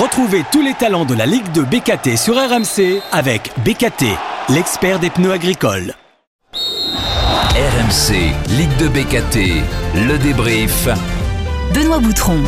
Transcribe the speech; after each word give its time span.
Retrouvez 0.00 0.44
tous 0.52 0.60
les 0.60 0.74
talents 0.74 1.06
de 1.06 1.14
la 1.14 1.24
Ligue 1.24 1.50
de 1.52 1.62
BKT 1.62 2.18
sur 2.18 2.34
RMC 2.34 3.00
avec 3.12 3.50
BKT, 3.64 4.04
l'expert 4.50 4.98
des 4.98 5.08
pneus 5.08 5.32
agricoles. 5.32 5.94
RMC, 6.52 8.12
Ligue 8.58 8.76
de 8.78 8.88
BKT, 8.88 9.62
le 9.94 10.18
débrief. 10.18 10.86
Benoît 11.72 12.00
Boutron. 12.00 12.42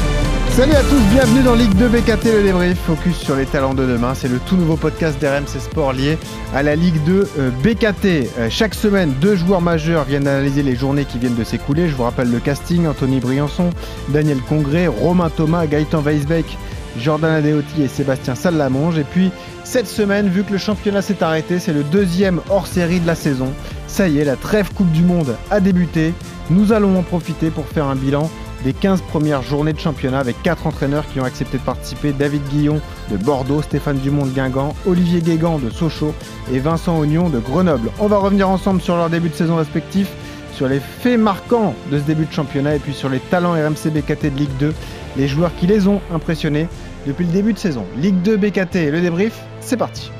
Salut 0.51 0.75
à 0.75 0.83
tous, 0.83 1.01
bienvenue 1.11 1.43
dans 1.43 1.55
Ligue 1.55 1.73
2 1.77 1.89
BKT, 1.89 2.25
le 2.25 2.43
débrief, 2.43 2.77
focus 2.81 3.17
sur 3.17 3.37
les 3.37 3.47
talents 3.47 3.75
de 3.75 3.87
demain. 3.87 4.13
C'est 4.15 4.29
le 4.29 4.41
tout 4.41 4.57
nouveau 4.57 4.77
podcast 4.77 5.19
d'RMC 5.19 5.59
Sport 5.59 5.95
lié 5.95 6.19
à 6.55 6.63
la 6.63 6.77
Ligue 6.77 7.03
2 7.05 7.29
euh, 7.39 7.51
BKT. 7.63 8.29
Euh, 8.39 8.51
chaque 8.51 8.75
semaine, 8.75 9.15
deux 9.23 9.37
joueurs 9.37 9.63
majeurs 9.63 10.05
viennent 10.05 10.27
analyser 10.27 10.63
les 10.63 10.77
journées 10.77 11.07
qui 11.07 11.19
viennent 11.19 11.37
de 11.37 11.45
s'écouler. 11.45 11.89
Je 11.89 11.95
vous 11.95 12.03
rappelle 12.03 12.31
le 12.31 12.41
casting, 12.41 12.87
Anthony 12.87 13.21
Briançon, 13.21 13.71
Daniel 14.09 14.41
Congré, 14.49 14.87
Romain 14.87 15.31
Thomas, 15.31 15.67
Gaëtan 15.67 16.03
Weisbeck, 16.03 16.59
Jordan 16.99 17.33
Adeoti 17.33 17.83
et 17.83 17.89
Sébastien 17.89 18.35
Sallamonge. 18.35 18.99
Et 18.99 19.05
puis, 19.05 19.31
cette 19.65 19.87
semaine, 19.87 20.29
vu 20.29 20.45
que 20.45 20.53
le 20.53 20.59
championnat 20.59 21.03
s'est 21.03 21.23
arrêté, 21.23 21.59
c'est 21.59 21.73
le 21.73 21.85
deuxième 21.85 22.41
hors-série 22.51 23.01
de 23.01 23.07
la 23.07 23.15
saison. 23.15 23.53
Ça 23.87 24.09
y 24.09 24.19
est, 24.19 24.25
la 24.25 24.37
trêve 24.37 24.73
Coupe 24.75 24.91
du 24.93 25.03
Monde 25.03 25.37
a 25.51 25.61
débuté. 25.61 26.13
Nous 26.51 26.73
allons 26.73 26.99
en 26.99 27.03
profiter 27.03 27.51
pour 27.51 27.67
faire 27.67 27.87
un 27.87 27.97
bilan 27.97 28.31
des 28.65 28.73
15 28.73 29.03
premières 29.03 29.43
journées 29.43 29.73
de 29.73 29.79
championnat 29.79 30.19
avec 30.19 30.41
4 30.43 30.67
entraîneurs 30.67 31.07
qui 31.13 31.21
ont 31.21 31.25
accepté 31.25 31.59
de 31.59 31.63
participer 31.63 32.13
David 32.13 32.43
Guillon 32.51 32.81
de 33.11 33.17
Bordeaux, 33.17 33.63
Stéphane 33.63 33.99
Dumont 33.99 34.27
de 34.27 34.31
Guingamp, 34.31 34.75
Olivier 34.87 35.21
Guégan 35.21 35.59
de 35.59 35.71
Sochaux 35.71 36.15
et 36.53 36.59
Vincent 36.59 36.99
Ognon 36.99 37.29
de 37.29 37.39
Grenoble. 37.39 37.91
On 37.99 38.09
va 38.09 38.19
revenir 38.19 38.49
ensemble 38.49 38.81
sur 38.81 38.97
leur 38.97 39.11
début 39.11 39.29
de 39.29 39.35
saison 39.35 39.57
respectif, 39.57 40.09
sur 40.55 40.69
les 40.69 40.81
faits 40.81 41.21
marquants 41.21 41.75
de 41.91 41.99
ce 41.99 42.03
début 42.03 42.27
de 42.27 42.33
championnat 42.33 42.75
et 42.75 42.79
puis 42.81 42.93
sur 42.93 43.09
les 43.09 43.21
talents 43.21 43.53
RMC 43.53 43.91
BKT 43.91 44.25
de 44.25 44.39
Ligue 44.39 44.57
2, 44.59 44.75
les 45.17 45.29
joueurs 45.29 45.55
qui 45.57 45.67
les 45.67 45.87
ont 45.87 46.01
impressionnés 46.13 46.67
depuis 47.07 47.25
le 47.25 47.33
début 47.33 47.53
de 47.53 47.59
saison. 47.59 47.85
Ligue 47.97 48.21
2 48.23 48.37
BKT, 48.37 48.91
le 48.91 49.01
débrief, 49.01 49.35
c'est 49.61 49.77
parti. 49.77 50.11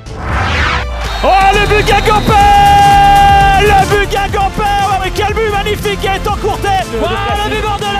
Oh 1.23 1.27
le 1.53 1.67
but 1.67 1.85
Guingampé 1.85 2.33
Le 3.61 3.89
but 3.89 4.09
Guingampé 4.09 4.63
oh, 4.63 5.09
Quel 5.13 5.33
but 5.33 5.51
magnifique 5.51 5.99
qui 5.99 6.07
est 6.07 6.27
encourté 6.27 6.69
Oh 6.93 7.05
le 7.45 7.55
but 7.55 7.61
bordelais! 7.61 7.99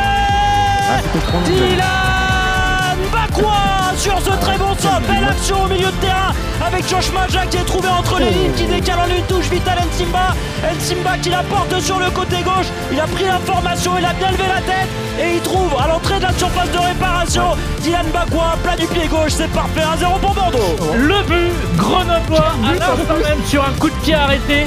Dylan 1.46 2.98
Bakwa 3.12 3.92
sur 3.98 4.20
ce 4.22 4.32
Belle 4.80 5.26
action 5.30 5.64
au 5.64 5.68
milieu 5.68 5.88
de 5.88 5.98
terrain 6.00 6.34
avec 6.66 6.88
Josh 6.88 7.12
Maja 7.12 7.46
qui 7.48 7.58
est 7.58 7.66
trouvé 7.66 7.90
entre 7.90 8.18
les 8.20 8.30
lignes, 8.30 8.54
qui 8.54 8.66
décale 8.66 9.00
en 9.00 9.14
une 9.14 9.24
touche 9.24 9.50
Vital 9.50 9.78
Nsimba. 9.92 10.34
Nsimba 10.74 11.18
qui 11.18 11.30
la 11.30 11.44
porte 11.44 11.80
sur 11.82 12.00
le 12.00 12.10
côté 12.12 12.38
gauche. 12.44 12.68
Il 12.92 13.00
a 13.00 13.06
pris 13.08 13.26
l'information, 13.26 13.98
il 13.98 14.06
a 14.06 14.14
bien 14.14 14.32
levé 14.32 14.44
la 14.48 14.62
tête 14.62 14.88
et 15.22 15.36
il 15.36 15.42
trouve 15.42 15.70
à 15.78 15.88
l'entrée 15.88 16.18
de 16.18 16.24
la 16.24 16.34
surface 16.34 16.72
de 16.72 16.78
réparation 16.78 17.44
Dylan 17.82 18.06
Bakwa, 18.14 18.58
plat 18.64 18.78
du 18.78 18.88
pied 18.88 19.08
gauche. 19.08 19.32
C'est 19.32 19.52
parfait, 19.52 19.82
1-0 19.82 20.20
pour 20.22 20.34
Bordeaux. 20.34 20.76
Le 20.96 21.24
but 21.24 21.78
grenoblois 21.78 22.54
à 22.66 22.74
l'instant 22.74 23.16
même 23.22 23.46
sur 23.46 23.64
un 23.64 23.74
coup 23.80 23.90
de 23.90 23.96
pied 23.96 24.14
arrêté. 24.14 24.66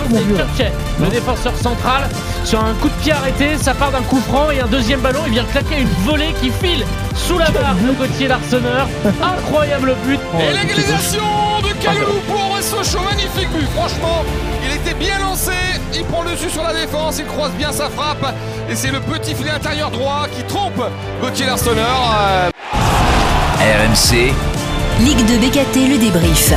C'est 0.57 0.73
le 1.01 1.07
défenseur 1.09 1.57
central. 1.57 2.09
Sur 2.45 2.65
un 2.65 2.75
coup 2.75 2.89
de 2.89 2.95
pied 3.03 3.13
arrêté, 3.13 3.57
ça 3.57 3.73
part 3.73 3.93
d'un 3.93 4.03
coup 4.03 4.21
franc 4.21 4.51
et 4.51 4.61
un 4.61 4.67
deuxième 4.67 5.01
ballon. 5.01 5.21
Il 5.27 5.33
vient 5.33 5.45
claquer 5.45 5.81
une 5.81 5.89
volée 6.05 6.35
qui 6.41 6.51
file 6.51 6.85
sous 7.15 7.39
la 7.39 7.51
barre 7.51 7.77
de 7.77 7.93
Gauthier 7.93 8.29
Larseneur. 8.29 8.89
Incroyable 9.23 9.95
but. 10.05 10.21
Et 10.41 10.53
l'égalisation 10.53 11.23
de 11.63 11.73
Kalou 11.83 12.21
pour 12.27 12.59
Sochaux, 12.61 13.05
magnifique 13.05 13.49
but. 13.51 13.67
Franchement, 13.75 14.25
il 14.65 14.75
était 14.75 14.95
bien 14.95 15.19
lancé. 15.21 15.53
Il 15.95 16.05
prend 16.05 16.23
le 16.23 16.33
dessus 16.33 16.51
sur 16.51 16.63
la 16.63 16.73
défense. 16.73 17.19
Il 17.19 17.27
croise 17.27 17.53
bien 17.53 17.73
sa 17.73 17.89
frappe. 17.89 18.35
Et 18.69 18.75
c'est 18.75 18.91
le 18.91 19.01
petit 19.01 19.35
filet 19.35 19.51
intérieur 19.51 19.91
droit 19.91 20.27
qui 20.37 20.43
trompe 20.45 20.83
Gauthier 21.21 21.47
Larseneur. 21.47 22.51
RMC. 23.61 24.33
Ligue 25.01 25.25
de 25.27 25.39
BKT, 25.39 25.89
le 25.89 25.99
débrief. 25.99 26.53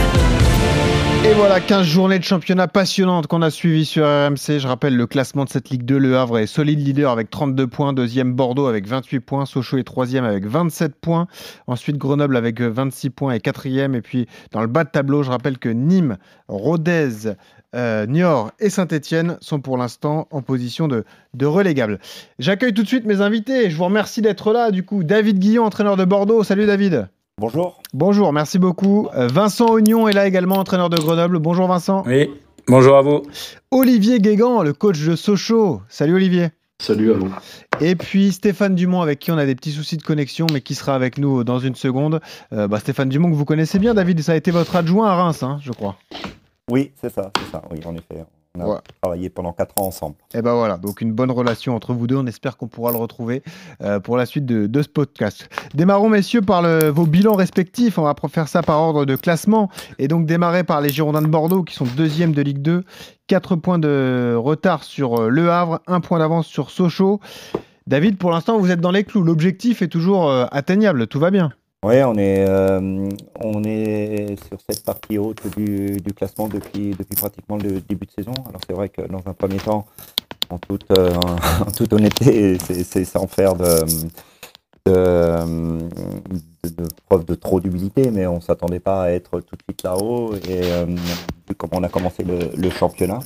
Et 1.26 1.34
voilà, 1.34 1.60
15 1.60 1.88
journées 1.88 2.20
de 2.20 2.24
championnat 2.24 2.68
passionnantes 2.68 3.26
qu'on 3.26 3.42
a 3.42 3.50
suivies 3.50 3.86
sur 3.86 4.06
RMC. 4.06 4.60
Je 4.60 4.68
rappelle 4.68 4.96
le 4.96 5.08
classement 5.08 5.44
de 5.44 5.50
cette 5.50 5.72
Ligue 5.72 5.84
2. 5.84 5.98
Le 5.98 6.18
Havre 6.20 6.38
est 6.38 6.46
solide 6.46 6.86
leader 6.86 7.12
avec 7.12 7.32
32 7.32 7.66
points. 7.66 7.94
Deuxième 7.94 8.34
Bordeaux 8.34 8.68
avec 8.68 8.88
28 8.88 9.22
points. 9.22 9.48
Sochaux 9.48 9.80
est 9.80 9.84
troisième 9.84 10.24
avec 10.24 10.46
27 10.46 10.94
points. 10.94 11.26
Ensuite 11.66 11.98
Grenoble 11.98 12.38
avec 12.38 12.62
26 12.62 13.10
points 13.10 13.34
et 13.34 13.40
quatrième. 13.40 13.96
Et 13.96 14.04
puis 14.04 14.28
dans 14.52 14.62
le 14.62 14.68
bas 14.68 14.84
de 14.84 14.92
tableau, 14.92 15.24
je 15.24 15.32
rappelle 15.32 15.58
que 15.58 15.70
Nîmes, 15.70 16.18
Rodez, 16.48 17.34
euh, 17.74 18.06
Niort 18.06 18.52
et 18.60 18.70
Saint-Etienne 18.70 19.38
sont 19.42 19.62
pour 19.62 19.78
l'instant 19.78 20.28
en 20.30 20.44
position 20.44 20.88
de, 20.88 21.06
de 21.34 21.48
relégable. 21.48 21.98
J'accueille 22.38 22.76
tout 22.76 22.84
de 22.84 22.88
suite 22.88 23.06
mes 23.06 23.22
invités. 23.22 23.72
Je 23.72 23.76
vous 23.76 23.86
remercie 23.86 24.22
d'être 24.22 24.54
là. 24.54 24.70
Du 24.70 24.84
coup, 24.84 25.04
David 25.04 25.40
Guillon, 25.40 25.66
entraîneur 25.66 25.98
de 25.98 26.06
Bordeaux. 26.06 26.44
Salut 26.44 26.68
David. 26.68 27.08
Bonjour. 27.38 27.82
Bonjour, 27.94 28.32
merci 28.32 28.60
beaucoup. 28.60 29.10
Euh, 29.14 29.28
Vincent 29.28 29.66
Ognon 29.66 30.08
est 30.08 30.14
là 30.14 30.26
également, 30.26 30.56
entraîneur 30.56 30.90
de 30.90 30.96
Grenoble. 30.96 31.38
Bonjour 31.40 31.68
Vincent. 31.68 32.02
Oui, 32.08 32.30
bonjour 32.66 32.96
à 32.96 33.02
vous. 33.02 33.24
Olivier 33.72 34.22
Guégan, 34.22 34.64
le 34.64 34.72
coach 34.72 35.02
de 35.06 35.18
Sochaux. 35.18 35.82
Salut 35.90 36.16
Olivier. 36.16 36.52
Salut 36.80 37.12
à 37.12 37.18
vous. 37.18 37.30
Et 37.82 37.98
puis 37.98 38.32
Stéphane 38.32 38.74
Dumont, 38.74 39.02
avec 39.02 39.20
qui 39.20 39.32
on 39.34 39.38
a 39.38 39.46
des 39.46 39.54
petits 39.54 39.74
soucis 39.74 39.98
de 39.98 40.02
connexion, 40.02 40.48
mais 40.54 40.62
qui 40.62 40.76
sera 40.76 40.96
avec 40.96 41.18
nous 41.18 41.44
dans 41.44 41.60
une 41.60 41.76
seconde. 41.76 42.22
Euh, 42.54 42.70
bah, 42.70 42.80
Stéphane 42.80 43.10
Dumont, 43.10 43.30
que 43.30 43.36
vous 43.36 43.44
connaissez 43.44 43.80
bien, 43.80 43.94
David, 43.94 44.22
ça 44.22 44.32
a 44.32 44.36
été 44.36 44.52
votre 44.52 44.74
adjoint 44.78 45.10
à 45.10 45.16
Reims, 45.16 45.44
hein, 45.44 45.60
je 45.62 45.74
crois. 45.74 45.98
Oui, 46.72 46.94
c'est 47.02 47.14
ça, 47.14 47.32
c'est 47.38 47.52
ça, 47.52 47.62
oui, 47.70 47.82
en 47.86 47.96
effet. 47.96 48.24
On 48.58 48.62
a 48.62 48.66
Ouais. 48.68 48.78
travaillé 49.02 49.30
pendant 49.30 49.52
4 49.54 49.82
ans 49.82 49.88
ensemble. 49.88 50.16
Et 50.34 50.42
ben 50.42 50.54
voilà, 50.54 50.78
donc 50.78 51.02
une 51.02 51.12
bonne 51.14 51.32
relation 51.32 51.76
entre 51.76 51.94
vous 51.94 52.08
deux. 52.08 52.16
On 52.18 52.26
espère 52.28 52.58
qu'on 52.58 52.68
pourra 52.68 52.92
le 52.92 52.98
retrouver 52.98 53.44
euh, 53.82 54.00
pour 54.00 54.18
la 54.18 54.26
suite 54.26 54.46
de, 54.46 54.68
de 54.68 54.82
ce 54.82 54.88
podcast. 54.90 55.50
Démarrons, 55.74 56.10
messieurs, 56.10 56.42
par 56.42 56.62
le- 56.62 56.90
vos 56.90 57.06
bilans 57.06 57.34
respectifs. 57.36 57.98
On 57.98 58.04
va 58.04 58.14
faire 58.30 58.48
ça 58.48 58.62
par 58.64 58.80
ordre 58.82 59.06
de 59.06 59.16
classement. 59.16 59.70
Et 60.00 60.08
donc 60.08 60.26
démarrer 60.26 60.64
par 60.64 60.82
les 60.82 60.90
Girondins 60.90 61.22
de 61.22 61.28
Bordeaux, 61.28 61.64
qui 61.64 61.76
sont 61.76 61.86
deuxième 61.98 62.32
de 62.34 62.42
Ligue 62.42 62.62
2. 62.62 62.84
4 63.28 63.56
points 63.56 63.80
de 63.80 64.36
retard 64.38 64.84
sur 64.84 65.22
euh, 65.22 65.30
Le 65.30 65.50
Havre, 65.52 65.80
un 65.88 66.00
point 66.00 66.20
d'avance 66.20 66.48
sur 66.48 66.70
Sochaux. 66.70 67.20
David, 67.88 68.18
pour 68.18 68.32
l'instant, 68.32 68.58
vous 68.58 68.72
êtes 68.72 68.82
dans 68.82 68.92
les 68.92 69.04
clous. 69.04 69.24
L'objectif 69.24 69.82
est 69.82 69.88
toujours 69.88 70.30
euh, 70.30 70.46
atteignable. 70.52 71.08
Tout 71.08 71.20
va 71.20 71.30
bien. 71.32 71.52
Oui, 71.86 72.02
on 72.02 72.16
est, 72.16 72.44
euh, 72.50 73.12
on 73.42 73.64
est 73.64 74.36
sur 74.48 74.58
cette 74.68 74.84
partie 74.84 75.20
haute 75.20 75.46
du, 75.56 76.02
classement 76.16 76.48
depuis, 76.48 76.96
pratiquement 77.16 77.58
le 77.58 77.80
début 77.80 78.08
de 78.08 78.12
saison. 78.12 78.34
Alors 78.50 78.60
c'est 78.68 78.74
vrai 78.74 78.90
que 78.90 79.04
dans 79.04 79.22
un 79.28 79.34
premier 79.34 79.58
temps, 79.58 79.86
en 80.50 80.58
toute, 80.58 80.90
euh, 80.98 81.14
honnêteté, 81.92 82.58
c'est- 82.58 83.06
sans 83.06 83.28
faire 83.28 83.54
de, 83.54 83.86
preuve 87.06 87.26
de 87.26 87.36
trop 87.36 87.60
d'humilité, 87.60 88.10
mais 88.10 88.26
on 88.26 88.38
ne 88.38 88.42
s'attendait 88.42 88.80
pas 88.80 89.04
à 89.04 89.10
être 89.12 89.40
tout 89.42 89.56
de 89.56 89.62
suite 89.62 89.84
là-haut. 89.84 90.34
Et 90.50 90.64
euh, 90.64 90.86
vu 90.88 91.54
comment 91.56 91.74
on 91.76 91.84
a 91.84 91.90
commencé 91.90 92.24
le 92.24 92.70
championnat, 92.72 93.20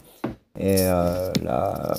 et 0.59 0.77
euh, 0.81 1.31
là, 1.43 1.95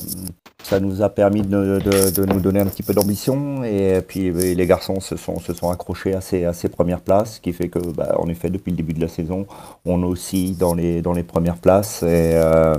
ça 0.62 0.80
nous 0.80 1.02
a 1.02 1.08
permis 1.08 1.42
de, 1.42 2.26
nous 2.26 2.40
donner 2.40 2.60
un 2.60 2.66
petit 2.66 2.82
peu 2.82 2.92
d'ambition. 2.92 3.64
Et 3.64 4.00
puis 4.06 4.30
oui, 4.30 4.54
les 4.54 4.66
garçons 4.66 5.00
se 5.00 5.16
sont, 5.16 5.70
accrochés 5.70 6.14
à 6.14 6.20
ces, 6.20 6.68
premières 6.68 7.00
places, 7.00 7.36
ce 7.36 7.40
qui 7.40 7.52
fait 7.52 7.68
que, 7.68 7.78
bah, 7.78 8.16
en 8.18 8.28
effet, 8.28 8.50
depuis 8.50 8.70
le 8.70 8.76
début 8.76 8.92
de 8.92 9.00
la 9.00 9.08
saison, 9.08 9.46
on 9.84 10.02
est 10.02 10.06
aussi 10.06 10.52
dans 10.52 10.74
les, 10.74 11.02
dans 11.02 11.12
les 11.12 11.22
premières 11.22 11.56
places. 11.56 12.02
Et, 12.02 12.32
euh, 12.34 12.74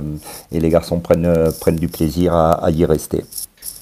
les 0.50 0.70
garçons 0.70 1.00
prennent, 1.00 1.26
euh, 1.26 1.50
du 1.72 1.88
plaisir 1.88 2.34
à, 2.34 2.70
y 2.70 2.84
rester. 2.84 3.24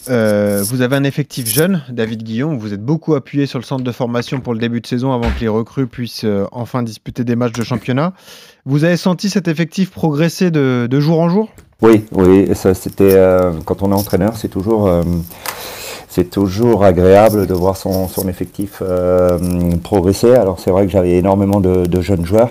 Euh, 0.09 0.63
vous 0.65 0.81
avez 0.81 0.97
un 0.97 1.05
effectif 1.05 1.47
jeune, 1.47 1.83
David 1.91 2.23
Guillon. 2.23 2.57
Vous 2.57 2.73
êtes 2.73 2.83
beaucoup 2.83 3.15
appuyé 3.15 3.47
sur 3.47 3.59
le 3.59 3.65
centre 3.65 3.85
de 3.85 3.93
formation 3.93 4.41
pour 4.41 4.55
le 4.55 4.59
début 4.59 4.81
de 4.81 4.87
saison 4.87 5.13
avant 5.13 5.31
que 5.31 5.41
les 5.41 5.49
recrues 5.49 5.87
puissent 5.87 6.25
euh, 6.25 6.47
enfin 6.53 6.83
disputer 6.83 7.23
des 7.23 7.37
matchs 7.37 7.53
de 7.53 7.63
championnat. 7.63 8.15
Vous 8.65 8.85
avez 8.85 8.97
senti 8.97 9.29
cet 9.29 9.47
effectif 9.47 9.91
progresser 9.91 10.51
de 10.51 11.01
jour 11.01 11.21
en 11.21 11.29
jour? 11.29 11.51
Oui, 11.83 12.05
oui, 12.13 12.51
ça 12.55 12.75
c'était 12.75 13.15
euh, 13.15 13.53
quand 13.65 13.83
on 13.83 13.91
est 13.91 13.95
entraîneur, 13.95 14.37
c'est 14.37 14.49
toujours 14.49 14.87
euh, 14.87 15.03
c'est 16.09 16.29
toujours 16.31 16.85
agréable 16.85 17.47
de 17.47 17.55
voir 17.55 17.77
son, 17.77 18.09
son 18.09 18.29
effectif 18.29 18.83
euh, 18.83 19.39
progresser. 19.83 20.33
Alors 20.35 20.61
c'est 20.61 20.71
vrai 20.71 20.85
que 20.87 20.93
j'avais 20.93 21.13
énormément 21.17 21.61
de, 21.61 21.87
de 21.87 22.01
jeunes 22.03 22.27
joueurs 22.27 22.51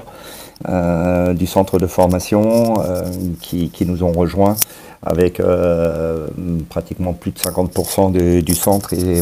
euh, 0.70 1.34
du 1.34 1.46
centre 1.48 1.80
de 1.80 1.88
formation 1.88 2.76
euh, 2.82 3.04
qui, 3.42 3.70
qui 3.70 3.86
nous 3.86 4.04
ont 4.04 4.12
rejoints 4.14 4.56
avec 5.04 5.40
euh, 5.40 6.28
pratiquement 6.70 7.14
plus 7.14 7.32
de 7.32 7.40
50% 7.40 8.12
de- 8.12 8.42
du 8.42 8.56
centre 8.56 8.94
et 8.94 9.22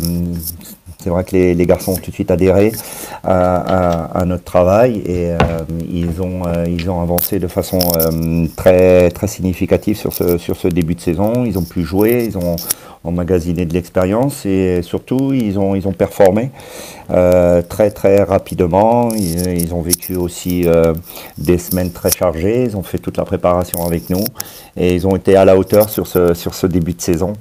c'est 1.02 1.10
vrai 1.10 1.24
que 1.24 1.32
les, 1.36 1.54
les 1.54 1.66
garçons 1.66 1.94
ont 1.94 1.98
tout 1.98 2.10
de 2.10 2.16
suite 2.16 2.32
adhéré 2.32 2.72
à, 3.24 3.58
à- 3.58 4.20
à 4.22 4.26
notre 4.26 4.44
travail 4.44 4.98
et 5.06 5.32
euh, 5.32 5.38
ils, 5.90 6.22
ont, 6.22 6.42
euh, 6.48 6.66
ils 6.68 6.90
ont 6.90 7.02
avancé 7.02 7.40
de 7.40 7.48
façon 7.48 7.80
euh, 7.98 8.48
très, 8.56 9.10
très 9.12 9.28
significative 9.28 9.96
sur 9.98 10.14
ce, 10.14 10.38
sur 10.38 10.56
ce 10.58 10.68
début 10.68 10.96
de 10.96 11.02
saison. 11.02 11.46
Ils 11.46 11.58
ont 11.58 11.64
pu 11.64 11.84
jouer, 11.84 12.26
ils 12.26 12.38
ont 12.38 12.56
emmagasiné 13.04 13.66
de 13.66 13.74
l'expérience 13.74 14.46
et 14.46 14.82
surtout 14.82 15.32
ils 15.34 15.58
ont, 15.60 15.76
ils 15.76 15.88
ont 15.88 15.94
performé 15.94 16.50
euh, 17.12 17.62
très 17.62 17.92
très 17.92 18.24
rapidement. 18.24 19.10
Ils, 19.16 19.48
ils 19.62 19.74
ont 19.74 19.82
vécu 19.82 20.16
aussi 20.16 20.64
euh, 20.68 20.94
des 21.38 21.58
semaines 21.58 21.92
très 21.92 22.12
chargées, 22.12 22.64
ils 22.64 22.76
ont 22.76 22.84
fait 22.84 22.98
toute 22.98 23.18
la 23.18 23.24
préparation 23.26 23.86
avec 23.86 24.10
nous 24.10 24.24
et 24.76 24.96
ils 24.96 25.08
ont 25.08 25.16
été 25.16 25.36
à 25.38 25.46
la 25.46 25.56
hauteur 25.58 25.90
sur 25.90 26.08
ce, 26.08 26.34
sur 26.34 26.54
ce 26.56 26.68
début 26.68 26.94
de 26.94 27.02
saison. 27.02 27.34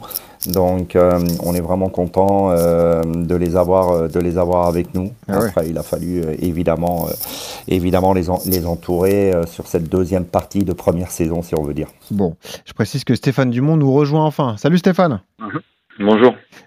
Donc 0.49 0.97
on 1.43 1.55
est 1.55 1.61
vraiment 1.61 1.89
content 1.89 2.51
de 2.51 3.35
les 3.35 3.57
avoir 3.57 4.09
de 4.09 4.21
les 4.21 4.39
avoir 4.39 4.67
avec 4.67 4.95
nous. 4.95 5.11
Ah 5.29 5.41
ouais. 5.41 5.69
Il 5.69 5.77
a 5.79 5.83
fallu 5.83 6.23
évidemment 6.41 7.07
évidemment 7.69 8.13
les, 8.13 8.31
en- 8.31 8.41
les 8.47 8.67
entourer 8.67 9.33
sur 9.47 9.67
cette 9.67 9.89
deuxième 9.89 10.25
partie 10.25 10.61
de 10.65 10.73
première 10.73 11.11
saison, 11.11 11.43
si 11.43 11.55
on 11.59 11.63
veut 11.63 11.75
dire. 11.75 11.89
Bon, 12.11 12.37
je 12.65 12.73
précise 12.73 13.05
que 13.05 13.15
Stéphane 13.15 13.51
Dumont 13.51 13.77
nous 13.77 13.93
rejoint 13.93 14.25
enfin. 14.25 14.57
Salut 14.59 14.79
Stéphane. 14.79 15.21
Bonjour, 15.39 15.61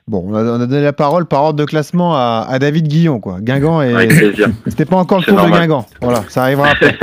Bon, 0.07 0.25
on 0.27 0.33
a, 0.33 0.43
on 0.43 0.61
a 0.61 0.65
donné 0.65 0.81
la 0.81 0.93
parole 0.93 1.25
par 1.27 1.43
ordre 1.43 1.59
de 1.59 1.65
classement 1.65 2.15
à, 2.15 2.45
à 2.49 2.57
David 2.57 2.87
Guillon, 2.87 3.19
quoi. 3.19 3.37
Guingamp 3.41 3.81
et 3.83 3.93
c'était 4.67 4.85
pas 4.85 4.95
encore 4.97 5.19
le 5.19 5.23
tour 5.25 5.35
de. 5.37 5.51
Guingamp. 5.51 5.85
Voilà, 6.01 6.23
ça 6.29 6.43
arrivera 6.43 6.69
après. 6.69 6.97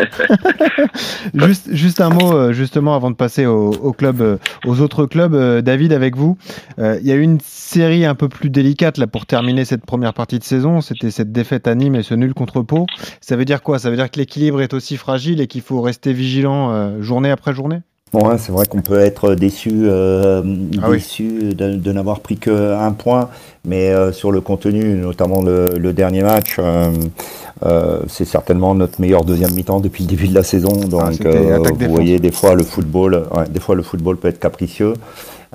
juste, 1.34 1.73
juste 1.73 2.00
un 2.00 2.11
mot, 2.11 2.32
euh, 2.34 2.52
justement, 2.52 2.94
avant 2.96 3.11
de 3.11 3.17
passer 3.17 3.46
au, 3.46 3.70
au 3.70 3.93
club, 3.93 4.20
euh, 4.20 4.37
aux 4.67 4.81
autres 4.81 5.06
clubs. 5.06 5.34
euh, 5.34 5.62
David, 5.62 5.93
avec 5.93 6.17
vous, 6.17 6.37
Euh, 6.78 6.99
il 7.00 7.06
y 7.06 7.12
a 7.12 7.14
eu 7.14 7.23
une 7.23 7.38
série 7.40 8.05
un 8.05 8.14
peu 8.14 8.28
plus 8.28 8.50
délicate 8.50 8.99
là 8.99 9.06
pour 9.06 9.25
terminer 9.26 9.64
cette 9.64 9.84
première 9.87 10.12
partie 10.12 10.38
de 10.38 10.44
saison. 10.44 10.81
C'était 10.81 11.11
cette 11.11 11.32
défaite 11.32 11.67
à 11.69 11.75
Nîmes 11.75 11.94
et 11.94 12.02
ce 12.02 12.14
nul 12.14 12.34
contre 12.34 12.62
Pau. 12.62 12.87
Ça 13.20 13.37
veut 13.37 13.44
dire 13.44 13.62
quoi? 13.62 13.78
Ça 13.78 13.88
veut 13.90 13.96
dire 13.96 14.11
que 14.11 14.19
l'équilibre 14.19 14.61
est 14.61 14.75
aussi 14.75 14.96
fragile 14.96 15.40
et 15.40 15.46
qu'il 15.46 15.62
faut 15.62 15.81
rester 15.81 16.12
vigilant 16.12 16.70
euh, 16.73 17.00
journée 17.02 17.31
après 17.31 17.55
journée? 17.55 17.81
Bon, 18.12 18.28
ouais, 18.28 18.38
c'est 18.38 18.52
vrai 18.52 18.66
qu'on 18.66 18.82
peut 18.82 19.00
être 19.00 19.34
déçu, 19.34 19.70
euh, 19.82 20.40
Ah 20.80 20.88
oui. 20.90 20.98
déçu 20.98 21.54
de, 21.54 21.74
de 21.74 21.92
n'avoir 21.92 22.20
pris 22.20 22.36
qu'un 22.36 22.92
point, 22.92 23.28
mais 23.64 23.90
euh, 23.90 24.12
sur 24.12 24.30
le 24.30 24.40
contenu, 24.40 24.94
notamment 24.94 25.42
le, 25.42 25.70
le 25.76 25.92
dernier 25.92 26.22
match, 26.22 26.56
euh, 26.60 28.00
c'est 28.06 28.24
certainement 28.24 28.76
notre 28.76 29.00
meilleur 29.00 29.24
deuxième 29.24 29.52
mi-temps 29.54 29.80
depuis 29.80 30.04
le 30.04 30.08
début 30.10 30.28
de 30.28 30.34
la 30.36 30.44
saison. 30.44 30.68
Donc, 30.88 31.02
Ah, 31.02 31.08
attaque-défense. 31.08 31.88
vous 31.88 31.94
voyez, 31.94 32.20
des 32.20 32.30
fois 32.30 32.54
le 32.54 32.62
football, 32.62 33.24
ouais, 33.34 33.48
des 33.50 33.58
fois 33.60 33.74
le 33.74 33.82
football 33.82 34.16
peut 34.18 34.28
être 34.28 34.38
capricieux, 34.38 34.92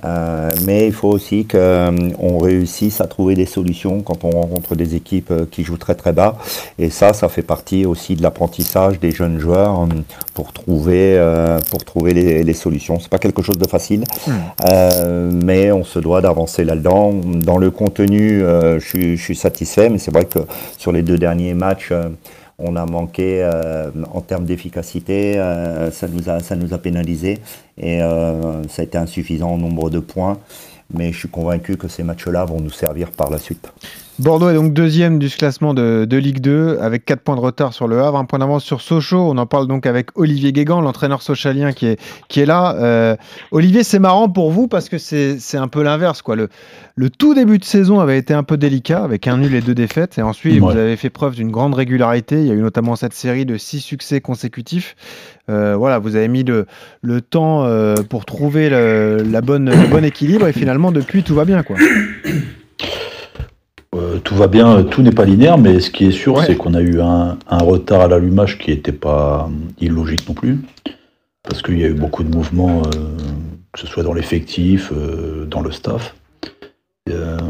euh, 0.04 0.50
mais 0.66 0.86
il 0.86 0.92
faut 0.92 1.08
aussi 1.08 1.46
qu'on 1.46 2.38
réussisse 2.38 3.00
à 3.00 3.06
trouver 3.06 3.34
des 3.34 3.46
solutions 3.46 4.00
quand 4.02 4.24
on 4.24 4.30
rencontre 4.30 4.74
des 4.74 4.94
équipes 4.94 5.30
euh, 5.30 5.46
qui 5.50 5.62
jouent 5.64 5.76
très 5.76 5.94
très 5.94 6.12
bas. 6.12 6.38
Et 6.78 6.90
ça, 6.90 7.12
ça 7.12 7.28
fait 7.28 7.42
partie 7.42 7.86
aussi 7.86 8.16
de 8.16 8.22
l'apprentissage 8.22 8.98
des 8.98 9.12
jeunes 9.12 9.38
joueurs 9.38 9.82
euh, 9.82 9.86
pour 10.34 10.52
trouver, 10.52 11.16
euh, 11.18 11.58
pour 11.70 11.84
trouver 11.84 12.14
les, 12.14 12.42
les 12.42 12.54
solutions. 12.54 12.98
C'est 13.00 13.10
pas 13.10 13.18
quelque 13.18 13.42
chose 13.42 13.58
de 13.58 13.68
facile, 13.68 14.04
euh, 14.70 15.30
mais 15.32 15.72
on 15.72 15.84
se 15.84 15.98
doit 15.98 16.20
d'avancer 16.20 16.64
là-dedans. 16.64 17.12
Dans 17.24 17.58
le 17.58 17.70
contenu, 17.70 18.42
euh, 18.42 18.78
je, 18.80 18.86
suis, 18.86 19.16
je 19.16 19.22
suis 19.22 19.36
satisfait, 19.36 19.88
mais 19.88 19.98
c'est 19.98 20.12
vrai 20.12 20.24
que 20.24 20.40
sur 20.78 20.92
les 20.92 21.02
deux 21.02 21.18
derniers 21.18 21.54
matchs, 21.54 21.88
euh, 21.92 22.08
on 22.58 22.76
a 22.76 22.86
manqué 22.86 23.42
euh, 23.42 23.90
en 24.12 24.20
termes 24.20 24.44
d'efficacité, 24.44 25.38
euh, 25.38 25.90
ça, 25.90 26.08
nous 26.08 26.28
a, 26.28 26.40
ça 26.40 26.78
pénalisé 26.78 27.38
et 27.78 28.02
euh, 28.02 28.62
ça 28.68 28.82
a 28.82 28.84
été 28.84 28.98
insuffisant 28.98 29.50
en 29.50 29.58
nombre 29.58 29.90
de 29.90 29.98
points. 29.98 30.38
Mais 30.94 31.12
je 31.12 31.18
suis 31.18 31.28
convaincu 31.28 31.76
que 31.76 31.88
ces 31.88 32.02
matchs-là 32.02 32.44
vont 32.44 32.60
nous 32.60 32.70
servir 32.70 33.10
par 33.10 33.30
la 33.30 33.38
suite. 33.38 33.72
Bordeaux 34.22 34.48
est 34.50 34.54
donc 34.54 34.72
deuxième 34.72 35.18
du 35.18 35.28
classement 35.28 35.74
de, 35.74 36.04
de 36.08 36.16
Ligue 36.16 36.40
2 36.40 36.78
avec 36.80 37.04
4 37.04 37.20
points 37.22 37.34
de 37.34 37.40
retard 37.40 37.72
sur 37.72 37.88
le 37.88 38.00
Havre, 38.00 38.18
un 38.18 38.24
point 38.24 38.38
d'avance 38.38 38.62
sur 38.62 38.80
Sochaux. 38.80 39.28
On 39.30 39.36
en 39.36 39.46
parle 39.46 39.66
donc 39.66 39.84
avec 39.86 40.08
Olivier 40.16 40.52
Guégan, 40.52 40.80
l'entraîneur 40.80 41.22
sochalien 41.22 41.72
qui 41.72 41.86
est, 41.86 42.00
qui 42.28 42.40
est 42.40 42.46
là. 42.46 42.76
Euh, 42.76 43.16
Olivier, 43.50 43.82
c'est 43.82 43.98
marrant 43.98 44.28
pour 44.28 44.52
vous 44.52 44.68
parce 44.68 44.88
que 44.88 44.98
c'est 44.98 45.38
un 45.56 45.66
peu 45.68 45.82
l'inverse. 45.82 46.22
quoi. 46.22 46.36
Le, 46.36 46.48
le 46.94 47.10
tout 47.10 47.34
début 47.34 47.58
de 47.58 47.64
saison 47.64 48.00
avait 48.00 48.16
été 48.18 48.32
un 48.32 48.42
peu 48.44 48.56
délicat 48.56 49.02
avec 49.02 49.26
un 49.26 49.38
nul 49.38 49.54
et 49.54 49.60
deux 49.60 49.74
défaites. 49.74 50.18
Et 50.18 50.22
ensuite, 50.22 50.60
Ouais. 50.62 50.72
vous 50.72 50.78
avez 50.78 50.96
fait 50.96 51.10
preuve 51.10 51.34
d'une 51.34 51.50
grande 51.50 51.74
régularité. 51.74 52.40
Il 52.40 52.46
y 52.46 52.50
a 52.50 52.54
eu 52.54 52.60
notamment 52.60 52.94
cette 52.96 53.14
série 53.14 53.44
de 53.46 53.56
six 53.56 53.80
succès 53.80 54.20
consécutifs. 54.20 54.94
Euh, 55.50 55.74
voilà, 55.76 55.98
vous 55.98 56.14
avez 56.14 56.28
mis 56.28 56.44
le, 56.44 56.66
le 57.00 57.20
temps 57.22 57.64
euh, 57.64 57.96
pour 58.08 58.24
trouver 58.24 58.68
le, 58.70 59.24
la 59.28 59.40
bonne, 59.40 59.68
le 59.70 59.88
bon 59.88 60.04
équilibre. 60.04 60.46
Et 60.46 60.52
finalement, 60.52 60.92
depuis, 60.92 61.22
tout 61.24 61.34
va 61.34 61.44
bien. 61.44 61.62
quoi. 61.64 61.76
Euh, 63.94 64.18
tout 64.24 64.34
va 64.34 64.46
bien, 64.46 64.84
tout 64.84 65.02
n'est 65.02 65.10
pas 65.12 65.24
linéaire, 65.26 65.58
mais 65.58 65.80
ce 65.80 65.90
qui 65.90 66.06
est 66.06 66.12
sûr, 66.12 66.34
Ouais. 66.36 66.44
c'est 66.46 66.56
qu'on 66.56 66.74
a 66.74 66.80
eu 66.80 67.00
un, 67.00 67.36
un 67.48 67.58
retard 67.58 68.00
à 68.00 68.08
l'allumage 68.08 68.58
qui 68.58 68.70
n'était 68.70 68.90
pas 68.92 69.50
illogique 69.80 70.26
non 70.28 70.34
plus, 70.34 70.60
parce 71.42 71.60
qu'il 71.62 71.78
y 71.78 71.84
a 71.84 71.88
eu 71.88 71.94
beaucoup 71.94 72.24
de 72.24 72.34
mouvements, 72.34 72.80
euh, 72.86 72.90
que 73.72 73.80
ce 73.80 73.86
soit 73.86 74.02
dans 74.02 74.14
l'effectif, 74.14 74.92
euh, 74.96 75.44
dans 75.46 75.60
le 75.60 75.70
staff. 75.72 76.14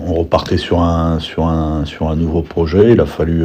On 0.05 0.15
repartait 0.15 0.56
sur 0.59 0.81
un, 0.83 1.21
sur, 1.21 1.47
un, 1.47 1.85
sur 1.85 2.09
un 2.09 2.17
nouveau 2.17 2.43
projet, 2.43 2.93
il 2.93 3.00
a 3.00 3.06
fallu 3.06 3.45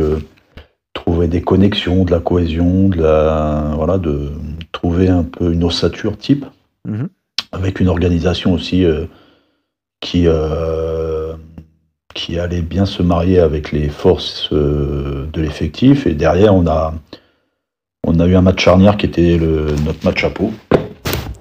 trouver 0.93 1.27
des 1.27 1.41
connexions, 1.41 2.03
de 2.05 2.11
la 2.11 2.19
cohésion, 2.19 2.89
de 2.89 2.97
la, 3.03 3.73
voilà, 3.75 3.97
de 3.99 4.31
trouver 4.71 5.07
un 5.09 5.23
peu 5.23 5.53
une 5.53 5.63
ossature 5.63 6.17
type, 6.17 6.45
Mhm. 6.87 7.09
avec 7.51 7.79
une 7.79 7.89
organisation 7.89 8.53
aussi 8.53 8.85
qui, 9.99 10.25
qui 12.17 12.39
allait 12.39 12.63
bien 12.63 12.85
se 12.85 13.03
marier 13.03 13.39
avec 13.39 13.71
les 13.71 13.89
forces 13.89 14.49
euh, 14.51 15.27
de 15.31 15.41
l'effectif. 15.41 16.07
Et 16.07 16.15
derrière, 16.15 16.55
on 16.55 16.65
a, 16.65 16.95
on 18.05 18.19
a 18.19 18.25
eu 18.25 18.35
un 18.35 18.41
match 18.41 18.63
charnière 18.63 18.97
qui 18.97 19.05
était 19.05 19.39
notre 19.85 20.03
match 20.03 20.23
à 20.23 20.31
Pau, 20.31 20.51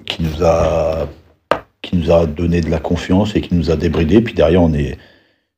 qui 0.05 0.21
nous 0.21 0.45
a 0.45 1.07
qui 1.81 1.95
nous 1.95 2.11
a 2.11 2.25
donné 2.25 2.61
de 2.61 2.69
la 2.69 2.79
confiance 2.79 3.35
et 3.35 3.41
qui 3.41 3.55
nous 3.55 3.71
a 3.71 3.75
débridé. 3.75 4.21
Puis 4.21 4.33
derrière, 4.33 4.61
on 4.61 4.73
est, 4.73 4.97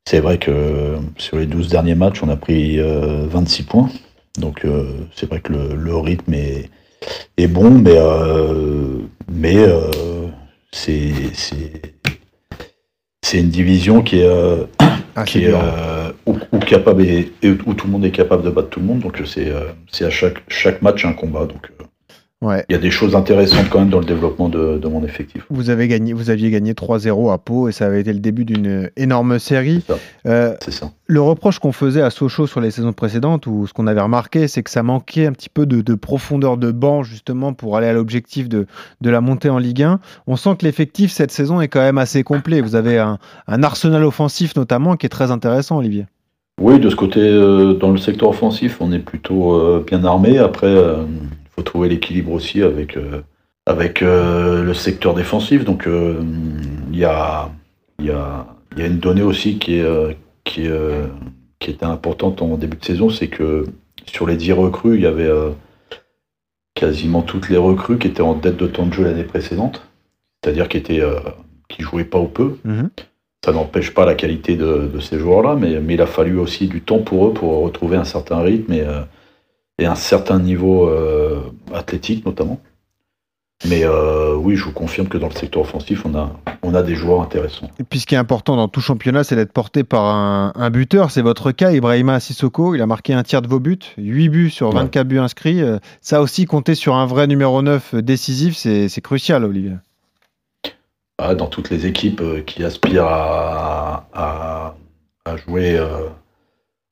c'est 0.06 0.19
vrai 0.19 0.38
que 0.38 0.95
sur 1.18 1.38
les 1.38 1.48
12 1.48 1.69
derniers 1.69 1.95
matchs, 1.95 2.21
on 2.24 2.30
a 2.30 2.36
pris 2.36 2.80
euh, 2.80 3.25
26 3.27 3.63
points. 3.63 3.89
Donc 4.39 4.63
euh, 4.63 5.07
c'est 5.16 5.27
vrai 5.27 5.42
que 5.42 5.54
le, 5.54 5.98
rythme 5.98 6.33
est, 6.33 6.69
est 7.38 7.48
bon, 7.48 7.71
mais, 7.71 7.98
euh, 7.98 9.00
mais 9.31 9.57
euh, 9.57 9.89
c'est, 10.71 11.13
c'est, 11.33 11.81
une 13.39 13.50
division 13.50 14.01
qui 14.01 14.19
est, 14.19 14.25
euh, 14.25 14.66
Ah, 15.19 15.25
qui 15.25 15.44
est 15.44 15.54
euh, 15.54 16.13
où, 16.25 16.38
où 16.54 16.60
capable 16.60 17.01
et, 17.01 17.33
et 17.42 17.50
où 17.50 17.74
tout 17.74 17.88
le 17.88 17.92
monde 17.92 18.06
est 18.06 18.12
capable 18.12 18.42
de 18.44 18.50
battre 18.50 18.69
tout 18.69 18.80
le 18.80 18.86
monde. 18.86 19.00
Donc 19.00 19.21
c'est, 19.25 19.50
euh, 19.50 19.66
c'est 19.92 20.06
à 20.06 20.10
chaque, 20.10 20.38
chaque 20.48 20.81
match 20.81 21.04
un 21.04 21.12
combat. 21.12 21.45
Donc 21.45 21.69
euh, 21.79 21.79
Ouais. 22.41 22.63
il 22.69 22.71
y 22.71 22.75
a 22.75 22.80
des 22.80 22.89
choses 22.89 23.18
intéressantes 23.18 23.68
quand 23.69 23.80
même 23.80 23.89
dans 23.89 24.00
le 24.00 24.06
développement 24.06 24.47
de, 24.47 24.77
de 24.77 24.88
mon 24.88 25.03
effectif. 25.03 25.45
Vous, 25.50 25.69
avez 25.69 25.89
gagné, 25.89 26.13
vous 26.13 26.30
aviez 26.30 26.50
gagné 26.51 26.71
3-0 26.71 27.33
à 27.33 27.38
Pau 27.38 27.68
et 27.68 27.74
ça 27.74 27.86
avait 27.86 28.00
été 28.00 28.13
le 28.13 28.19
début 28.19 28.45
d'une 28.45 28.89
énorme 28.95 29.39
série. 29.39 29.83
C'est 29.86 29.94
ça. 29.94 30.00
Euh, 30.27 30.56
C'est 30.62 30.71
ça. 30.71 30.91
le 31.07 31.21
reproche 31.21 31.59
qu'on 31.59 31.74
faisait 31.74 32.01
à 32.01 32.09
Sochaux 32.09 32.47
sur 32.47 32.62
les 32.62 32.71
saisons 32.71 32.94
précédentes, 32.94 33.45
ou 33.45 33.68
ce 33.68 33.74
qu'on 33.74 33.88
avait 33.88 34.00
remarqué, 34.00 34.47
c'est 34.47 34.63
que 34.63 34.69
ça 34.69 34.83
manquait 34.83 35.25
un 35.25 35.33
petit 35.33 35.50
peu 35.50 35.65
de, 35.65 35.81
de 35.81 35.95
profondeur 35.95 36.56
de 36.56 36.71
banc 36.71 37.03
justement 37.03 37.51
pour 37.51 37.75
aller 37.75 37.88
à 37.88 37.94
l'objectif 37.94 38.47
de, 38.47 38.68
de 39.01 39.09
la 39.09 39.19
montée 39.19 39.50
en 39.50 39.57
Ligue 39.57 39.83
1. 39.83 40.00
On 40.27 40.38
sent 40.38 40.51
que 40.59 40.65
l'effectif 40.65 41.12
cette 41.12 41.31
saison 41.31 41.59
est 41.59 41.68
quand 41.68 41.81
même 41.81 41.97
assez 41.97 42.24
complet. 42.24 42.62
Vous 42.62 42.75
avez 42.75 43.00
un, 43.00 43.18
un 43.47 43.63
arsenal 43.63 44.06
offensif 44.06 44.56
notamment 44.56 44.95
qui 44.95 45.06
est 45.06 45.09
très 45.09 45.30
intéressant, 45.31 45.80
Olivier. 45.80 46.06
Oui, 46.62 46.80
de 46.80 46.89
ce 46.89 46.95
côté, 46.95 47.19
euh, 47.21 47.74
dans 47.74 47.92
le 47.92 47.97
secteur 47.97 48.30
offensif, 48.30 48.77
on 48.80 48.92
est 48.94 49.00
plutôt 49.00 49.53
euh, 49.56 49.83
bien 49.85 50.03
armé. 50.06 50.38
Après, 50.38 50.68
faut 51.59 51.63
trouver 51.63 51.89
l'équilibre 51.89 52.31
aussi 52.31 52.61
avec, 52.61 52.95
euh, 52.95 53.21
avec 53.66 54.01
euh, 54.01 54.63
le 54.63 54.73
secteur 54.73 55.13
défensif. 55.13 55.66
Donc, 55.66 55.87
euh, 55.87 56.21
il 56.94 56.97
y, 56.97 57.04
a, 57.04 57.51
il 57.99 58.06
y, 58.06 58.11
a, 58.11 58.47
y 58.78 58.81
a 58.81 58.85
une 58.85 58.99
donnée 58.99 59.23
aussi 59.23 59.59
qui 59.59 59.75
est, 59.75 60.18
qui 60.45 60.68
est, 60.68 60.71
qui 61.59 61.71
était 61.71 61.85
importante 61.85 62.42
en 62.42 62.56
début 62.56 62.78
de 62.78 62.85
saison, 62.85 63.09
c'est 63.09 63.28
que 63.28 63.66
sur 64.06 64.25
les 64.25 64.37
10 64.37 64.54
recrues, 64.54 64.95
il 64.95 65.01
y 65.01 65.06
avait 65.06 65.30
quasiment 66.75 67.21
toutes 67.21 67.49
les 67.49 67.57
recrues 67.57 67.97
qui 67.97 68.07
étaient 68.07 68.21
en 68.21 68.35
dette 68.35 68.56
de 68.56 68.68
temps 68.68 68.85
de 68.85 68.94
jeu 68.94 69.04
l'année 69.04 69.25
précédente, 69.25 69.85
c'est-à-dire 70.42 70.69
qui 70.69 70.78
étaient 70.78 71.01
euh, 71.01 71.19
qui 71.68 71.83
jouaient 71.83 72.06
pas 72.06 72.19
ou 72.19 72.28
peu. 72.28 72.57
Mhm. 72.63 72.89
Ça 73.44 73.51
n'empêche 73.51 73.94
pas 73.94 74.06
la 74.06 74.16
qualité 74.16 74.56
de, 74.56 74.89
de 74.94 74.99
ces 74.99 75.19
joueurs-là, 75.19 75.56
mais, 75.56 75.80
mais 75.81 75.95
il 75.95 76.01
a 76.01 76.06
fallu 76.06 76.37
aussi 76.37 76.68
du 76.68 76.81
temps 76.81 76.99
pour 76.99 77.28
eux 77.28 77.33
pour 77.33 77.61
retrouver 77.63 77.97
un 77.97 78.06
certain 78.06 78.39
rythme 78.42 78.73
et, 78.73 78.81
euh, 78.81 79.01
et 79.80 79.86
un 79.86 79.95
certain 79.95 80.40
niveau 80.40 80.88
euh, 80.88 81.40
athlétique 81.74 82.26
notamment. 82.26 82.59
Mais 83.68 83.83
euh, 83.83 84.36
oui, 84.36 84.56
je 84.56 84.64
vous 84.64 84.71
confirme 84.71 85.09
que 85.09 85.18
dans 85.18 85.28
le 85.28 85.33
secteur 85.33 85.64
offensif, 85.64 86.06
on 86.06 86.16
a, 86.16 86.31
on 86.64 86.74
a 86.74 86.81
des 86.81 86.95
joueurs 86.95 87.21
intéressants. 87.21 87.69
Et 87.78 87.83
puis 87.83 88.00
ce 88.00 88.06
qui 88.06 88.16
est 88.16 88.18
important 88.18 88.56
dans 88.56 88.69
tout 88.69 88.80
championnat, 88.80 89.26
c'est 89.26 89.36
d'être 89.36 89.52
porté 89.52 89.83
par 89.83 90.06
un, 90.06 90.54
un 90.56 90.69
buteur. 90.69 91.12
C'est 91.12 91.21
votre 91.21 91.52
cas, 91.52 91.71
Ibrahima 91.71 92.21
Sissoko. 92.21 92.74
Il 92.74 92.81
a 92.81 92.86
marqué 92.86 93.14
un 93.14 93.24
tiers 93.24 93.42
de 93.42 93.50
vos 93.50 93.59
buts, 93.59 93.80
8 93.98 94.30
buts 94.30 94.50
sur 94.50 94.71
24 94.71 95.07
buts 95.07 95.19
inscrits. 95.19 95.62
Euh, 95.62 95.78
Ça 96.00 96.21
aussi, 96.21 96.45
compter 96.45 96.74
sur 96.74 96.95
un 96.95 97.06
vrai 97.06 97.28
numéro 97.28 97.62
9 97.62 97.95
décisif, 97.95 98.56
c'est 98.56 99.02
crucial, 99.02 99.44
Olivier. 99.44 99.74
Ah, 101.18 101.36
dans 101.36 101.48
toutes 101.48 101.69
les 101.69 101.86
équipes 101.86 102.24
qui 102.45 102.64
aspirent 102.64 103.07
à, 103.07 104.07
à, 104.14 104.76
à 105.26 105.36
jouer, 105.36 105.78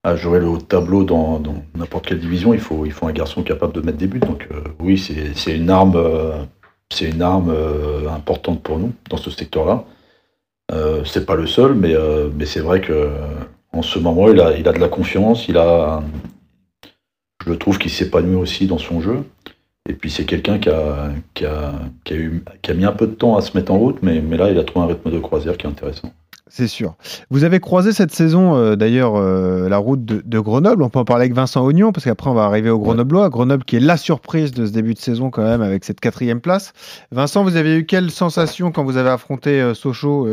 à 0.07 0.15
jouer 0.15 0.39
le 0.39 0.57
tableau 0.57 1.03
dans 1.03 1.43
n'importe 1.75 2.07
quelle 2.07 2.19
division, 2.19 2.53
il 2.53 2.61
faut, 2.61 2.85
il 2.85 2.93
faut 2.93 3.07
un 3.07 3.11
garçon 3.11 3.43
capable 3.43 3.73
de 3.73 3.81
mettre 3.81 3.97
des 3.97 4.07
buts. 4.07 4.21
Donc 4.21 4.47
euh, 4.51 4.61
oui, 4.79 4.97
c'est 4.97 5.53
une 5.53 5.69
arme, 5.69 5.97
euh, 5.97 6.43
c'est 6.89 7.09
une 7.09 7.21
arme 7.21 7.49
euh, 7.49 8.09
importante 8.09 8.63
pour 8.63 8.79
nous 8.79 8.93
dans 9.09 9.17
ce 9.17 9.29
secteur-là. 9.29 9.83
C'est 11.05 11.25
pas 11.25 11.35
le 11.35 11.47
seul, 11.47 11.75
mais, 11.75 11.95
mais 12.35 12.45
c'est 12.45 12.59
vrai 12.59 12.81
que 12.81 13.09
en 13.71 13.81
ce 13.81 13.99
moment, 13.99 14.29
il 14.29 14.39
a, 14.41 14.57
il 14.57 14.67
a 14.67 14.73
de 14.73 14.79
la 14.79 14.89
confiance, 14.89 15.47
il 15.47 15.57
a, 15.57 16.03
je 17.45 17.53
trouve 17.53 17.77
qu'il 17.77 17.91
s'épanouit 17.91 18.35
aussi 18.35 18.67
dans 18.67 18.77
son 18.77 18.99
jeu. 18.99 19.23
Et 19.89 19.93
puis 19.93 20.11
c'est 20.11 20.25
quelqu'un 20.25 20.59
qui 20.59 20.69
a, 20.69 21.09
qui, 21.33 21.45
a, 21.45 21.71
qui, 22.03 22.13
a 22.15 22.17
qui 22.61 22.71
a 22.71 22.73
mis 22.73 22.83
un 22.83 22.91
peu 22.91 23.07
de 23.07 23.13
temps 23.13 23.37
à 23.37 23.41
se 23.41 23.57
mettre 23.57 23.71
en 23.71 23.77
route, 23.77 23.99
mais, 24.01 24.19
mais 24.19 24.35
là 24.35 24.51
il 24.51 24.57
a 24.57 24.65
trouvé 24.65 24.85
un 24.85 24.87
rythme 24.89 25.09
de 25.09 25.19
croisière 25.19 25.55
qui 25.57 25.65
est 25.65 25.69
intéressant. 25.69 26.11
C'est 26.49 26.67
sûr. 26.67 26.95
Vous 27.29 27.43
avez 27.43 27.59
croisé 27.59 27.91
cette 27.91 28.13
saison, 28.13 28.55
euh, 28.55 28.75
d'ailleurs, 28.75 29.15
euh, 29.15 29.69
la 29.69 29.77
route 29.77 30.03
de, 30.03 30.39
Grenoble. 30.39 30.83
On 30.83 30.89
peut 30.89 30.99
en 30.99 31.05
parler 31.05 31.23
avec 31.23 31.33
Vincent 31.33 31.65
Ognon, 31.65 31.91
parce 31.91 32.05
qu'après, 32.05 32.29
on 32.29 32.33
va 32.33 32.43
arriver 32.43 32.69
au 32.69 32.79
Grenoblois. 32.79 33.29
Grenoble 33.29 33.63
qui 33.63 33.75
est 33.75 33.81
la 33.81 33.97
surprise 33.97 34.51
de 34.51 34.65
ce 34.65 34.71
début 34.71 34.93
de 34.93 34.99
saison, 34.99 35.29
quand 35.29 35.43
même, 35.43 35.61
avec 35.61 35.83
cette 35.83 35.99
quatrième 35.99 36.41
place. 36.41 36.73
Vincent, 37.11 37.43
vous 37.43 37.55
avez 37.55 37.77
eu 37.77 37.85
quelle 37.85 38.11
sensation 38.11 38.71
quand 38.71 38.83
vous 38.83 38.97
avez 38.97 39.09
affronté 39.09 39.61
euh, 39.61 39.73
Sochaux 39.73 40.27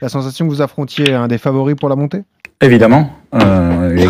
La 0.00 0.08
sensation 0.08 0.46
que 0.46 0.50
vous 0.50 0.62
affrontiez 0.62 1.12
un 1.12 1.28
des 1.28 1.38
favoris 1.38 1.76
pour 1.76 1.88
la 1.88 1.96
montée? 1.96 2.22
Évidemment, 2.60 3.10
euh, 3.34 4.06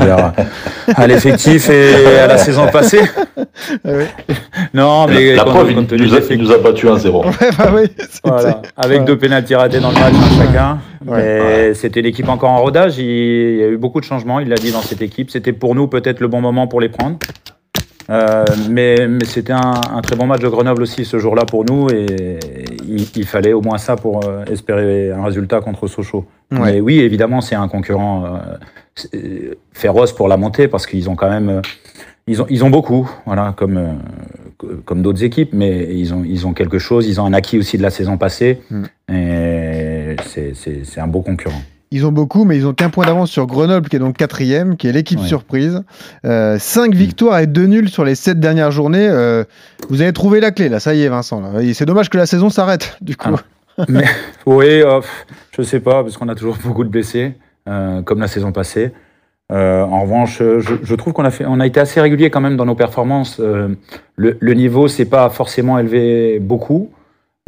à 0.94 1.06
l'effectif 1.06 1.68
et 1.68 2.18
à 2.18 2.26
la 2.26 2.38
saison 2.38 2.66
passée. 2.68 3.02
Ah 3.84 3.90
non, 4.72 5.06
mais 5.06 5.34
la, 5.34 5.44
preuve, 5.44 5.72
il, 5.72 5.76
nous 5.76 6.14
a, 6.14 6.36
nous 6.36 6.52
a 6.52 6.58
battu 6.58 6.86
1-0. 6.86 7.24
Bah 7.58 7.70
voilà, 8.24 8.62
avec 8.76 9.04
deux 9.04 9.18
pénaltys 9.18 9.54
ratés 9.54 9.80
dans 9.80 9.90
le 9.90 9.96
match 9.96 10.14
hein, 10.14 10.44
chacun. 10.44 10.78
mais 11.04 11.74
c'était 11.74 12.00
l'équipe 12.00 12.28
encore 12.28 12.50
en 12.50 12.62
rodage. 12.62 12.98
Il, 12.98 13.04
y 13.56 13.62
a 13.62 13.68
eu 13.68 13.76
beaucoup 13.76 14.00
de 14.00 14.06
changements. 14.06 14.40
Il 14.40 14.48
l'a 14.48 14.56
dit 14.56 14.72
dans 14.72 14.80
cette 14.80 15.02
équipe. 15.02 15.30
C'était 15.30 15.52
pour 15.52 15.74
nous 15.74 15.86
peut-être 15.86 16.20
le 16.20 16.28
bon 16.28 16.40
moment 16.40 16.66
pour 16.66 16.80
les 16.80 16.88
prendre. 16.88 17.18
Euh, 18.10 18.44
mais, 18.70 19.06
mais 19.06 19.24
c'était 19.26 19.52
un, 19.52 19.80
un, 19.92 20.00
très 20.00 20.16
bon 20.16 20.26
match 20.26 20.40
de 20.40 20.48
Grenoble 20.48 20.82
aussi 20.82 21.04
ce 21.04 21.18
jour-là 21.18 21.44
pour 21.44 21.64
nous 21.66 21.90
et 21.90 22.38
il, 22.88 23.06
il, 23.14 23.26
fallait 23.26 23.52
au 23.52 23.60
moins 23.60 23.78
ça 23.78 23.96
pour 23.96 24.24
euh, 24.24 24.44
espérer 24.46 25.10
un 25.12 25.22
résultat 25.22 25.60
contre 25.60 25.86
Sochaux. 25.86 26.24
Mais 26.50 26.80
oui, 26.80 27.00
évidemment, 27.00 27.40
c'est 27.40 27.54
un 27.54 27.68
concurrent 27.68 28.40
euh, 29.14 29.54
féroce 29.72 30.12
pour 30.12 30.28
la 30.28 30.36
montée 30.36 30.68
parce 30.68 30.86
qu'ils 30.86 31.10
ont 31.10 31.16
quand 31.16 31.28
même 31.28 31.48
euh, 31.50 31.62
ils 32.26 32.42
ont, 32.42 32.46
ils 32.50 32.62
ont 32.62 32.68
beaucoup, 32.68 33.10
voilà, 33.24 33.54
comme, 33.56 34.00
comme 34.84 35.00
d'autres 35.00 35.24
équipes, 35.24 35.54
mais 35.54 35.94
ils 35.94 36.12
ont, 36.12 36.24
ils 36.24 36.46
ont 36.46 36.52
quelque 36.52 36.78
chose. 36.78 37.06
Ils 37.06 37.22
ont 37.22 37.24
un 37.24 37.32
acquis 37.32 37.58
aussi 37.58 37.78
de 37.78 37.82
la 37.82 37.88
saison 37.88 38.18
passée. 38.18 38.60
Mm. 38.70 38.84
Et 39.14 40.16
c'est 40.26 41.00
un 41.00 41.06
beau 41.06 41.22
concurrent. 41.22 41.62
Ils 41.90 42.04
ont 42.04 42.12
beaucoup, 42.12 42.44
mais 42.44 42.56
ils 42.56 42.66
ont 42.66 42.74
qu'un 42.74 42.90
point 42.90 43.06
d'avance 43.06 43.30
sur 43.30 43.46
Grenoble, 43.46 43.88
qui 43.88 43.96
est 43.96 43.98
donc 43.98 44.16
quatrième, 44.16 44.76
qui 44.76 44.88
est 44.88 44.92
l'équipe 44.92 45.20
surprise. 45.20 45.82
Euh, 46.26 46.58
cinq 46.58 46.94
victoires 46.94 47.38
et 47.38 47.46
deux 47.46 47.64
nuls 47.64 47.88
sur 47.88 48.04
les 48.04 48.14
sept 48.14 48.38
dernières 48.38 48.70
journées. 48.70 49.08
Euh, 49.08 49.44
vous 49.88 50.02
avez 50.02 50.12
trouvé 50.12 50.40
la 50.40 50.50
clé, 50.50 50.68
là. 50.68 50.80
Ça 50.80 50.94
y 50.94 51.02
est, 51.02 51.08
Vincent. 51.08 51.42
C'est 51.72 51.86
dommage 51.86 52.10
que 52.10 52.18
la 52.18 52.26
saison 52.26 52.50
s'arrête, 52.50 52.98
du 53.00 53.16
coup. 53.16 53.30
Ah. 53.78 53.84
mais, 53.88 54.04
oui, 54.44 54.82
oh, 54.84 55.00
je 55.56 55.62
sais 55.62 55.80
pas, 55.80 56.02
parce 56.02 56.16
qu'on 56.16 56.28
a 56.28 56.34
toujours 56.34 56.56
beaucoup 56.62 56.84
de 56.84 56.90
blessés, 56.90 57.34
euh, 57.68 58.02
comme 58.02 58.20
la 58.20 58.28
saison 58.28 58.52
passée. 58.52 58.92
en 59.50 60.02
revanche, 60.02 60.40
je, 60.40 60.94
trouve 60.94 61.14
qu'on 61.14 61.24
a 61.24 61.30
fait, 61.30 61.46
on 61.46 61.58
a 61.58 61.66
été 61.66 61.80
assez 61.80 62.00
régulier 62.00 62.28
quand 62.28 62.40
même 62.40 62.56
dans 62.56 62.66
nos 62.66 62.74
performances. 62.74 63.38
le, 63.38 63.78
le 64.16 64.54
niveau, 64.54 64.88
c'est 64.88 65.06
pas 65.06 65.30
forcément 65.30 65.78
élevé 65.78 66.38
beaucoup 66.38 66.90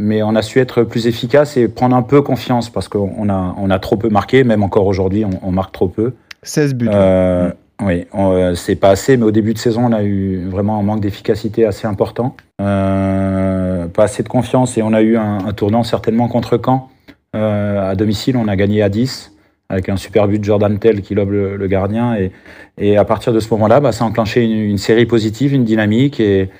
mais 0.01 0.23
on 0.23 0.35
a 0.35 0.43
su 0.43 0.59
être 0.59 0.83
plus 0.83 1.07
efficace 1.07 1.57
et 1.57 1.69
prendre 1.69 1.95
un 1.95 2.03
peu 2.03 2.23
confiance 2.23 2.71
parce 2.71 2.89
qu'on 2.89 3.29
a, 3.29 3.55
on 3.57 3.71
a 3.71 3.79
trop 3.79 3.97
peu 3.97 4.09
marqué, 4.09 4.45
même 4.45 4.63
encore 4.63 4.87
aujourd'hui, 4.87 5.25
on, 5.43 5.53
marque 5.53 5.73
trop 5.73 5.89
peu. 5.89 6.15
16 6.43 6.75
buts. 6.75 6.89
Euh, 6.91 7.51
oui, 7.83 8.07
euh, 8.15 8.55
c'est 8.55 8.77
pas 8.77 8.91
assez, 8.91 9.17
mais 9.17 9.25
au 9.25 9.31
début 9.31 9.53
de 9.53 9.59
saison, 9.59 9.87
on 9.87 9.93
a 9.93 10.03
eu 10.03 10.47
vraiment 10.49 10.79
un 10.79 10.83
manque 10.83 11.01
d'efficacité 11.01 11.67
assez 11.67 11.87
important. 11.87 12.35
Euh, 12.61 13.87
pas 13.89 14.05
assez 14.05 14.23
de 14.23 14.29
confiance 14.29 14.77
et 14.79 14.83
on 14.83 14.93
a 14.93 15.03
eu 15.03 15.17
un, 15.17 15.53
tournant 15.53 15.83
certainement 15.83 16.29
contre 16.29 16.59
Caen. 16.65 16.89
à 17.35 17.95
domicile, 17.95 18.37
on 18.37 18.49
a 18.49 18.57
gagné 18.57 18.83
à 18.83 18.89
10 18.89 19.33
avec 19.69 19.89
un 19.89 19.97
super 19.97 20.27
but 20.27 20.41
de 20.41 20.45
Jordan 20.45 20.79
Tell 20.81 21.01
qui 21.01 21.15
lobe 21.15 21.31
le, 21.31 21.67
gardien. 21.69 22.17
Et, 22.17 22.33
et, 22.77 22.97
à 22.97 23.05
partir 23.05 23.33
de 23.33 23.39
ce 23.39 23.49
moment-là, 23.51 23.79
bah, 23.79 23.93
ça 23.93 24.05
a 24.05 24.09
enclenché 24.09 24.43
une, 24.43 24.51
une, 24.51 24.79
série 24.79 25.07
positive, 25.07 25.55
une 25.55 25.65
dynamique. 25.65 26.19
Et, 26.19 26.51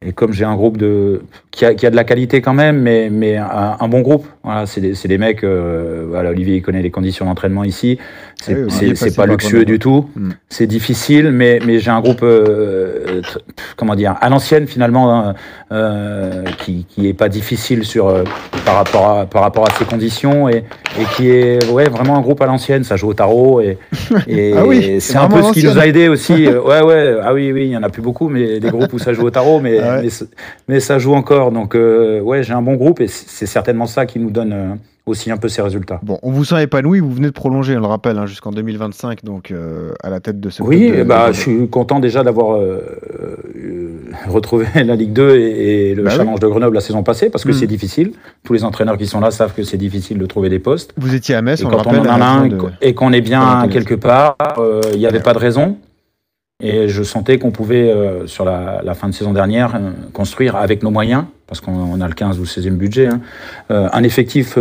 et 0.00 0.12
comme 0.12 0.32
j'ai 0.32 0.44
un 0.44 0.54
groupe 0.54 0.76
de 0.76 1.22
qui 1.50 1.64
a, 1.64 1.74
qui 1.74 1.84
a, 1.84 1.90
de 1.90 1.96
la 1.96 2.04
qualité 2.04 2.40
quand 2.40 2.54
même, 2.54 2.80
mais, 2.80 3.10
mais 3.10 3.36
un, 3.36 3.88
bon 3.88 4.00
groupe. 4.00 4.28
Voilà, 4.44 4.64
c'est 4.64 4.80
des, 4.80 4.92
des, 4.92 5.18
mecs. 5.18 5.42
Euh, 5.42 6.06
voilà, 6.08 6.30
Olivier 6.30 6.56
il 6.56 6.62
connaît 6.62 6.82
les 6.82 6.90
conditions 6.92 7.24
d'entraînement 7.24 7.64
ici. 7.64 7.98
C'est 8.40 8.92
ah 9.02 9.06
pas 9.16 9.26
luxueux 9.26 9.64
du 9.64 9.78
tout. 9.78 10.08
Mm. 10.14 10.30
C'est 10.48 10.66
difficile, 10.66 11.32
mais, 11.32 11.58
mais 11.66 11.80
j'ai 11.80 11.90
un 11.90 12.00
groupe 12.00 12.20
euh, 12.22 13.20
comment 13.76 13.94
dire 13.94 14.16
à 14.20 14.28
l'ancienne 14.28 14.66
finalement 14.66 15.12
hein, 15.12 15.34
euh, 15.72 16.44
qui, 16.58 16.86
qui 16.88 17.08
est 17.08 17.14
pas 17.14 17.28
difficile 17.28 17.84
sur 17.84 18.08
euh, 18.08 18.24
par 18.64 18.76
rapport 18.76 19.08
à 19.10 19.26
par 19.26 19.42
rapport 19.42 19.66
à 19.68 19.72
ces 19.76 19.84
conditions 19.84 20.48
et, 20.48 20.64
et 20.98 21.04
qui 21.16 21.30
est 21.30 21.68
ouais 21.70 21.88
vraiment 21.88 22.16
un 22.16 22.20
groupe 22.20 22.40
à 22.40 22.46
l'ancienne. 22.46 22.84
Ça 22.84 22.96
joue 22.96 23.08
au 23.08 23.14
tarot 23.14 23.60
et, 23.60 23.78
et 24.28 24.54
ah 24.56 24.64
oui, 24.64 25.00
c'est 25.00 25.16
un 25.16 25.28
peu 25.28 25.42
ce 25.42 25.52
qui 25.52 25.64
nous 25.64 25.78
a 25.78 25.86
aidé 25.86 26.08
aussi. 26.08 26.46
ouais 26.48 26.82
ouais 26.82 27.16
ah 27.22 27.34
oui 27.34 27.52
oui 27.52 27.66
il 27.66 27.72
y 27.72 27.76
en 27.76 27.82
a 27.82 27.88
plus 27.88 28.02
beaucoup, 28.02 28.28
mais 28.28 28.60
des 28.60 28.70
groupes 28.70 28.92
où 28.92 28.98
ça 28.98 29.12
joue 29.12 29.26
au 29.26 29.30
tarot, 29.30 29.60
mais 29.60 29.78
mais, 30.68 30.80
ça 30.80 30.98
joue 30.98 31.14
encore. 31.14 31.52
Donc, 31.52 31.74
euh, 31.74 32.20
ouais, 32.20 32.42
j'ai 32.42 32.52
un 32.52 32.62
bon 32.62 32.74
groupe 32.74 33.00
et 33.00 33.08
c'est 33.08 33.46
certainement 33.46 33.86
ça 33.86 34.06
qui 34.06 34.18
nous 34.18 34.30
donne 34.30 34.52
euh, 34.52 34.74
aussi 35.08 35.30
un 35.30 35.36
peu 35.36 35.48
ces 35.48 35.62
résultats. 35.62 36.00
Bon, 36.02 36.18
on 36.22 36.30
vous 36.30 36.44
sent 36.44 36.62
épanoui, 36.62 37.00
vous 37.00 37.12
venez 37.12 37.28
de 37.28 37.32
prolonger, 37.32 37.76
on 37.76 37.80
le 37.80 37.86
rappelle, 37.86 38.18
hein, 38.18 38.26
jusqu'en 38.26 38.50
2025, 38.50 39.24
donc 39.24 39.50
euh, 39.50 39.92
à 40.02 40.10
la 40.10 40.20
tête 40.20 40.40
de 40.40 40.50
ce 40.50 40.62
Oui, 40.62 41.02
bah, 41.04 41.32
je 41.32 41.40
suis 41.40 41.68
content 41.68 42.00
déjà 42.00 42.22
d'avoir 42.22 42.58
retrouvé 44.28 44.66
la 44.74 44.96
Ligue 44.96 45.12
2 45.12 45.36
et, 45.36 45.94
le 45.94 46.02
bah 46.02 46.10
challenge 46.10 46.40
de 46.40 46.46
Grenoble 46.46 46.74
la 46.74 46.80
saison 46.80 47.02
passée, 47.02 47.30
parce 47.30 47.44
que 47.44 47.50
hmm. 47.50 47.54
c'est 47.54 47.66
difficile. 47.66 48.12
Tous 48.44 48.52
les 48.52 48.64
entraîneurs 48.64 48.98
qui 48.98 49.06
sont 49.06 49.20
là 49.20 49.30
savent 49.30 49.54
que 49.54 49.62
c'est 49.62 49.76
difficile 49.76 50.18
de 50.18 50.26
trouver 50.26 50.48
des 50.48 50.58
postes. 50.58 50.92
Vous 50.96 51.14
étiez 51.14 51.34
à 51.34 51.42
Metz, 51.42 51.60
et 51.60 51.64
quand 51.64 51.86
on 51.86 51.98
en 51.98 52.20
a 52.20 52.24
un 52.24 52.48
et 52.80 52.94
qu'on 52.94 53.12
est 53.12 53.20
bien 53.20 53.68
quelque 53.70 53.94
part, 53.94 54.36
il 54.92 54.98
n'y 54.98 55.06
avait 55.06 55.20
pas 55.20 55.34
de 55.34 55.38
raison. 55.38 55.76
Et 56.60 56.88
je 56.88 57.04
sentais 57.04 57.38
qu'on 57.38 57.52
pouvait, 57.52 57.88
euh, 57.88 58.26
sur 58.26 58.44
la, 58.44 58.80
la, 58.82 58.94
fin 58.94 59.08
de 59.08 59.14
saison 59.14 59.32
dernière, 59.32 59.76
euh, 59.76 59.92
construire 60.12 60.56
avec 60.56 60.82
nos 60.82 60.90
moyens, 60.90 61.24
parce 61.48 61.60
qu'on 61.60 62.00
a 62.00 62.06
le 62.06 62.14
15 62.14 62.38
ou 62.38 62.42
le 62.42 62.46
16e 62.46 62.76
budget, 62.76 63.06
hein, 63.06 63.20
euh, 63.70 63.88
un 63.92 64.02
effectif 64.04 64.56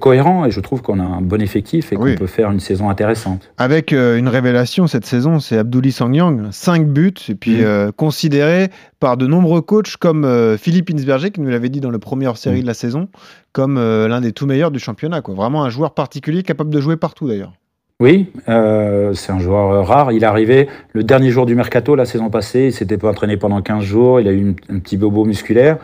cohérent. 0.00 0.46
Et 0.46 0.50
je 0.50 0.60
trouve 0.60 0.82
qu'on 0.82 0.98
a 0.98 1.04
un 1.04 1.20
bon 1.20 1.40
effectif 1.40 1.92
et 1.92 1.96
qu'on 1.96 2.14
peut 2.16 2.26
faire 2.26 2.50
une 2.50 2.60
saison 2.60 2.90
intéressante. 2.90 3.50
Avec 3.58 3.92
une 3.92 4.28
révélation 4.28 4.86
cette 4.86 5.06
saison, 5.06 5.38
c'est 5.38 5.58
Abdouli 5.58 5.92
Sangyang, 5.92 6.48
5 6.50 6.86
buts, 6.86 7.14
et 7.28 7.34
puis 7.34 7.62
mmh. 7.62 7.92
considéré 7.92 8.70
par 8.98 9.16
de 9.16 9.26
nombreux 9.26 9.60
coachs 9.60 9.96
comme 9.96 10.56
Philippe 10.58 10.90
Insberger, 10.90 11.30
qui 11.30 11.40
nous 11.40 11.50
l'avait 11.50 11.68
dit 11.68 11.80
dans 11.80 11.90
le 11.90 11.98
premier 11.98 12.26
hors-série 12.26 12.58
mmh. 12.58 12.62
de 12.62 12.66
la 12.66 12.74
saison, 12.74 13.08
comme 13.52 13.76
l'un 13.76 14.20
des 14.20 14.32
tout 14.32 14.46
meilleurs 14.46 14.70
du 14.70 14.78
championnat. 14.78 15.20
Quoi. 15.20 15.34
Vraiment 15.34 15.62
un 15.62 15.70
joueur 15.70 15.94
particulier 15.94 16.42
capable 16.42 16.70
de 16.70 16.80
jouer 16.80 16.96
partout 16.96 17.28
d'ailleurs. 17.28 17.52
Oui, 18.00 18.32
euh, 18.48 19.12
c'est 19.12 19.30
un 19.30 19.38
joueur 19.38 19.86
rare. 19.86 20.10
Il 20.10 20.22
est 20.22 20.26
arrivé 20.26 20.68
le 20.94 21.04
dernier 21.04 21.30
jour 21.30 21.44
du 21.44 21.54
mercato 21.54 21.94
la 21.94 22.06
saison 22.06 22.30
passée. 22.30 22.66
Il 22.66 22.72
s'était 22.72 22.96
pas 22.96 23.10
entraîné 23.10 23.36
pendant 23.36 23.60
15 23.60 23.84
jours. 23.84 24.20
Il 24.20 24.26
a 24.26 24.32
eu 24.32 24.56
un 24.70 24.78
petit 24.78 24.96
bobo 24.96 25.26
musculaire. 25.26 25.76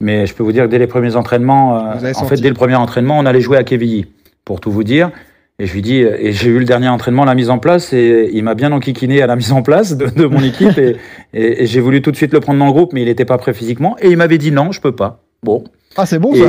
Mais 0.00 0.26
je 0.26 0.34
peux 0.34 0.42
vous 0.42 0.52
dire 0.52 0.64
que 0.64 0.70
dès 0.70 0.78
les 0.78 0.86
premiers 0.86 1.16
entraînements, 1.16 1.76
euh, 1.76 2.12
en 2.16 2.24
fait, 2.24 2.40
dès 2.40 2.48
le 2.48 2.54
premier 2.54 2.74
entraînement, 2.74 3.18
on 3.18 3.26
allait 3.26 3.40
jouer 3.40 3.58
à 3.58 3.64
Quevilly, 3.64 4.06
pour 4.44 4.60
tout 4.60 4.70
vous 4.70 4.84
dire. 4.84 5.10
Et 5.58 5.66
je 5.66 5.74
lui 5.74 5.82
dis, 5.82 5.96
et 5.96 6.32
j'ai 6.32 6.48
eu 6.48 6.58
le 6.58 6.64
dernier 6.64 6.88
entraînement, 6.88 7.26
la 7.26 7.34
mise 7.34 7.50
en 7.50 7.58
place, 7.58 7.92
et 7.92 8.30
il 8.32 8.42
m'a 8.42 8.54
bien 8.54 8.72
enquiquiné 8.72 9.20
à 9.20 9.26
la 9.26 9.36
mise 9.36 9.52
en 9.52 9.62
place 9.62 9.94
de, 9.94 10.24
mon 10.24 10.42
équipe, 10.42 10.78
et, 10.78 10.96
et, 11.34 11.66
j'ai 11.66 11.80
voulu 11.80 12.00
tout 12.00 12.10
de 12.10 12.16
suite 12.16 12.32
le 12.32 12.40
prendre 12.40 12.58
dans 12.58 12.66
le 12.66 12.72
groupe, 12.72 12.94
mais 12.94 13.02
il 13.02 13.06
n'était 13.06 13.26
pas 13.26 13.36
prêt 13.36 13.52
physiquement, 13.52 13.96
et 14.00 14.08
il 14.08 14.16
m'avait 14.16 14.38
dit 14.38 14.52
non, 14.52 14.72
je 14.72 14.80
peux 14.80 14.96
pas. 14.96 15.20
Bon. 15.42 15.64
Ah, 15.96 16.06
c'est 16.06 16.18
bon 16.18 16.34
ça. 16.34 16.46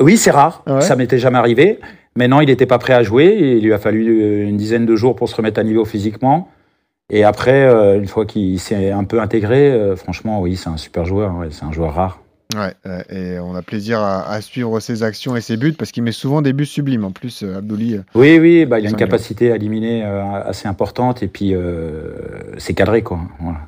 Oui, 0.00 0.16
c'est 0.16 0.30
rare. 0.30 0.64
Ça 0.80 0.96
m'était 0.96 1.18
jamais 1.18 1.38
arrivé. 1.38 1.78
Maintenant, 2.16 2.40
il 2.40 2.46
n'était 2.46 2.66
pas 2.66 2.78
prêt 2.78 2.92
à 2.92 3.02
jouer. 3.02 3.36
il 3.38 3.64
lui 3.64 3.72
a 3.72 3.78
fallu 3.78 4.20
euh, 4.20 4.48
une 4.48 4.56
dizaine 4.56 4.84
de 4.84 4.96
jours 4.96 5.14
pour 5.14 5.28
se 5.28 5.36
remettre 5.36 5.60
à 5.60 5.64
niveau 5.64 5.84
physiquement. 5.84 6.48
Et 7.08 7.24
après, 7.24 7.62
euh, 7.62 7.98
une 7.98 8.08
fois 8.08 8.26
qu'il 8.26 8.58
s'est 8.58 8.90
un 8.90 9.04
peu 9.04 9.20
intégré, 9.20 9.70
euh, 9.70 9.96
franchement, 9.96 10.40
oui, 10.40 10.56
c'est 10.56 10.68
un 10.68 10.76
super 10.76 11.04
joueur. 11.04 11.34
c'est 11.50 11.64
un 11.64 11.72
joueur 11.72 11.94
rare. 11.94 12.20
Ouais, 12.56 12.74
et 13.10 13.38
on 13.38 13.54
a 13.54 13.62
plaisir 13.62 14.00
à, 14.00 14.40
suivre 14.40 14.80
ses 14.80 15.02
actions 15.02 15.36
et 15.36 15.40
ses 15.40 15.56
buts 15.56 15.72
parce 15.72 15.92
qu'il 15.92 16.02
met 16.02 16.12
souvent 16.12 16.42
des 16.42 16.52
buts 16.52 16.66
sublimes. 16.66 17.04
En 17.04 17.12
plus, 17.12 17.42
Abdouli. 17.42 18.00
Oui, 18.14 18.38
oui, 18.38 18.66
bah, 18.66 18.80
il 18.80 18.86
a 18.86 18.90
une 18.90 18.96
capacité 18.96 19.52
à 19.52 19.56
éliminer 19.56 20.02
assez 20.02 20.66
importante 20.68 21.22
et 21.22 21.28
puis 21.28 21.54
c'est 22.58 22.74
cadré, 22.74 23.02
quoi. 23.02 23.20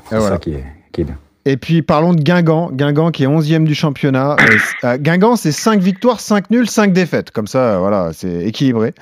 C'est 0.08 0.20
ça 0.20 0.38
qui 0.38 0.54
est 0.54 1.04
bien. 1.04 1.18
Et 1.44 1.56
puis 1.56 1.82
parlons 1.82 2.14
de 2.14 2.22
Guingamp. 2.22 2.70
Guingamp 2.72 3.10
qui 3.10 3.24
est 3.24 3.26
11e 3.26 3.64
du 3.64 3.74
championnat. 3.74 4.36
Euh, 4.38 4.56
euh, 4.84 4.96
Guingamp, 4.98 5.36
c'est 5.36 5.52
5 5.52 5.80
victoires, 5.80 6.20
5 6.20 6.50
nuls, 6.50 6.68
5 6.68 6.92
défaites. 6.92 7.30
Comme 7.30 7.46
ça, 7.46 7.78
voilà, 7.78 8.10
c'est 8.12 8.44
équilibré. 8.44 8.94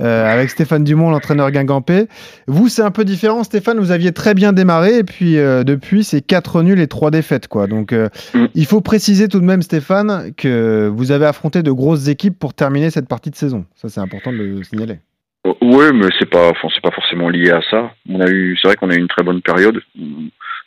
Euh, 0.00 0.32
avec 0.32 0.50
Stéphane 0.50 0.84
Dumont, 0.84 1.10
l'entraîneur 1.10 1.50
guingampais. 1.50 2.08
Vous, 2.48 2.68
c'est 2.68 2.82
un 2.82 2.90
peu 2.90 3.04
différent, 3.04 3.44
Stéphane. 3.44 3.78
Vous 3.78 3.92
aviez 3.92 4.12
très 4.12 4.34
bien 4.34 4.52
démarré. 4.52 4.98
Et 4.98 5.04
puis, 5.04 5.34
depuis, 5.34 6.04
c'est 6.04 6.20
4 6.20 6.62
nuls 6.62 6.80
et 6.80 6.88
3 6.88 7.10
défaites. 7.10 7.48
Quoi. 7.48 7.66
Donc, 7.66 7.92
mm. 7.92 8.46
il 8.54 8.66
faut 8.66 8.80
préciser 8.80 9.28
tout 9.28 9.40
de 9.40 9.44
même, 9.44 9.62
Stéphane, 9.62 10.32
que 10.36 10.90
vous 10.94 11.12
avez 11.12 11.26
affronté 11.26 11.62
de 11.62 11.70
grosses 11.70 12.08
équipes 12.08 12.38
pour 12.38 12.54
terminer 12.54 12.90
cette 12.90 13.08
partie 13.08 13.30
de 13.30 13.36
saison. 13.36 13.64
Ça, 13.76 13.88
c'est 13.88 14.00
important 14.00 14.32
de 14.32 14.38
le 14.38 14.64
signaler. 14.64 14.98
Oui, 15.44 15.84
mais 15.92 16.06
c'est 16.18 16.28
pas, 16.28 16.52
c'est 16.74 16.80
pas 16.80 16.90
forcément 16.90 17.28
lié 17.28 17.50
à 17.50 17.60
ça. 17.70 17.92
On 18.08 18.20
a 18.20 18.28
eu, 18.28 18.56
c'est 18.56 18.68
vrai 18.68 18.76
qu'on 18.76 18.90
a 18.90 18.94
eu 18.94 18.98
une 18.98 19.08
très 19.08 19.22
bonne 19.22 19.42
période 19.42 19.82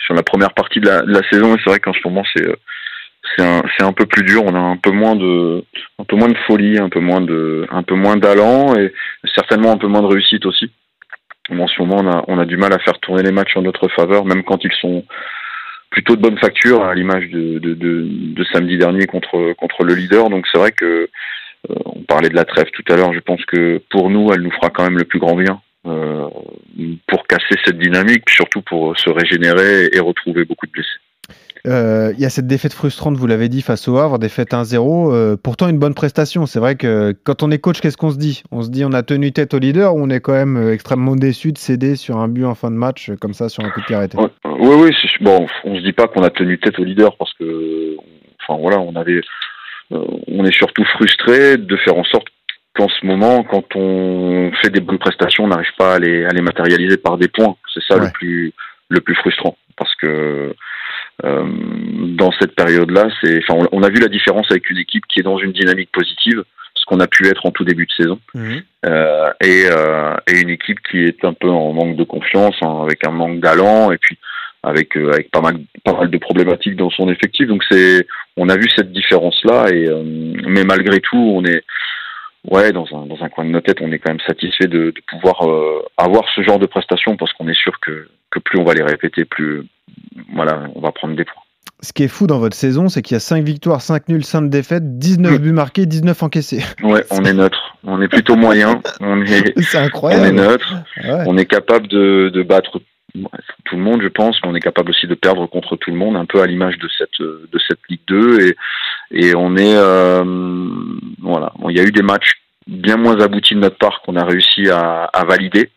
sur 0.05 0.13
la 0.13 0.22
première 0.22 0.53
partie 0.53 0.79
de 0.79 0.88
la, 0.88 1.29
saison. 1.31 1.55
Et 1.55 1.60
c'est 1.63 1.69
vrai 1.72 1.79
qu'en 1.79 1.93
ce 1.93 2.00
moment, 2.05 2.24
c'est 2.36 2.46
c'est 3.36 3.43
un, 3.43 3.63
c'est 3.75 3.84
un 3.84 3.93
peu 3.93 4.05
plus 4.05 4.24
dur. 4.24 4.43
On 4.46 4.53
a 4.53 4.60
un 4.60 4.77
peu 4.77 4.91
moins 4.91 5.15
de, 5.15 5.63
un 5.98 6.03
peu 6.03 6.15
moins 6.15 6.29
de 6.29 6.38
folie, 6.46 6.77
un 6.77 6.89
peu 6.89 7.00
moins 7.00 7.22
de, 7.22 7.65
un 7.72 7.81
peu 7.81 7.96
moins 7.96 8.17
d'allant 8.17 8.75
et 8.75 8.93
certainement 9.36 9.72
un 9.72 9.77
peu 9.77 9.88
moins 9.88 10.01
de 10.01 10.07
réussite 10.07 10.46
aussi. 10.46 10.72
En 11.50 11.67
ce 11.67 11.81
moment, 11.81 11.98
on 12.00 12.12
a, 12.12 12.24
on 12.27 12.39
a 12.39 12.46
du 12.46 12.57
mal 12.57 12.74
à 12.74 12.79
faire 12.79 13.00
tourner 13.00 13.24
les 13.24 13.31
matchs 13.31 13.55
en 13.55 13.62
notre 13.63 13.88
faveur, 13.89 14.25
même 14.25 14.43
quand 14.43 14.63
ils 14.63 14.74
sont 14.74 15.05
plutôt 15.89 16.15
de 16.15 16.22
bonne 16.22 16.38
facture, 16.38 16.84
à 16.84 16.93
l'image 16.93 17.29
de, 17.29 17.60
de, 17.60 17.74
de, 17.74 18.05
de, 18.05 18.43
samedi 18.51 18.77
dernier 18.77 19.07
contre, 19.07 19.53
contre 19.53 19.84
le 19.84 19.96
leader. 19.96 20.29
Donc 20.29 20.46
c'est 20.51 20.57
vrai 20.60 20.72
que 20.72 21.10
on 21.86 22.02
parlait 22.04 22.30
de 22.30 22.36
la 22.36 22.46
trêve 22.46 22.68
tout 22.74 22.84
à 22.92 22.96
l'heure. 22.96 23.14
Je 23.14 23.20
pense 23.20 23.44
que 23.46 23.82
pour 23.90 24.10
nous, 24.10 24.32
elle 24.34 24.42
nous 24.42 24.52
fera 24.52 24.70
quand 24.70 24.84
même 24.84 24.98
le 24.98 25.06
plus 25.06 25.20
grand 25.20 25.36
bien 25.36 25.62
pour 27.08 27.26
casser 27.28 27.56
cette 27.66 27.80
dynamique, 27.80 28.30
surtout 28.30 28.62
pour 28.62 28.98
se 29.00 29.10
régénérer 29.10 29.90
et 29.94 30.00
retrouver 30.00 30.44
beaucoup 30.44 30.66
de 30.66 30.72
blessés. 30.72 31.00
Euh, 31.68 32.14
il 32.14 32.22
y 32.22 32.26
a 32.26 32.30
cette 32.30 32.48
défaite 32.48 32.74
frustrante, 32.74 33.18
vous 33.18 33.28
l'avez 33.28 33.50
dit, 33.50 33.62
face 33.62 33.88
au 33.88 33.98
Havre, 33.98 34.20
défaite 34.20 34.54
1-0. 34.54 35.12
Euh, 35.12 35.36
pourtant, 35.42 35.68
une 35.68 35.80
bonne 35.80 35.94
prestation. 35.94 36.46
C'est 36.46 36.60
vrai 36.60 36.76
que 36.76 37.14
quand 37.24 37.44
on 37.44 37.52
est 37.52 37.60
coach, 37.60 37.82
qu'est-ce 37.82 37.98
qu'on 37.98 38.12
se 38.12 38.18
dit? 38.18 38.44
On 38.52 38.62
se 38.62 38.70
dit 38.70 38.86
on 38.86 38.94
a 38.94 39.04
tenu 39.04 39.32
tête 39.32 39.54
au 39.54 39.60
leader 39.60 39.96
ou 39.96 40.02
on 40.02 40.10
est 40.10 40.22
quand 40.22 40.34
même 40.34 40.58
euh, 40.58 40.74
extrêmement 40.74 41.16
déçu 41.16 41.52
de 41.52 41.58
céder 41.58 41.96
sur 41.96 42.18
un 42.18 42.30
but 42.30 42.46
en 42.46 42.56
fin 42.56 42.72
de 42.72 42.76
match, 42.76 43.12
comme 43.20 43.34
ça, 43.34 43.50
sur 43.50 43.66
un 43.66 43.70
coup 43.70 43.82
de 43.82 43.86
pied 43.86 43.96
arrêté? 43.96 44.18
Oui, 44.18 44.30
oui, 44.46 44.92
bon, 45.22 45.48
on 45.66 45.76
se 45.76 45.82
dit 45.82 45.94
pas 45.94 46.08
qu'on 46.08 46.24
a 46.24 46.30
tenu 46.30 46.58
tête 46.58 46.80
au 46.80 46.84
leader 46.84 47.16
parce 47.18 47.34
que, 47.34 47.96
enfin 48.42 48.60
voilà, 48.62 48.80
on 48.80 48.96
avait, 48.96 49.22
on 49.91 50.46
est 50.46 50.53
surtout 50.53 50.84
frustré 50.86 51.58
de 51.58 51.77
faire 51.77 51.98
en 51.98 52.03
sorte 52.03 52.27
qu'en 52.75 52.88
ce 52.88 53.06
moment, 53.06 53.44
quand 53.44 53.75
on 53.75 54.51
fait 54.62 54.70
des 54.70 54.82
bonnes 54.82 55.00
prestations, 55.00 55.46
on 55.46 55.48
n'arrive 55.48 55.74
pas 55.77 55.96
à 55.96 56.00
les, 56.00 56.25
à 56.25 56.29
les 56.29 56.41
matérialiser 56.41 56.98
par 56.98 57.17
des 57.17 57.27
points. 57.27 57.56
C'est 57.74 57.84
ça 57.84 57.98
le 57.98 58.12
plus 58.12 58.53
le 58.89 59.01
plus 59.01 59.15
frustrant 59.15 59.58
parce 59.77 59.94
que 59.96 60.53
euh, 61.24 61.46
dans 62.15 62.32
cette 62.39 62.56
période-là, 62.56 63.10
c'est, 63.22 63.39
enfin, 63.48 63.67
on, 63.72 63.84
a 63.84 63.89
vu 63.89 64.00
la 64.00 64.08
différence 64.08 64.48
avec 64.51 64.70
une 64.70 64.77
équipe 64.77 65.06
qui 65.08 65.20
est 65.20 65.24
dans 65.24 65.38
une 65.38 65.51
dynamique 65.51 65.91
positive, 65.91 66.44
ce 66.75 66.86
qu'on 66.86 67.00
a 67.00 67.08
pu 67.08 67.27
être 67.27 67.46
en 67.46 67.51
tout 67.51 67.63
début 67.63 67.86
de 67.86 67.91
saison, 67.91 68.20
mhm. 68.36 68.62
euh, 68.86 69.32
et, 69.41 69.65
euh, 69.72 70.15
et, 70.27 70.41
une 70.41 70.50
équipe 70.50 70.79
qui 70.89 71.00
est 71.00 71.25
un 71.25 71.34
peu 71.34 71.50
en 71.50 71.74
manque 71.74 71.96
de 71.96 72.03
confiance, 72.03 72.56
hein, 72.62 72.82
avec 72.84 73.06
un 73.08 73.12
manque 73.12 73.39
d'allant, 73.39 73.91
et 73.91 73.98
puis 73.98 74.17
avec 74.68 74.96
euh, 74.98 75.12
avec 75.12 75.32
pas 75.32 75.42
mal 75.42 75.58
pas 75.84 75.94
mal 75.94 76.10
de 76.10 76.18
problématiques 76.18 76.76
dans 76.76 76.90
son 76.90 77.10
effectif. 77.10 77.48
Donc 77.48 77.64
c'est, 77.70 78.06
on 78.36 78.50
a 78.50 78.58
vu 78.58 78.68
cette 78.76 78.92
différence-là, 78.92 79.70
et 79.72 79.88
euh, 79.88 80.04
mais 80.48 80.64
malgré 80.64 81.00
tout, 81.00 81.18
on 81.18 81.44
est 81.46 81.64
ouais, 82.50 82.72
dans 82.72 82.86
un, 82.94 83.06
dans 83.06 83.22
un 83.24 83.30
coin 83.30 83.46
de 83.46 83.50
nos 83.50 83.62
têtes, 83.62 83.82
on 83.82 83.92
est 83.92 84.00
quand 84.00 84.12
même 84.12 84.26
satisfait 84.26 84.68
de, 84.68 84.92
de 84.92 85.02
pouvoir 85.08 85.50
euh, 85.50 85.82
avoir 85.98 86.24
ce 86.36 86.42
genre 86.44 86.60
de 86.60 86.66
prestations 86.66 87.18
parce 87.18 87.34
qu'on 87.34 87.48
est 87.48 87.60
sûr 87.60 87.80
que, 87.80 88.08
que 88.32 88.40
plus 88.40 88.60
on 88.60 88.64
va 88.64 88.74
les 88.74 88.84
répéter, 88.84 89.26
plus 89.26 89.64
voilà, 90.34 90.64
on 90.76 90.82
va 90.82 90.92
prendre 90.92 91.16
des 91.16 91.26
points. 91.26 91.42
Ce 91.82 91.94
qui 91.94 92.04
est 92.04 92.08
fou 92.08 92.26
dans 92.26 92.40
votre 92.40 92.56
saison, 92.56 92.90
c'est 92.90 93.04
qu'il 93.04 93.14
y 93.14 93.18
a 93.18 93.20
5 93.20 93.44
victoires, 93.44 93.82
5 93.82 94.10
nuls, 94.10 94.24
5 94.24 94.50
défaites, 94.50 94.98
19 94.98 95.40
buts 95.40 95.52
marqués, 95.52 95.86
19 95.86 96.24
encaissés. 96.24 96.64
Ouais, 96.82 97.04
on 97.12 97.24
est 97.24 97.34
neutre. 97.34 97.78
On 97.84 98.02
est 98.02 98.08
plutôt 98.08 98.36
moyen. 98.36 98.82
On 99.00 99.22
est, 99.22 99.76
incroyable. 99.76 100.24
On 100.24 100.28
est 100.28 100.32
neutre. 100.32 100.74
On 101.28 101.38
est 101.38 101.46
capable 101.46 101.88
de, 101.88 102.32
de 102.34 102.42
battre 102.42 102.82
tout 103.66 103.76
le 103.76 103.82
monde, 103.82 104.02
je 104.02 104.08
pense, 104.08 104.38
mais 104.42 104.50
on 104.50 104.56
est 104.56 104.62
capable 104.62 104.92
aussi 104.92 105.08
de 105.08 105.16
perdre 105.16 105.48
contre 105.48 105.76
tout 105.76 105.92
le 105.92 105.98
monde, 105.98 106.16
un 106.16 106.26
peu 106.26 106.42
à 106.42 106.46
l'image 106.46 106.78
de 106.78 106.88
cette 106.98 107.20
de 107.20 107.60
cette 107.68 107.80
Ligue 107.90 108.02
2 108.08 108.42
et 108.42 108.56
et 109.12 109.36
on 109.36 109.56
est 109.56 109.76
euh, 109.76 110.24
voilà. 111.22 111.54
Il 111.70 111.78
y 111.78 111.80
a 111.80 111.84
eu 111.84 111.92
des 111.92 112.04
matchs 112.04 112.34
bien 112.68 112.98
moins 112.98 113.20
aboutis 113.20 113.56
de 113.56 113.60
notre 113.60 113.78
part 113.78 114.02
qu'on 114.02 114.16
a 114.16 114.26
réussi 114.26 114.70
à, 114.70 115.06
à 115.06 115.26
valider. 115.26 115.70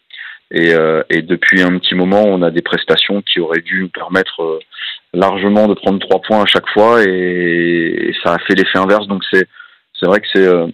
Et, 0.53 0.75
euh, 0.75 1.03
et, 1.09 1.23
depuis 1.23 1.63
un 1.63 1.79
petit 1.79 1.95
moment, 1.95 2.25
on 2.25 2.43
a 2.43 2.51
des 2.51 2.63
prestations 2.63 3.23
qui 3.23 3.39
auraient 3.39 3.61
dû 3.61 3.83
nous 3.83 3.89
permettre 3.89 4.43
euh, 4.43 4.59
largement 5.15 5.69
de 5.69 5.75
prendre 5.75 6.01
trois 6.01 6.21
points 6.21 6.43
à 6.43 6.47
chaque 6.47 6.69
fois, 6.71 7.05
et, 7.05 8.09
et 8.09 8.15
ça 8.25 8.35
a 8.35 8.39
fait 8.41 8.57
l'effet 8.57 8.79
inverse. 8.79 9.07
Donc 9.07 9.23
c'est 9.31 9.47
c'est 9.99 10.07
vrai 10.07 10.21
que 10.21 10.27
c'est 10.33 10.47
euh, 10.47 10.67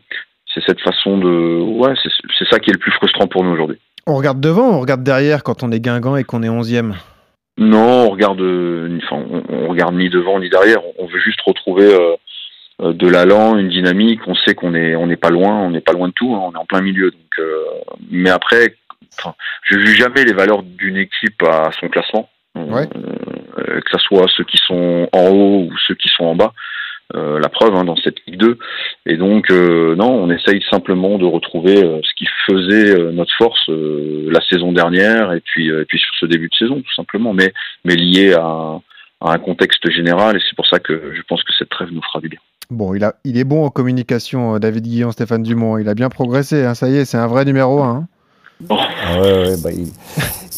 c'est 0.54 0.64
cette 0.66 0.80
façon 0.80 1.18
de 1.18 1.60
ouais, 1.60 1.92
c'est 2.38 2.48
ça 2.48 2.58
qui 2.58 2.70
est 2.70 2.72
le 2.72 2.78
plus 2.78 2.92
frustrant 2.92 3.26
pour 3.26 3.44
nous 3.44 3.50
aujourd'hui. 3.50 3.78
On 4.06 4.14
regarde 4.14 4.40
devant, 4.40 4.70
on 4.70 4.80
regarde 4.80 5.02
derrière 5.02 5.42
quand 5.42 5.62
on 5.62 5.72
est 5.72 5.80
Guingamp 5.80 6.16
et 6.16 6.24
qu'on 6.24 6.42
est 6.42 6.48
11e. 6.48 6.94
Non, 7.58 8.06
on 8.06 8.10
regarde, 8.10 8.40
enfin, 8.40 9.24
on, 9.30 9.42
on, 9.48 9.68
regarde 9.68 9.94
ni 9.94 10.10
devant 10.10 10.38
ni 10.38 10.48
derrière. 10.48 10.80
On 10.98 11.06
veut 11.06 11.18
juste 11.18 11.40
retrouver 11.40 11.92
euh, 12.82 12.92
de 12.92 13.08
l'allant, 13.08 13.56
une 13.56 13.68
dynamique. 13.68 14.20
On 14.26 14.34
sait 14.34 14.54
qu'on 14.54 14.74
est 14.74 14.94
on 14.94 15.06
n'est 15.06 15.16
pas 15.16 15.30
loin, 15.30 15.62
on 15.62 15.70
n'est 15.70 15.80
pas 15.80 15.92
loin 15.92 16.08
de 16.08 16.12
tout. 16.12 16.34
Hein, 16.34 16.42
on 16.44 16.52
est 16.52 16.58
en 16.58 16.66
plein 16.66 16.82
milieu. 16.82 17.10
Donc, 17.10 17.38
euh, 17.38 17.64
mais 18.10 18.30
après, 18.30 18.76
enfin, 19.18 19.34
je 19.62 19.78
juge 19.78 19.96
jamais 19.96 20.24
les 20.24 20.34
valeurs 20.34 20.62
d'une 20.62 20.96
équipe 20.96 21.42
à 21.42 21.70
son 21.80 21.88
classement, 21.88 22.28
ouais. 22.54 22.88
euh, 23.58 23.80
que 23.80 23.90
ce 23.90 23.98
soit 23.98 24.26
ceux 24.36 24.44
qui 24.44 24.58
sont 24.58 25.08
en 25.12 25.28
haut 25.28 25.62
ou 25.64 25.72
ceux 25.86 25.94
qui 25.94 26.08
sont 26.08 26.24
en 26.24 26.36
bas. 26.36 26.52
Euh, 27.14 27.38
la 27.38 27.48
preuve 27.48 27.72
hein, 27.76 27.84
dans 27.84 27.94
cette 27.96 28.16
Ligue 28.26 28.40
2. 28.40 28.58
Et 29.06 29.16
donc, 29.16 29.50
euh, 29.50 29.94
non, 29.94 30.10
on 30.10 30.28
essaye 30.28 30.60
simplement 30.68 31.18
de 31.18 31.24
retrouver 31.24 31.84
euh, 31.84 32.00
ce 32.02 32.14
qui 32.16 32.26
faisait 32.48 33.12
notre 33.12 33.32
force 33.38 33.68
la 33.68 34.40
saison 34.50 34.72
dernière 34.72 35.32
et 35.32 35.40
puis, 35.40 35.68
et 35.68 35.84
puis 35.84 35.98
sur 35.98 36.14
ce 36.18 36.26
début 36.26 36.48
de 36.48 36.54
saison, 36.54 36.76
tout 36.76 36.94
simplement, 36.94 37.32
mais, 37.32 37.52
mais 37.84 37.94
lié 37.94 38.32
à, 38.34 38.80
à 39.20 39.32
un 39.32 39.38
contexte 39.38 39.88
général. 39.90 40.36
Et 40.36 40.40
c'est 40.40 40.56
pour 40.56 40.66
ça 40.66 40.80
que 40.80 41.12
je 41.14 41.22
pense 41.28 41.42
que 41.44 41.52
cette 41.56 41.68
trêve 41.68 41.90
nous 41.92 42.02
fera 42.02 42.20
du 42.20 42.28
bien. 42.28 42.40
Bon, 42.70 42.94
il, 42.94 43.04
a, 43.04 43.14
il 43.24 43.38
est 43.38 43.44
bon 43.44 43.64
en 43.64 43.70
communication, 43.70 44.58
David 44.58 44.82
Guillon, 44.82 45.12
Stéphane 45.12 45.44
Dumont. 45.44 45.78
Il 45.78 45.88
a 45.88 45.94
bien 45.94 46.08
progressé, 46.08 46.64
hein, 46.64 46.74
ça 46.74 46.88
y 46.88 46.96
est, 46.96 47.04
c'est 47.04 47.18
un 47.18 47.28
vrai 47.28 47.44
numéro 47.44 47.82
1. 47.82 47.88
Hein. 47.88 48.08
Ah 48.68 49.20
ouais, 49.20 49.54
bah, 49.62 49.70
il, 49.70 49.92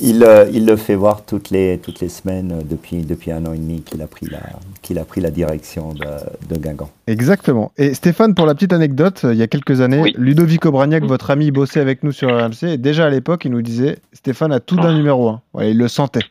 euh, 0.03 0.51
il, 0.53 0.67
le 0.67 0.77
fait 0.77 0.95
voir 0.95 1.25
toutes 1.25 1.51
les, 1.51 1.79
toutes 1.79 2.01
les 2.01 2.09
semaines 2.09 2.53
euh, 2.53 2.63
depuis, 2.65 3.03
depuis 3.03 3.33
un 3.33 3.45
an 3.47 3.53
et 3.53 3.59
demi 3.59 3.83
qu'il 3.83 4.03
a 4.03 4.07
pris 4.07 4.27
la, 4.27 4.41
qu'il 4.83 4.99
a 4.99 5.05
pris 5.05 5.21
la 5.21 5.31
direction 5.31 5.93
de, 5.93 6.05
de, 6.49 6.61
Guingamp. 6.61 6.91
Exactement. 7.07 7.73
Et 7.77 7.95
Stéphane, 7.95 8.35
pour 8.35 8.47
la 8.47 8.55
petite 8.55 8.73
anecdote, 8.73 9.23
euh, 9.25 9.35
il 9.35 9.39
y 9.39 9.43
a 9.43 9.47
quelques 9.47 9.81
années, 9.81 10.13
Ludovic 10.17 10.65
Obraniak, 10.67 11.05
votre 11.05 11.31
ami, 11.31 11.51
bossait 11.51 11.81
avec 11.81 12.03
nous 12.03 12.13
sur 12.13 12.29
RMC. 12.29 12.65
Et 12.65 12.77
déjà 12.77 13.07
à 13.07 13.11
l'époque, 13.11 13.45
il 13.45 13.51
nous 13.51 13.63
disait 13.63 13.99
Stéphane 14.13 14.53
a 14.53 14.61
tout 14.61 14.77
d'un 14.77 14.95
oh. 14.95 14.97
numéro 14.97 15.29
1. 15.29 15.65
il 15.65 15.79
le 15.79 15.89
sentait. 15.89 16.25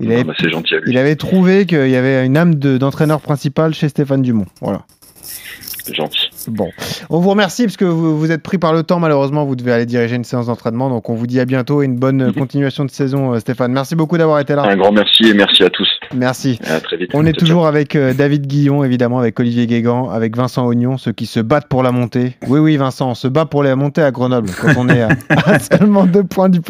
Il, 0.00 0.12
avait, 0.12 0.24
bah, 0.24 0.34
gentil 0.38 0.74
il 0.86 0.96
avait 0.96 1.16
trouvé 1.16 1.66
qu'il 1.66 1.88
y 1.88 1.96
avait 1.96 2.24
une 2.24 2.36
âme 2.36 2.54
d'entraîneur 2.54 3.20
principal 3.20 3.74
chez 3.74 3.88
Stéphane 3.88 4.22
Dumont. 4.22 4.46
Voilà. 4.60 4.82
C'est 5.20 5.94
gentil. 5.94 6.30
Bon, 6.46 6.70
on 7.10 7.18
vous 7.18 7.30
remercie 7.30 7.64
parce 7.64 7.76
que 7.76 7.84
vous, 7.84 8.18
vous, 8.18 8.30
êtes 8.30 8.42
pris 8.42 8.58
par 8.58 8.72
le 8.72 8.82
temps. 8.82 9.00
Malheureusement, 9.00 9.44
vous 9.44 9.56
devez 9.56 9.72
aller 9.72 9.86
diriger 9.86 10.16
une 10.16 10.24
séance 10.24 10.46
d'entraînement. 10.46 10.88
Donc, 10.88 11.10
on 11.10 11.14
vous 11.14 11.26
dit 11.26 11.40
à 11.40 11.44
bientôt 11.44 11.82
et 11.82 11.86
une 11.86 11.96
bonne 11.96 12.32
continuation 12.32 12.84
de 12.84 12.90
saison, 12.90 13.34
euh, 13.34 13.40
Stéphane. 13.40 13.72
Merci 13.72 13.96
beaucoup 13.96 14.18
d'avoir 14.18 14.38
été 14.38 14.54
là. 14.54 14.62
Un 14.62 14.76
grand 14.76 14.92
merci 14.92 15.28
et 15.28 15.34
merci 15.34 15.64
à 15.64 15.70
tous. 15.70 15.88
Merci. 16.14 16.58
À 16.64 16.80
très 16.80 16.96
vite. 16.96 17.10
On 17.14 17.26
est 17.26 17.32
toujours 17.32 17.66
avec 17.66 17.96
euh, 17.96 18.14
David 18.14 18.46
Guillon, 18.46 18.84
évidemment, 18.84 19.18
avec 19.18 19.38
Olivier 19.40 19.66
Guégan, 19.66 20.10
avec 20.10 20.36
Vincent 20.36 20.66
Ognon, 20.66 20.96
ceux 20.96 21.12
qui 21.12 21.26
se 21.26 21.40
battent 21.40 21.68
pour 21.68 21.82
la 21.82 21.92
montée. 21.92 22.36
Oui, 22.46 22.60
oui, 22.60 22.76
Vincent, 22.76 23.10
on 23.10 23.14
se 23.14 23.28
bat 23.28 23.46
pour 23.46 23.62
la 23.62 23.76
montée 23.76 24.02
à 24.02 24.10
Grenoble 24.10 24.50
quand 24.60 24.74
on 24.76 24.88
est 24.88 25.02
à, 25.02 25.58
seulement 25.58 26.06
deux 26.06 26.24
points 26.24 26.48
du, 26.48 26.60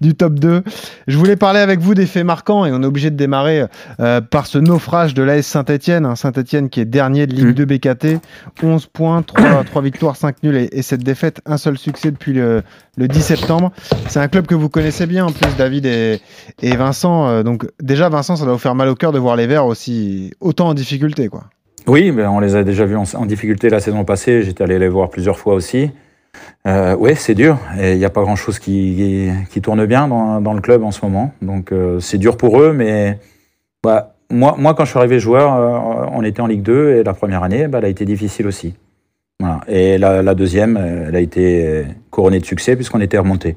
du, 0.00 0.14
top 0.14 0.34
2. 0.34 0.62
Je 1.06 1.18
voulais 1.18 1.36
parler 1.36 1.60
avec 1.60 1.80
vous 1.80 1.94
des 1.94 2.06
faits 2.06 2.24
marquants 2.24 2.64
et 2.64 2.72
on 2.72 2.82
est 2.82 2.86
obligé 2.86 3.10
de 3.10 3.16
démarrer 3.16 3.64
euh, 4.00 4.20
par 4.20 4.46
ce 4.46 4.58
naufrage 4.58 5.14
de 5.14 5.22
l'AS 5.22 5.42
Saint-Etienne. 5.42 6.06
Hein, 6.06 6.16
Saint-Etienne 6.16 6.68
qui 6.68 6.80
est 6.80 6.84
dernier 6.84 7.26
de 7.26 7.34
Ligue 7.34 7.54
2 7.54 7.64
mmh. 7.64 7.66
BKT. 7.66 8.06
11 8.62 8.86
points, 8.94 9.22
3, 9.22 9.64
3 9.64 9.82
victoires, 9.82 10.16
5 10.16 10.42
nuls 10.42 10.68
et, 10.72 10.82
cette 10.82 11.02
défaite, 11.02 11.42
un 11.44 11.58
seul 11.58 11.76
succès 11.76 12.10
depuis 12.10 12.32
le, 12.32 12.62
10 12.96 13.20
septembre. 13.20 13.72
C'est 14.08 14.20
un 14.20 14.28
club 14.28 14.46
que 14.46 14.54
vous 14.54 14.70
connaissez 14.70 15.06
bien 15.06 15.26
en 15.26 15.32
plus, 15.32 15.54
David 15.58 15.84
et, 15.84 16.20
Vincent. 16.62 17.28
Euh, 17.28 17.42
donc 17.42 17.66
déjà, 17.82 18.08
Vincent, 18.08 18.36
ça 18.36 18.44
doit 18.44 18.54
vous 18.54 18.58
faire 18.58 18.74
mal 18.74 18.88
au 18.88 18.94
cœur 18.94 19.12
de 19.12 19.18
voir 19.18 19.36
les 19.36 19.46
Verts 19.46 19.66
aussi 19.66 20.32
autant 20.40 20.68
en 20.68 20.74
difficulté, 20.74 21.28
quoi. 21.28 21.44
Oui, 21.86 22.12
ben 22.12 22.30
on 22.30 22.40
les 22.40 22.56
a 22.56 22.64
déjà 22.64 22.86
vus 22.86 22.96
en, 22.96 23.26
difficulté 23.26 23.68
la 23.68 23.80
saison 23.80 24.04
passée. 24.04 24.42
J'étais 24.42 24.64
allé 24.64 24.78
les 24.78 24.88
voir 24.88 25.10
plusieurs 25.10 25.36
fois 25.36 25.52
aussi. 25.52 25.90
Euh, 26.66 26.96
oui, 26.98 27.14
c'est 27.14 27.34
dur. 27.34 27.58
Et 27.78 27.92
il 27.92 27.98
n'y 27.98 28.06
a 28.06 28.10
pas 28.10 28.22
grand-chose 28.22 28.58
qui, 28.58 29.30
qui, 29.50 29.60
tourne 29.60 29.84
bien 29.84 30.08
dans, 30.08 30.54
le 30.54 30.60
club 30.62 30.82
en 30.82 30.92
ce 30.92 31.04
moment. 31.04 31.34
Donc 31.42 31.72
euh, 31.72 32.00
c'est 32.00 32.16
dur 32.16 32.38
pour 32.38 32.58
eux, 32.58 32.72
mais 32.72 33.18
bah, 33.82 34.14
moi, 34.30 34.54
moi, 34.56 34.72
quand 34.72 34.86
je 34.86 34.90
suis 34.90 34.98
arrivé 34.98 35.18
joueur, 35.18 36.10
on 36.12 36.22
était 36.22 36.40
en 36.40 36.46
Ligue 36.46 36.62
2 36.62 36.96
et 36.96 37.02
la 37.02 37.12
première 37.12 37.42
année, 37.42 37.68
bah, 37.68 37.78
elle 37.78 37.84
a 37.84 37.88
été 37.88 38.06
difficile 38.06 38.46
aussi. 38.46 38.74
Et 39.68 39.98
la, 39.98 40.34
deuxième, 40.34 40.76
euh, 40.76 41.06
elle 41.08 41.16
a 41.16 41.20
été 41.20 41.84
couronnée 42.10 42.38
de 42.38 42.44
succès 42.44 42.76
puisqu'on 42.76 43.00
était 43.00 43.18
remonté. 43.18 43.56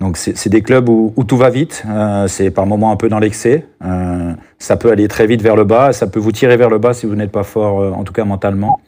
Donc 0.00 0.16
c'est 0.16 0.48
des 0.48 0.62
clubs 0.62 0.88
où, 0.88 1.12
tout 1.28 1.36
va 1.36 1.50
vite, 1.50 1.84
euh, 1.86 2.26
c'est 2.26 2.50
par 2.50 2.64
moments 2.64 2.90
un 2.90 2.96
peu 2.96 3.10
dans 3.10 3.18
l'excès, 3.18 3.66
euh, 3.84 4.32
ça 4.58 4.76
peut 4.76 4.90
aller 4.90 5.08
très 5.08 5.26
vite 5.26 5.42
vers 5.42 5.56
le 5.56 5.64
bas, 5.64 5.92
ça 5.92 6.06
peut 6.06 6.20
vous 6.20 6.32
tirer 6.32 6.56
vers 6.56 6.70
le 6.70 6.78
bas 6.78 6.94
si 6.94 7.04
vous 7.04 7.14
n'êtes 7.16 7.30
pas 7.30 7.42
fort, 7.42 7.94
en 7.94 8.02
tout 8.02 8.14
cas 8.14 8.24
mentalement, 8.24 8.80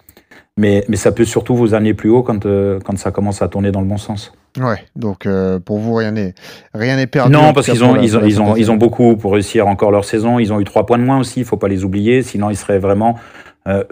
mais, 0.57 0.87
mais 0.89 0.97
ça 0.97 1.13
peut 1.13 1.27
surtout 1.27 1.55
vous 1.55 1.75
amener 1.75 1.93
plus 1.93 2.09
haut 2.09 2.23
quand, 2.23 2.47
quand 2.47 2.97
ça 2.97 3.11
commence 3.11 3.43
à 3.43 3.49
tourner 3.49 3.71
dans 3.73 3.83
le 3.83 3.87
bon 3.87 3.99
sens. 3.99 4.33
Ouais, 4.59 4.83
donc 4.97 5.29
pour 5.67 5.79
vous 5.81 5.95
rien 5.95 6.13
n'est 6.13 6.35
rien 6.73 6.97
n'est 6.97 7.07
perdu. 7.07 7.31
Non, 7.31 7.53
parce 7.53 7.67
qu'ils 7.67 7.85
ont 7.85 7.97
ils 8.01 8.17
ont, 8.17 8.25
ils 8.25 8.41
ont, 8.41 8.57
ils 8.57 8.71
ont 8.71 8.77
beaucoup 8.77 9.17
pour 9.17 9.35
réussir 9.35 9.67
encore 9.67 9.91
leur 9.91 10.07
saison. 10.07 10.39
Ils 10.39 10.51
ont 10.51 10.61
eu 10.61 10.65
trois 10.65 10.87
points 10.87 10.99
de 10.99 11.05
moins 11.05 11.21
aussi, 11.21 11.41
il 11.41 11.47
faut 11.47 11.59
pas 11.59 11.69
les 11.69 11.85
oublier. 11.85 12.23
Sinon, 12.23 12.49
ils 12.49 12.57
seraient 12.57 12.79
vraiment 12.79 13.19
euh, 13.69 13.85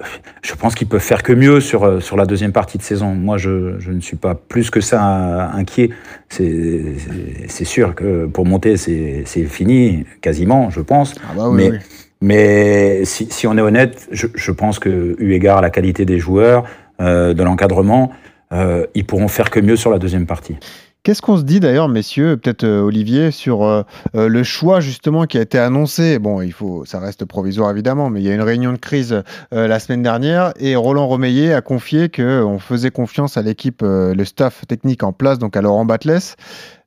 je 0.43 0.55
pense 0.55 0.75
qu'ils 0.75 0.89
peuvent 0.89 1.01
faire 1.01 1.23
que 1.23 1.33
mieux 1.33 1.61
sur, 1.61 1.85
euh, 1.85 2.01
sur 2.01 2.17
la 2.17 2.27
deuxième 2.27 2.53
partie 2.53 2.79
de 2.79 2.83
saison. 2.83 3.15
Moi, 3.15 3.39
je, 3.39 3.79
je 3.79 3.93
ne 3.93 4.01
suis 4.01 4.17
pas 4.17 4.35
plus 4.35 4.71
que 4.71 4.81
ça 4.81 5.51
inquiet. 5.53 5.91
C'est 6.29 7.65
sûr 7.65 7.95
que 7.95 8.27
pour 8.27 8.47
monter, 8.47 8.77
c'est 8.77 9.45
fini, 9.45 10.05
quasiment, 10.21 10.71
je 10.71 10.81
pense. 10.81 11.15
Ah 11.23 11.35
bah 11.37 11.51
mais, 11.53 11.71
oui. 11.71 11.79
mais 12.21 13.05
si, 13.05 13.29
si, 13.31 13.47
on 13.47 13.57
est 13.57 13.61
honnête, 13.61 14.09
je, 14.11 14.27
je, 14.35 14.53
pense 14.53 14.79
que, 14.79 15.17
eu 15.19 15.33
égard 15.33 15.59
à 15.59 15.63
la 15.63 15.71
qualité 15.71 16.05
des 16.05 16.19
joueurs, 16.19 16.65
euh, 17.01 17.33
de 17.33 17.43
l'encadrement, 17.43 18.11
euh, 18.53 18.87
ils 18.95 19.07
pourront 19.07 19.29
faire 19.29 19.49
que 19.49 19.59
mieux 19.59 19.77
sur 19.77 19.91
la 19.91 19.99
deuxième 19.99 20.27
partie. 20.27 20.57
Qu'est-ce 21.03 21.23
qu'on 21.23 21.39
se 21.39 21.45
dit 21.45 21.61
d'ailleurs, 21.61 21.89
messieurs, 21.89 22.37
peut-être 22.37 22.65
euh, 22.65 22.83
Olivier, 22.83 23.31
sur 23.31 23.65
euh, 23.65 23.85
euh, 24.15 24.29
le 24.29 24.43
choix 24.43 24.81
justement 24.81 25.25
qui 25.25 25.39
a 25.39 25.41
été 25.41 25.59
annoncé? 25.59 26.19
Bon, 26.19 26.43
il 26.43 26.53
faut, 26.53 26.85
ça 26.85 27.01
reste 27.01 27.25
provisoire 27.25 27.71
évidemment, 27.71 28.11
mais 28.11 28.21
il 28.21 28.27
y 28.27 28.31
a 28.31 28.35
une 28.35 28.43
réunion 28.43 28.73
de 28.75 28.79
crise 28.79 29.23
la 29.51 29.81
semaine 29.81 30.03
dernière 30.03 30.53
et 30.59 30.77
Roland 30.77 31.07
Romeillet 31.07 31.55
a 31.55 31.63
confié 31.63 32.11
qu'on 32.11 32.59
faisait 32.59 32.91
confiance 32.91 33.39
à 33.39 33.43
l'équipe, 33.43 33.83
le 33.83 34.25
staff 34.25 34.67
technique 34.67 35.03
en 35.03 35.13
place, 35.13 35.39
donc 35.39 35.57
à 35.57 35.63
Laurent 35.63 35.87
Batles. 35.87 36.19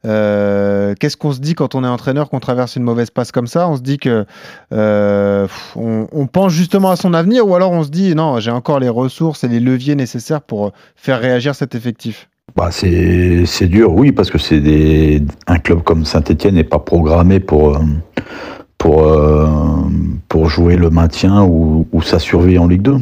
Qu'est-ce 0.04 1.18
qu'on 1.18 1.32
se 1.32 1.40
dit 1.40 1.56
quand 1.56 1.76
on 1.76 1.84
est 1.84 1.88
entraîneur, 1.88 2.30
qu'on 2.30 2.40
traverse 2.40 2.76
une 2.76 2.84
mauvaise 2.84 3.10
passe 3.10 3.32
comme 3.32 3.48
ça? 3.48 3.68
On 3.68 3.78
se 3.78 3.82
dit 3.82 3.98
que 3.98 4.26
on, 4.72 6.08
on, 6.12 6.28
pense 6.28 6.54
justement 6.54 6.92
à 6.92 6.96
son 6.96 7.14
avenir, 7.14 7.48
ou 7.48 7.56
alors 7.56 7.72
on 7.72 7.84
se 7.84 7.90
dit 7.90 8.14
non, 8.16 8.40
j'ai 8.40 8.52
encore 8.52 8.80
les 8.80 8.90
ressources 8.90 9.44
et 9.44 9.48
les 9.48 9.60
leviers 9.60 9.96
nécessaires 9.96 10.42
pour 10.42 10.72
faire 10.96 11.20
réagir 11.20 11.56
cet 11.56 11.76
effectif? 11.76 12.30
Bah 12.56 12.70
c'est 12.72 13.68
dur, 13.68 13.94
oui, 13.96 14.12
parce 14.12 14.30
que 14.30 14.38
c'est 14.38 14.60
des 14.60 15.24
un 15.48 15.58
club 15.58 15.82
comme 15.82 16.06
Saint-Etienne 16.06 16.54
n'est 16.56 16.64
pas 16.64 16.78
programmé 16.78 17.40
pour, 17.40 17.76
euh, 17.76 17.80
pour, 18.78 19.08
euh, 19.08 19.48
pour 20.30 20.50
jouer 20.50 20.76
le 20.76 20.92
maintien 20.92 21.44
ou, 21.44 21.88
sa 22.04 22.20
survie 22.20 22.60
en 22.60 22.68
Ligue 22.68 22.84
2. 22.84 22.98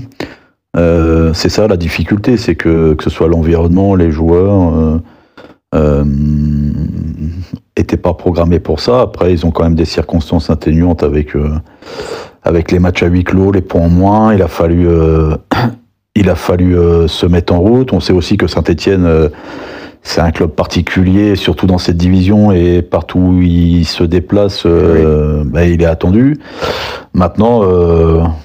Euh, 0.77 1.33
c'est 1.33 1.49
ça 1.49 1.67
la 1.67 1.75
difficulté, 1.75 2.37
c'est 2.37 2.55
que, 2.55 2.93
que 2.93 3.03
ce 3.03 3.09
soit 3.09 3.27
l'environnement, 3.27 3.93
les 3.95 4.09
joueurs 4.09 5.01
euh, 5.75 6.05
n'étaient 7.77 7.97
pas 7.97 8.13
programmés 8.13 8.61
pour 8.61 8.79
ça. 8.79 9.01
Après, 9.01 9.33
ils 9.33 9.45
ont 9.45 9.51
quand 9.51 9.63
même 9.63 9.75
des 9.75 9.85
circonstances 9.85 10.49
atténuantes 10.49 11.03
avec, 11.03 11.33
avec 12.43 12.71
les 12.71 12.79
matchs 12.79 13.03
à 13.03 13.07
huis 13.07 13.25
clos, 13.25 13.51
les 13.51 13.61
points 13.61 13.81
en 13.81 13.89
moins. 13.89 14.33
Il 14.33 14.41
a 14.41 14.47
fallu 14.47 14.87
il 16.15 16.29
a 16.29 16.35
fallu 16.35 16.77
euh, 16.77 17.07
se 17.07 17.25
mettre 17.25 17.53
en 17.53 17.59
route. 17.59 17.93
On 17.93 17.99
sait 17.99 18.13
aussi 18.13 18.37
que 18.37 18.47
Saint-Etienne, 18.47 19.05
euh, 19.05 19.29
c'est 20.03 20.21
un 20.21 20.31
club 20.31 20.51
particulier, 20.51 21.35
surtout 21.35 21.67
dans 21.67 21.77
cette 21.77 21.97
division, 21.97 22.51
et 22.51 22.81
partout 22.81 23.19
où 23.19 23.41
il 23.41 23.85
se 23.85 24.03
déplace, 24.03 24.63
euh, 24.65 25.43
bah, 25.45 25.65
il 25.65 25.81
est 25.81 25.85
attendu. 25.85 26.37
Maintenant, 27.13 27.61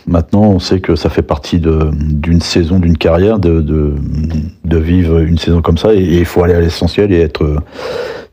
maintenant, 0.06 0.42
on 0.42 0.58
sait 0.58 0.80
que 0.80 0.96
ça 0.96 1.08
fait 1.08 1.22
partie 1.22 1.60
d'une 1.60 2.40
saison, 2.40 2.78
d'une 2.78 2.98
carrière, 2.98 3.38
de, 3.38 3.60
de, 3.62 4.76
vivre 4.76 5.20
une 5.20 5.38
saison 5.38 5.62
comme 5.62 5.78
ça, 5.78 5.94
et 5.94 6.02
il 6.02 6.24
faut 6.24 6.42
aller 6.42 6.52
à 6.52 6.60
l'essentiel 6.60 7.10
et 7.12 7.20
être 7.20 7.62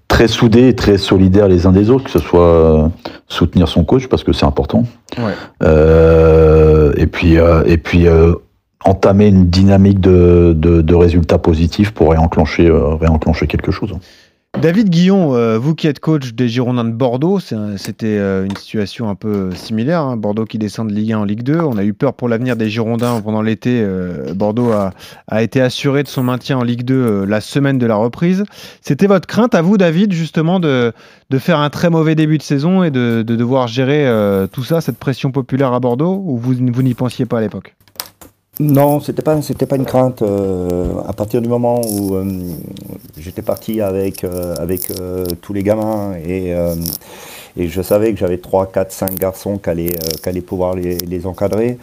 très 0.10 0.28
soudés 0.28 0.68
et 0.68 0.76
très 0.76 0.98
solidaires 0.98 1.48
les 1.48 1.66
uns 1.66 1.72
des 1.72 1.92
autres, 1.92 2.06
que 2.06 2.12
ce 2.12 2.20
soit 2.20 2.92
soutenir 3.28 3.68
son 3.70 3.86
coach 3.86 4.08
parce 4.08 4.24
que 4.24 4.34
c'est 4.34 4.46
important. 4.46 4.84
et 5.62 7.08
puis, 7.08 7.36
et 7.36 7.78
puis 7.78 8.08
entamer 8.86 9.28
une 9.28 9.48
dynamique 9.48 10.00
de, 10.00 10.54
de, 10.56 10.96
résultats 10.96 11.38
positifs 11.38 11.92
pour 11.92 12.12
réenclencher, 12.12 12.68
euh, 12.68 12.96
réenclencher 12.96 13.48
quelque 13.48 13.72
chose. 13.72 13.94
David 14.62 14.90
Guillon, 14.90 15.34
euh, 15.34 15.58
vous 15.58 15.74
qui 15.74 15.88
êtes 15.88 16.00
coach 16.00 16.34
des 16.34 16.48
Girondins 16.48 16.84
de 16.84 16.92
Bordeaux, 16.92 17.40
c'était 17.40 18.06
euh, 18.06 18.46
une 18.46 18.56
situation 18.56 19.10
un 19.10 19.16
peu 19.16 19.50
similaire. 19.56 20.02
Hein. 20.02 20.16
Bordeaux 20.16 20.46
qui 20.46 20.60
descend 20.60 20.88
de 20.90 20.94
Ligue 20.94 21.14
1 21.14 21.18
en 21.18 21.24
Ligue 21.24 21.42
2. 21.42 21.60
On 21.60 21.76
a 21.76 21.84
eu 21.84 21.94
peur 21.94 22.14
pour 22.14 22.30
l'avenir 22.30 22.56
des 22.56 22.70
Girondins 22.70 23.20
pendant 23.22 23.42
l'été. 23.42 23.84
Bordeaux 24.36 24.72
a, 24.72 24.92
a, 25.28 25.42
été 25.42 25.60
assuré 25.60 26.04
de 26.04 26.08
son 26.08 26.22
maintien 26.22 26.60
en 26.60 26.64
Ligue 26.64 26.84
2 26.84 27.26
la 27.26 27.42
semaine 27.42 27.80
de 27.80 27.88
la 27.88 27.96
reprise. 27.96 28.44
C'était 28.82 29.08
votre 29.08 29.26
crainte 29.26 29.56
à 29.56 29.64
vous, 29.64 29.80
David, 29.80 30.14
justement, 30.14 30.60
de, 30.60 30.94
de 31.32 31.38
faire 31.40 31.58
un 31.58 31.72
très 31.72 31.90
mauvais 31.90 32.14
début 32.14 32.38
de 32.38 32.44
saison 32.44 32.84
et 32.84 32.92
de, 32.92 33.24
de 33.26 33.36
devoir 33.36 33.68
gérer 33.68 34.08
tout 34.52 34.64
ça, 34.64 34.82
cette 34.82 35.00
pression 35.00 35.32
populaire 35.32 35.74
à 35.74 35.80
Bordeaux, 35.80 36.22
ou 36.24 36.38
vous, 36.38 36.54
vous 36.54 36.84
n'y 36.84 36.94
pensiez 36.94 37.26
pas 37.26 37.40
à 37.40 37.42
l'époque? 37.42 37.76
Non, 38.60 39.00
c'était 39.00 39.24
pas 39.24 39.42
c'était 39.42 39.66
pas 39.66 39.78
une 39.78 39.86
crainte. 39.86 40.22
Euh, 40.22 41.02
à 41.08 41.14
partir 41.14 41.42
du 41.42 41.48
moment 41.50 41.82
où 41.90 42.16
euh, 42.16 42.24
j'étais 43.18 43.42
parti 43.42 43.82
avec 43.82 44.24
euh, 44.24 44.54
avec 44.60 44.92
tous 45.42 45.54
les 45.54 45.64
gamins 45.64 46.14
et 46.24 46.54
et 47.56 47.68
je 47.68 47.82
savais 47.84 48.14
que 48.14 48.20
j'avais 48.20 48.40
3, 48.40 48.72
4, 48.72 48.92
5 48.92 49.16
garçons 49.16 49.60
qui 49.60 49.70
allaient, 49.70 49.96
allaient 50.26 50.42
pouvoir 50.42 50.76
les, 50.76 50.98
les 50.98 51.28
encadrer. 51.28 51.78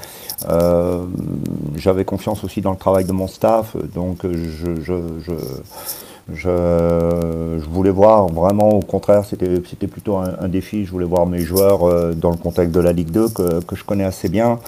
j'avais 1.77 2.05
confiance 2.05 2.43
aussi 2.45 2.61
dans 2.61 2.73
le 2.73 2.77
travail 2.77 3.05
de 3.05 3.13
mon 3.13 3.29
staff, 3.29 3.77
donc 3.95 4.19
je, 4.25 4.81
je, 4.83 4.95
je 5.21 5.33
je, 6.35 7.69
voulais 7.69 7.91
voir 7.91 8.27
vraiment, 8.29 8.71
au 8.71 8.81
contraire, 8.81 9.25
c'était, 9.25 9.61
plutôt 9.87 10.17
un, 10.17 10.49
défi. 10.49 10.85
Je 10.85 10.91
voulais 10.91 11.07
voir 11.07 11.27
mes 11.27 11.41
joueurs 11.41 11.85
euh, 11.85 12.13
dans 12.13 12.31
le 12.31 12.37
contexte 12.37 12.75
de 12.75 12.81
la 12.81 12.93
Ligue 12.93 13.11
2 13.11 13.29
que, 13.29 13.61
que 13.65 13.77
je 13.77 13.85
connais 13.85 14.05
assez 14.05 14.29
bien. 14.29 14.59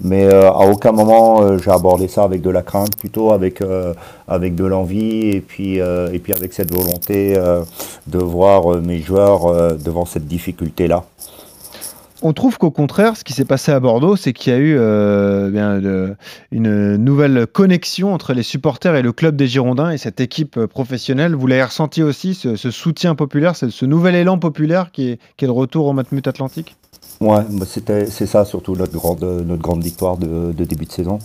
Mais 0.00 0.24
euh, 0.24 0.50
à 0.50 0.68
aucun 0.70 0.92
moment 0.92 1.42
euh, 1.42 1.58
j'ai 1.58 1.70
abordé 1.70 2.08
ça 2.08 2.24
avec 2.24 2.42
de 2.42 2.50
la 2.50 2.62
crainte, 2.62 2.96
plutôt 2.96 3.32
avec, 3.32 3.62
avec 4.26 4.54
de 4.54 4.64
l'envie 4.64 5.30
et 5.30 5.40
puis, 5.40 5.76
et 5.78 6.18
puis 6.18 6.32
avec 6.32 6.52
cette 6.52 6.72
volonté 6.72 7.36
de 8.06 8.18
voir 8.18 8.80
mes 8.80 8.98
joueurs 8.98 9.76
devant 9.76 10.04
cette 10.04 10.26
difficulté-là. 10.26 11.04
On 12.20 12.32
trouve 12.32 12.58
qu'au 12.58 12.72
contraire, 12.72 13.16
ce 13.16 13.22
qui 13.22 13.32
s'est 13.32 13.44
passé 13.44 13.70
à 13.70 13.78
Bordeaux, 13.78 14.16
c'est 14.16 14.32
qu'il 14.32 14.52
y 14.52 14.56
a 14.56 14.58
eu 14.58 14.76
euh, 14.76 16.14
une 16.50 16.96
nouvelle 16.96 17.46
connexion 17.46 18.12
entre 18.12 18.32
les 18.32 18.42
supporters 18.42 18.96
et 18.96 19.02
le 19.02 19.12
club 19.12 19.36
des 19.36 19.46
Girondins 19.46 19.90
et 19.90 19.98
cette 19.98 20.20
équipe 20.20 20.56
euh, 20.56 20.66
professionnelle. 20.66 21.36
Vous 21.36 21.46
l'avez 21.46 21.62
ressenti 21.62 22.02
aussi, 22.02 22.34
ce, 22.34 22.56
soutien 22.56 23.14
populaire, 23.14 23.54
ce, 23.54 23.84
nouvel 23.84 24.16
élan 24.16 24.38
populaire 24.38 24.90
qui 24.90 25.10
est, 25.10 25.44
de 25.44 25.50
retour 25.50 25.86
au 25.86 25.92
Matmut 25.92 26.26
Atlantique? 26.26 26.76
Ouais, 27.20 27.42
bah, 27.50 27.66
c'est 27.66 28.26
ça 28.26 28.44
surtout 28.44 28.74
notre 28.74 28.92
grande, 28.92 29.82
victoire 29.82 30.16
de, 30.16 30.52
début 30.52 30.86
de 30.86 30.92
saison. 30.92 31.20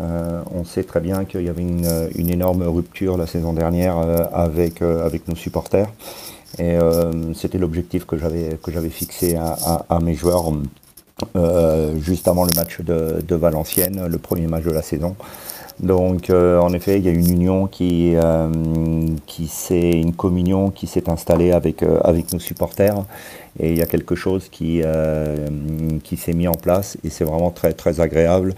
Euh, 0.00 0.42
on 0.52 0.64
sait 0.64 0.82
très 0.82 1.00
bien 1.00 1.24
qu'il 1.24 1.42
y 1.42 1.48
avait 1.48 1.62
une, 1.62 2.30
énorme 2.30 2.62
rupture 2.64 3.16
la 3.16 3.26
saison 3.26 3.52
dernière 3.52 3.96
avec 4.32 4.80
nos 4.80 5.36
supporters. 5.36 5.88
Et 6.58 6.76
euh, 6.76 7.32
c'était 7.34 7.58
l'objectif 7.58 8.04
que 8.04 8.18
j'avais 8.18 8.58
que 8.62 8.70
j'avais 8.70 8.90
fixé 8.90 9.36
à, 9.36 9.56
à, 9.88 10.00
mes 10.00 10.14
joueurs 10.14 10.52
euh, 11.36 11.98
juste 11.98 12.28
avant 12.28 12.44
le 12.44 12.52
match 12.54 12.80
de, 12.80 13.22
de, 13.26 13.34
Valenciennes, 13.34 14.06
le 14.06 14.18
premier 14.18 14.46
match 14.46 14.64
de 14.64 14.70
la 14.70 14.82
saison. 14.82 15.16
Donc 15.80 16.28
euh, 16.28 16.60
en 16.60 16.74
effet, 16.74 16.98
il 16.98 17.04
y 17.04 17.08
a 17.08 17.12
une 17.12 17.30
union 17.30 17.66
qui, 17.66 18.14
qui 19.26 19.46
s'est 19.46 19.92
une 19.92 20.12
communion 20.12 20.70
qui 20.70 20.86
s'est 20.86 21.08
installée 21.08 21.52
avec 21.52 21.82
avec 21.82 22.32
nos 22.32 22.38
supporters 22.38 23.02
et 23.58 23.70
il 23.70 23.78
y 23.78 23.82
a 23.82 23.86
quelque 23.86 24.14
chose 24.14 24.48
qui, 24.50 24.80
euh, 24.84 25.48
qui 26.04 26.16
s'est 26.16 26.32
mis 26.32 26.48
en 26.48 26.54
place 26.54 26.96
et 27.04 27.10
c'est 27.10 27.24
vraiment 27.24 27.50
très 27.50 27.72
très 27.72 28.00
agréable. 28.00 28.54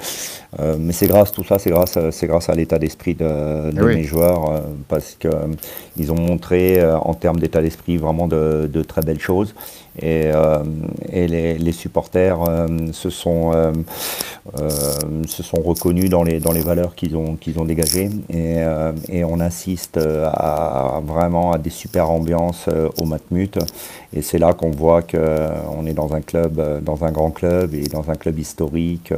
Euh, 0.61 0.77
mais 0.79 0.93
c'est 0.93 1.09
grâce 1.09 1.33
tout 1.33 1.45
ça, 1.45 1.59
c'est 1.59 1.71
grâce 1.71 1.99
c'est 2.11 2.27
grâce 2.27 2.49
à 2.49 2.55
l'état 2.55 2.79
d'esprit 2.79 3.15
de, 3.15 3.73
de 3.73 3.83
mes 3.83 4.05
joueurs 4.05 4.51
euh, 4.51 4.61
parce 4.89 5.17
que 5.19 5.29
ils 5.97 6.13
ont 6.13 6.19
montré 6.19 6.85
en 6.85 7.15
termes 7.15 7.39
d'état 7.39 7.61
d'esprit 7.61 7.97
vraiment 7.97 8.29
de, 8.29 8.69
de, 8.73 8.83
très 8.83 9.03
belles 9.03 9.21
choses 9.21 9.55
et, 10.01 10.31
et 11.13 11.27
les, 11.29 11.73
supporters 11.73 12.39
se 12.93 13.11
sont 13.11 13.53
se 15.27 15.43
sont 15.43 15.63
reconnus 15.63 16.11
dans 16.11 16.23
les 16.23 16.41
dans 16.41 16.53
les 16.53 16.63
valeurs 16.63 16.95
qu'ils 16.95 17.17
ont 17.17 17.37
qu'ils 17.37 17.59
ont 17.59 17.65
dégagées. 17.65 18.11
Et, 18.31 18.57
et 19.09 19.25
on 19.25 19.41
assiste 19.41 19.99
à, 19.99 21.01
vraiment 21.05 21.53
à 21.53 21.59
des 21.59 21.71
super 21.71 22.11
ambiances 22.11 22.69
au 22.99 23.05
Matmut. 23.05 23.59
Et 24.15 24.23
c'est 24.23 24.39
là 24.39 24.53
qu'on 24.55 24.71
voit 24.71 25.03
qu'on 25.03 25.19
euh, 25.19 25.87
est 25.87 25.93
dans 25.93 26.15
un 26.15 26.21
club, 26.21 26.61
euh, 26.61 26.81
dans 26.81 27.05
un 27.05 27.11
grand 27.11 27.31
club 27.31 27.75
et 27.75 27.89
dans 27.89 28.11
un 28.11 28.15
club 28.15 28.39
historique 28.39 29.13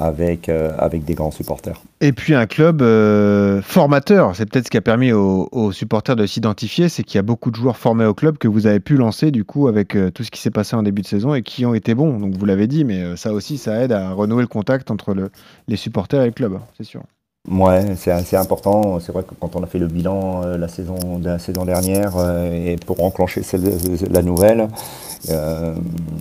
euh, 0.00 0.72
avec, 0.78 1.04
des 1.04 1.14
grands 1.14 1.30
supporters. 1.30 1.80
Et 2.00 2.12
puis 2.12 2.34
un 2.34 2.46
club 2.46 2.82
formateur, 3.62 4.34
c'est 4.36 4.46
peut-être 4.46 4.66
ce 4.66 4.70
qui 4.70 4.76
a 4.76 4.82
permis 4.82 5.12
aux, 5.12 5.72
supporters 5.72 6.16
de 6.16 6.26
s'identifier, 6.26 6.88
c'est 6.88 7.02
qu'il 7.02 7.16
y 7.16 7.18
a 7.18 7.22
beaucoup 7.22 7.50
de 7.50 7.56
joueurs 7.56 7.76
formés 7.76 8.04
au 8.04 8.14
club 8.14 8.38
que 8.38 8.48
vous 8.48 8.66
avez 8.66 8.80
pu 8.80 8.96
lancer 8.96 9.30
du 9.30 9.44
coup 9.44 9.68
avec 9.68 9.96
tout 10.14 10.24
ce 10.24 10.30
qui 10.30 10.40
s'est 10.40 10.50
passé 10.50 10.76
en 10.76 10.82
début 10.82 11.02
de 11.02 11.06
saison 11.06 11.34
et 11.34 11.42
qui 11.42 11.64
ont 11.66 11.74
été 11.74 11.94
bons. 11.94 12.18
Donc 12.18 12.36
vous 12.36 12.44
l'avez 12.46 12.66
dit, 12.66 12.84
mais 12.84 13.16
ça 13.16 13.32
aussi, 13.32 13.58
ça 13.58 13.82
aide 13.82 13.92
à 13.92 14.12
renouer 14.12 14.42
le 14.42 14.48
contact 14.48 14.90
entre 14.90 15.14
les 15.68 15.76
supporters 15.76 16.22
et 16.22 16.26
le 16.26 16.32
club, 16.32 16.58
c'est 16.76 16.84
sûr. 16.84 17.02
Ouais, 17.50 17.94
c'est 17.96 18.10
assez 18.10 18.36
important. 18.36 18.98
C'est 19.00 19.12
vrai 19.12 19.22
que 19.22 19.34
quand 19.38 19.54
on 19.54 19.62
a 19.62 19.66
fait 19.66 19.78
le 19.78 19.86
bilan 19.86 20.42
euh, 20.44 20.56
la 20.56 20.66
saison, 20.66 21.18
de 21.18 21.26
la 21.26 21.38
saison 21.38 21.66
dernière 21.66 22.16
euh, 22.16 22.72
et 22.72 22.76
pour 22.76 23.02
enclencher 23.04 23.42
celle, 23.42 23.70
la 24.10 24.22
nouvelle, 24.22 24.66
euh, 25.28 25.74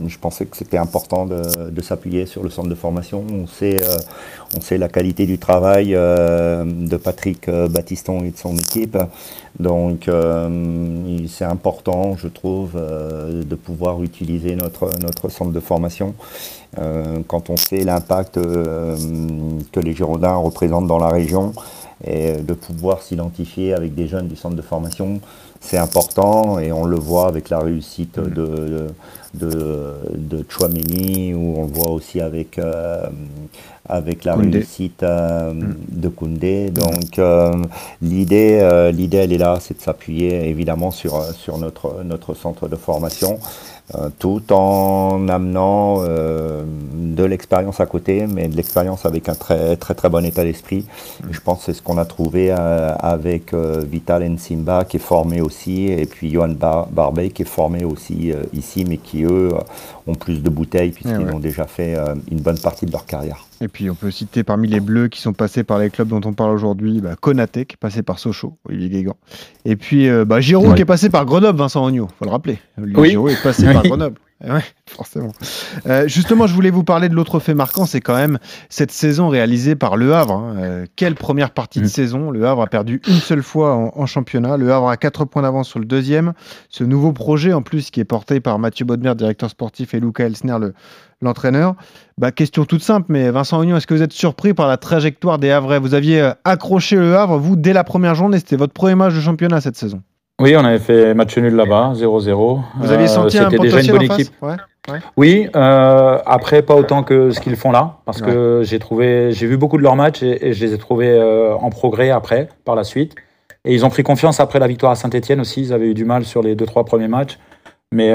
je 0.06 0.18
pensais 0.18 0.46
que 0.46 0.58
c'était 0.58 0.78
important 0.78 1.26
de, 1.26 1.70
de 1.70 1.82
s'appuyer 1.82 2.26
sur 2.26 2.44
le 2.44 2.50
centre 2.50 2.68
de 2.68 2.76
formation. 2.76 3.24
On 3.32 3.48
sait, 3.48 3.82
on 4.58 4.60
sait 4.60 4.78
la 4.78 4.90
qualité 4.90 5.26
du 5.26 5.38
travail 5.40 5.92
de 5.92 6.98
Patrick 6.98 7.50
Battiston 7.50 8.26
et 8.26 8.32
de 8.32 8.38
son 8.38 8.58
équipe. 8.58 8.98
Donc 9.60 10.10
c'est 11.28 11.46
important, 11.46 12.16
je 12.18 12.28
trouve, 12.28 12.74
de 12.74 13.56
pouvoir 13.56 14.02
utiliser 14.02 14.56
notre, 14.56 14.92
notre 15.00 15.30
centre 15.30 15.52
de 15.52 15.60
formation. 15.60 16.16
Euh, 16.80 17.20
quand 17.28 17.50
on 17.50 17.58
sait 17.58 17.84
l'impact 17.84 18.38
euh, 18.38 18.98
que 19.72 19.80
les 19.80 19.94
Girondins 19.94 20.36
représentent 20.36 20.88
dans 20.88 20.98
la 20.98 21.10
région, 21.10 21.54
et 22.06 22.34
de 22.34 22.54
pouvoir 22.54 23.02
s'identifier 23.02 23.74
avec 23.74 23.96
des 23.96 24.08
jeunes 24.08 24.28
du 24.28 24.36
centre 24.36 24.56
de 24.56 24.62
formation, 24.62 25.22
c'est 25.62 25.78
important 25.78 26.60
et 26.60 26.74
on 26.74 26.84
le 26.84 26.98
voit 26.98 27.28
avec 27.28 27.50
la 27.50 27.60
réussite 27.60 28.20
de, 28.20 28.30
de, 28.30 28.88
de 29.34 30.46
Chouameni, 30.48 31.34
ou 31.34 31.56
on 31.58 31.66
le 31.66 31.72
voit 31.72 31.92
aussi 31.92 32.22
avec, 32.22 32.58
euh, 32.58 33.08
avec 33.88 34.24
la 34.24 34.36
réussite 34.36 35.04
euh, 35.04 35.54
mm. 35.54 35.76
de 35.90 36.08
Koundé. 36.10 36.70
Donc 36.70 37.18
euh, 37.18 37.52
l'idée, 38.02 38.92
l'idée, 38.94 39.18
elle 39.18 39.34
est 39.34 39.38
là, 39.38 39.58
c'est 39.60 39.78
de 39.78 39.82
s'appuyer 39.82 40.48
évidemment 40.48 40.92
sur, 40.92 41.24
sur 41.34 41.58
notre, 41.58 42.04
notre 42.04 42.34
centre 42.34 42.68
de 42.68 42.76
formation. 42.76 43.40
Euh, 43.96 44.10
tout 44.18 44.42
en 44.54 45.28
amenant 45.28 45.98
euh, 46.00 46.64
de 46.94 47.24
l'expérience 47.26 47.82
à 47.82 47.86
côté, 47.86 48.28
mais 48.28 48.48
de 48.48 48.56
l'expérience 48.56 49.06
avec 49.06 49.28
un 49.28 49.36
très 49.36 49.76
très 49.76 49.94
très 49.94 50.08
bon 50.08 50.24
état 50.24 50.46
d'esprit. 50.46 50.86
Je 51.30 51.40
pense 51.42 51.60
que 51.60 51.66
c'est 51.66 51.74
ce 51.74 51.82
qu'on 51.82 51.98
a 51.98 52.06
trouvé 52.06 52.56
euh, 52.58 52.96
avec 52.98 53.54
Vital 53.54 54.24
Nsimba 54.24 54.86
qui 54.86 54.98
est 54.98 55.02
formé 55.02 55.42
aussi, 55.42 55.88
et 55.88 56.06
puis 56.06 56.32
Johan 56.32 56.56
Barbey 56.92 57.32
qui 57.32 57.42
est 57.42 57.46
formé 57.46 57.84
aussi 57.84 58.32
ici, 58.54 58.86
mais 58.88 58.98
qui 58.98 59.26
eux 59.26 59.52
ont 60.08 60.16
plus 60.16 60.42
de 60.42 60.50
bouteilles 60.50 60.92
puisqu'ils 60.92 61.34
ont 61.34 61.40
déjà 61.40 61.66
fait 61.66 61.96
une 62.32 62.40
bonne 62.42 62.58
partie 62.58 62.86
de 62.86 62.92
leur 62.92 63.06
carrière. 63.06 63.46
Et 63.62 63.68
puis 63.68 63.90
on 63.90 63.96
peut 63.96 64.12
citer 64.12 64.44
parmi 64.44 64.68
les 64.68 64.80
Bleus 64.80 65.08
qui 65.08 65.22
sont 65.22 65.34
passés 65.34 65.64
par 65.64 65.80
les 65.80 65.90
clubs 65.90 66.08
dont 66.10 66.22
on 66.26 66.34
parle 66.34 66.52
aujourd'hui, 66.52 67.00
bah, 67.00 67.16
Konaté 67.20 67.66
qui 67.66 67.76
est 67.76 67.78
passé 67.78 68.04
par 68.04 68.20
Sochaux, 68.20 68.58
Olivier 68.68 68.90
Guégan. 68.90 69.16
Et 69.66 69.76
puis 69.76 70.10
euh, 70.10 70.26
bah, 70.26 70.42
Giroud 70.42 70.76
qui 70.76 70.82
est 70.82 70.86
passé 70.86 71.10
par 71.10 71.26
Grenoble, 71.26 71.58
Vincent 71.58 71.86
Ogno, 71.86 72.08
faut 72.20 72.26
le 72.26 72.32
rappeler. 72.32 72.60
Olivier 72.78 73.12
Giroud 73.12 73.32
est 73.32 73.42
passé 73.42 73.64
par 73.74 73.84
Grenoble. 73.84 74.18
Eh 74.46 74.52
ouais, 74.52 74.64
forcément. 74.90 75.32
Euh, 75.86 76.08
justement, 76.08 76.48
je 76.48 76.54
voulais 76.54 76.70
vous 76.70 76.84
parler 76.84 77.08
de 77.08 77.16
l'autre 77.16 77.40
fait 77.40 77.54
marquant, 77.54 77.86
c'est 77.86 78.02
quand 78.02 78.16
même 78.16 78.40
cette 78.70 78.92
saison 78.92 79.30
réalisée 79.30 79.76
par 79.76 79.96
Le 79.96 80.14
Havre. 80.14 80.34
Hein. 80.34 80.56
Euh, 80.58 80.86
quelle 80.96 81.16
première 81.16 81.52
partie 81.52 81.80
de 81.80 81.86
mm. 81.86 81.90
saison 81.90 82.32
Le 82.32 82.46
Havre 82.46 82.64
a 82.64 82.68
perdu 82.68 83.02
une 83.08 83.20
seule 83.20 83.44
fois 83.44 83.74
en, 83.74 84.06
championnat. 84.06 84.58
Le 84.58 84.72
Havre 84.74 84.90
a 84.90 84.98
4 84.98 85.26
points 85.26 85.44
d'avance 85.44 85.70
sur 85.70 85.80
le 85.80 85.86
deuxième. 85.86 86.34
Ce 86.70 86.84
nouveau 86.84 87.14
projet, 87.14 87.54
en 87.54 87.62
plus, 87.62 87.90
qui 87.90 88.00
est 88.00 88.06
porté 88.06 88.42
par 88.42 88.60
Mathieu 88.60 88.86
Bodmer, 88.86 89.16
directeur 89.16 89.50
sportif, 89.50 89.94
et 89.94 90.00
Luca 90.00 90.26
Elsner, 90.26 90.58
l'entraîneur. 91.22 91.76
Bah, 92.18 92.32
question 92.32 92.66
toute 92.66 92.84
simple, 92.84 93.08
mais 93.10 93.32
Vincent 93.32 93.60
Ognon, 93.60 93.78
est-ce 93.78 93.88
que 93.88 93.94
vous 93.94 94.04
êtes 94.04 94.14
surpris 94.14 94.54
par 94.54 94.68
la 94.68 94.78
trajectoire 94.78 95.40
des 95.40 95.52
Havrais? 95.52 95.80
Vous 95.80 95.94
aviez 95.94 96.22
euh, 96.22 96.34
accroché 96.44 96.98
Le 96.98 97.16
Havre, 97.16 97.38
vous, 97.38 97.56
dès 97.56 97.74
la 97.74 97.84
première 97.84 98.16
journée. 98.16 98.40
C'était 98.40 98.58
votre 98.58 98.74
premier 98.74 98.96
match 98.96 99.14
de 99.14 99.22
championnat 99.22 99.62
cette 99.62 99.78
saison. 99.78 100.02
Oui, 100.42 100.56
on 100.58 100.66
avait 100.66 100.80
fait 100.80 101.14
match 101.14 101.38
nul 101.38 101.54
là-bas, 101.54 101.94
0-0. 101.96 102.60
Vous 102.80 102.92
aviez 102.92 103.08
senti 103.08 103.38
euh, 103.38 103.46
un 103.46 103.50
déjà 103.50 103.82
une 103.82 103.92
bonne 103.92 104.02
équipe. 104.02 104.34
Oui, 105.16 105.48
euh, 105.56 106.18
après 106.26 106.64
pas 106.64 106.76
autant 106.76 107.04
que 107.04 107.32
ce 107.32 107.40
qu'ils 107.40 107.56
font 107.56 107.72
là, 107.72 108.00
parce 108.06 108.22
que 108.22 108.62
j'ai 108.64 108.80
trouvé, 108.80 109.32
j'ai 109.32 109.48
vu 109.48 109.58
beaucoup 109.58 109.78
de 109.78 109.84
leurs 109.84 109.96
matchs 109.96 110.24
et, 110.24 110.54
je 110.54 110.66
les 110.66 110.74
ai 110.74 110.78
trouvés 110.78 111.12
euh, 111.12 111.56
en 111.56 111.70
progrès 111.70 112.10
après, 112.10 112.50
par 112.66 112.76
la 112.76 112.84
suite. 112.84 113.16
Et 113.64 113.74
ils 113.74 113.86
ont 113.86 113.90
pris 113.90 114.04
confiance 114.04 114.40
après 114.40 114.60
la 114.60 114.68
victoire 114.68 114.92
à 114.92 114.96
Saint-Etienne 114.96 115.40
aussi. 115.40 115.62
Ils 115.62 115.72
avaient 115.72 115.88
eu 115.88 115.94
du 115.94 116.04
mal 116.04 116.26
sur 116.26 116.42
les 116.42 116.56
deux 116.56 116.66
trois 116.66 116.84
premiers 116.84 117.08
matchs, 117.08 117.40
mais 117.94 118.14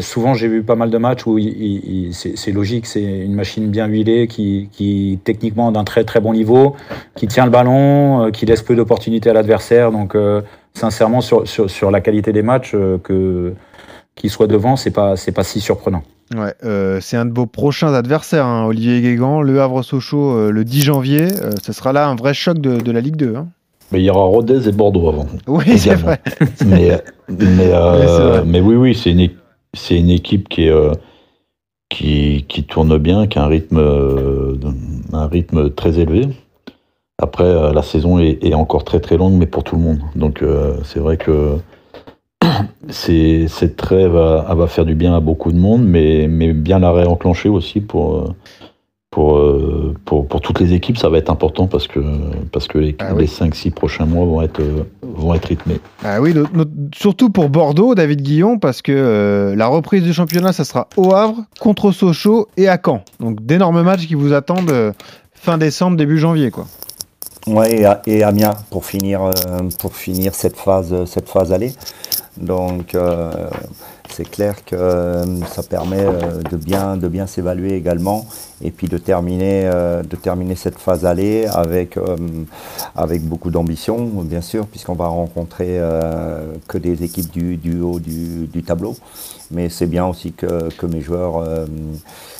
souvent 0.00 0.34
j'ai 0.34 0.46
vu 0.46 0.62
pas 0.62 0.76
mal 0.76 0.90
de 0.90 0.98
matchs 0.98 1.26
où 1.26 1.38
c'est 2.12 2.52
logique, 2.52 2.86
c'est 2.86 3.02
une 3.02 3.34
machine 3.34 3.70
bien 3.70 3.86
huilée 3.86 4.28
qui, 4.28 4.68
qui 4.70 5.18
techniquement 5.24 5.72
d'un 5.72 5.82
très 5.82 6.04
très 6.04 6.20
bon 6.20 6.34
niveau, 6.34 6.76
qui 7.16 7.26
tient 7.26 7.46
le 7.46 7.50
ballon, 7.50 8.30
qui 8.32 8.46
laisse 8.46 8.62
peu 8.62 8.76
d'opportunités 8.76 9.30
à 9.30 9.32
l'adversaire, 9.32 9.90
donc 9.90 10.14
sincèrement, 10.74 11.20
sur, 11.20 11.46
sur, 11.46 11.90
la 11.90 12.00
qualité 12.00 12.32
des 12.32 12.42
matchs, 12.42 12.72
euh, 12.74 12.98
que 12.98 13.54
qu'il 14.14 14.30
soit 14.30 14.46
devant, 14.46 14.76
c'est 14.76 14.92
pas 14.92 15.16
c'est 15.16 15.32
pas 15.32 15.42
si 15.42 15.60
surprenant. 15.60 16.02
Ouais, 16.34 16.54
euh, 16.64 17.00
c'est 17.00 17.16
un 17.16 17.26
de 17.26 17.34
vos 17.34 17.46
prochains 17.46 17.92
adversaires, 17.92 18.46
hein, 18.46 18.64
Olivier 18.66 19.00
Guégan, 19.00 19.42
Le 19.42 19.60
Havre-Sochaux 19.60 20.36
euh, 20.36 20.50
le 20.50 20.64
10 20.64 20.82
janvier. 20.82 21.28
ce 21.62 21.72
sera 21.72 21.92
là 21.92 22.08
un 22.08 22.14
vrai 22.14 22.32
choc 22.32 22.58
de, 22.58 22.90
la 22.90 23.00
Ligue 23.00 23.16
2. 23.16 23.36
Hein. 23.36 23.48
Mais 23.92 24.00
il 24.00 24.04
y 24.04 24.10
aura 24.10 24.24
Rodez 24.24 24.68
et 24.68 24.72
Bordeaux 24.72 25.08
avant. 25.08 25.26
Oui, 25.46 25.78
c'est 25.78 25.94
vrai. 25.94 26.20
mais, 26.66 27.02
mais, 27.28 28.60
oui, 28.60 28.76
oui, 28.76 28.94
c'est 28.94 29.10
une, 29.10 29.28
c'est 29.74 29.98
une 29.98 30.10
équipe 30.10 30.48
qui, 30.48 30.68
est, 30.68 30.72
qui, 31.90 32.46
qui, 32.48 32.64
tourne 32.64 32.96
bien, 32.98 33.26
qui 33.26 33.38
a 33.38 33.44
un 33.44 33.48
rythme, 33.48 34.58
un 35.12 35.26
rythme 35.26 35.70
très 35.70 35.98
élevé. 35.98 36.28
Après, 37.22 37.44
euh, 37.44 37.72
la 37.72 37.82
saison 37.82 38.18
est, 38.18 38.54
encore 38.54 38.82
très 38.82 38.98
très 38.98 39.16
longue, 39.16 39.34
mais 39.34 39.46
pour 39.46 39.62
tout 39.62 39.76
le 39.76 39.82
monde. 39.82 40.00
Donc 40.16 40.42
euh, 40.42 40.78
c'est 40.84 40.98
vrai 40.98 41.16
que 41.16 41.58
cette 42.88 43.76
trêve 43.76 44.12
va, 44.12 44.52
va, 44.52 44.66
faire 44.66 44.84
du 44.84 44.96
bien 44.96 45.14
à 45.14 45.20
beaucoup 45.20 45.52
de 45.52 45.58
monde, 45.58 45.84
mais, 45.84 46.26
mais 46.28 46.52
bien 46.52 46.80
la 46.80 46.90
réenclencher 46.90 47.48
aussi 47.48 47.80
pour, 47.80 48.16
euh, 48.16 48.34
pour, 49.12 49.40
pour, 50.04 50.26
pour, 50.26 50.40
toutes 50.40 50.58
les 50.58 50.72
équipes, 50.72 50.98
ça 50.98 51.08
va 51.08 51.18
être 51.18 51.30
important 51.30 51.68
parce 51.68 51.86
que, 51.86 52.00
parce 52.50 52.66
que 52.66 52.78
les, 52.78 52.96
ah 52.98 53.12
les 53.16 53.28
5-6 53.28 53.70
prochains 53.70 54.06
mois 54.06 54.26
vont 54.26 54.42
être, 54.42 54.60
vont 55.02 55.34
être 55.34 55.44
rythmés. 55.44 55.78
Ah 56.04 56.20
oui, 56.20 56.34
surtout 56.96 57.30
pour 57.30 57.48
Bordeaux, 57.48 57.94
David 57.94 58.22
Guillon, 58.22 58.58
parce 58.58 58.82
que 58.82 59.54
la 59.56 59.68
reprise 59.68 60.02
du 60.02 60.12
championnat, 60.12 60.52
ça 60.52 60.64
sera 60.64 60.88
au 60.96 61.14
Havre, 61.14 61.44
contre 61.60 61.92
Sochaux 61.92 62.48
et 62.56 62.66
à 62.66 62.76
Caen. 62.84 63.04
Donc 63.20 63.46
d'énormes 63.46 63.82
matchs 63.82 64.08
qui 64.08 64.16
vous 64.16 64.32
attendent 64.32 64.92
fin 65.32 65.58
décembre, 65.58 65.96
début 65.96 66.18
janvier. 66.18 66.50
quoi. 66.50 66.66
Ouais, 67.46 67.84
et, 68.06 68.22
Amiens 68.22 68.54
pour 68.70 68.86
finir, 68.86 69.22
euh, 69.22 69.32
pour 69.78 69.94
finir 69.94 70.34
cette 70.34 70.56
phase, 70.56 71.04
cette 71.04 71.28
phase 71.28 71.52
aller. 71.52 71.74
Donc 72.38 72.94
euh, 72.94 73.30
c'est 74.08 74.28
clair 74.28 74.64
que 74.64 74.74
euh, 74.74 75.40
ça 75.44 75.62
permet 75.62 76.06
de 76.50 76.56
bien, 76.56 76.96
de 76.96 77.06
bien 77.06 77.26
s'évaluer 77.26 77.74
également 77.74 78.26
et 78.62 78.70
puis 78.70 78.88
de 78.88 78.96
terminer, 78.96 79.64
de 79.64 80.16
terminer 80.16 80.54
cette 80.54 80.78
phase 80.78 81.04
aller 81.04 81.44
avec, 81.46 81.98
avec 82.96 83.22
beaucoup 83.22 83.50
d'ambition, 83.50 83.98
bien 84.22 84.40
sûr, 84.40 84.66
puisqu'on 84.66 84.94
va 84.94 85.08
rencontrer 85.08 85.78
que 86.66 86.78
des 86.78 87.02
équipes 87.02 87.30
du, 87.30 87.58
du 87.58 87.80
haut 87.80 87.98
du, 87.98 88.46
du 88.46 88.62
tableau. 88.62 88.96
Mais 89.50 89.68
c'est 89.68 89.86
bien 89.86 90.06
aussi 90.06 90.32
que, 90.32 90.70
que 90.78 90.86
mes 90.86 91.02
joueurs 91.02 91.44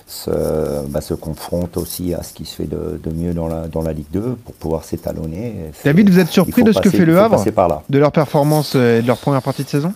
se, 0.07 0.87
bah, 0.89 1.01
se 1.01 1.15
confrontent 1.15 1.77
aussi 1.77 2.15
à 2.15 2.23
ce 2.23 2.33
qui 2.33 2.45
se 2.45 2.57
fait 2.57 2.69
de, 2.69 3.11
mieux 3.11 3.33
dans 3.35 3.49
la, 3.49 3.69
dans 3.69 3.83
la 3.83 3.93
Ligue 3.93 4.11
2 4.13 4.37
pour 4.45 4.55
pouvoir 4.55 4.85
s'étalonner. 4.85 5.71
David, 5.85 6.11
vous 6.11 6.19
êtes 6.19 6.29
surpris 6.29 6.63
de 6.63 6.73
ce 6.73 6.81
que 6.81 6.91
fait 6.91 7.05
le 7.05 7.19
Havre, 7.19 7.43
de 7.89 7.99
leur 7.99 8.13
performance 8.13 8.75
et 8.75 9.03
de 9.03 9.07
leur 9.07 9.19
première 9.19 9.43
partie 9.43 9.65
de 9.65 9.69
saison? 9.69 9.93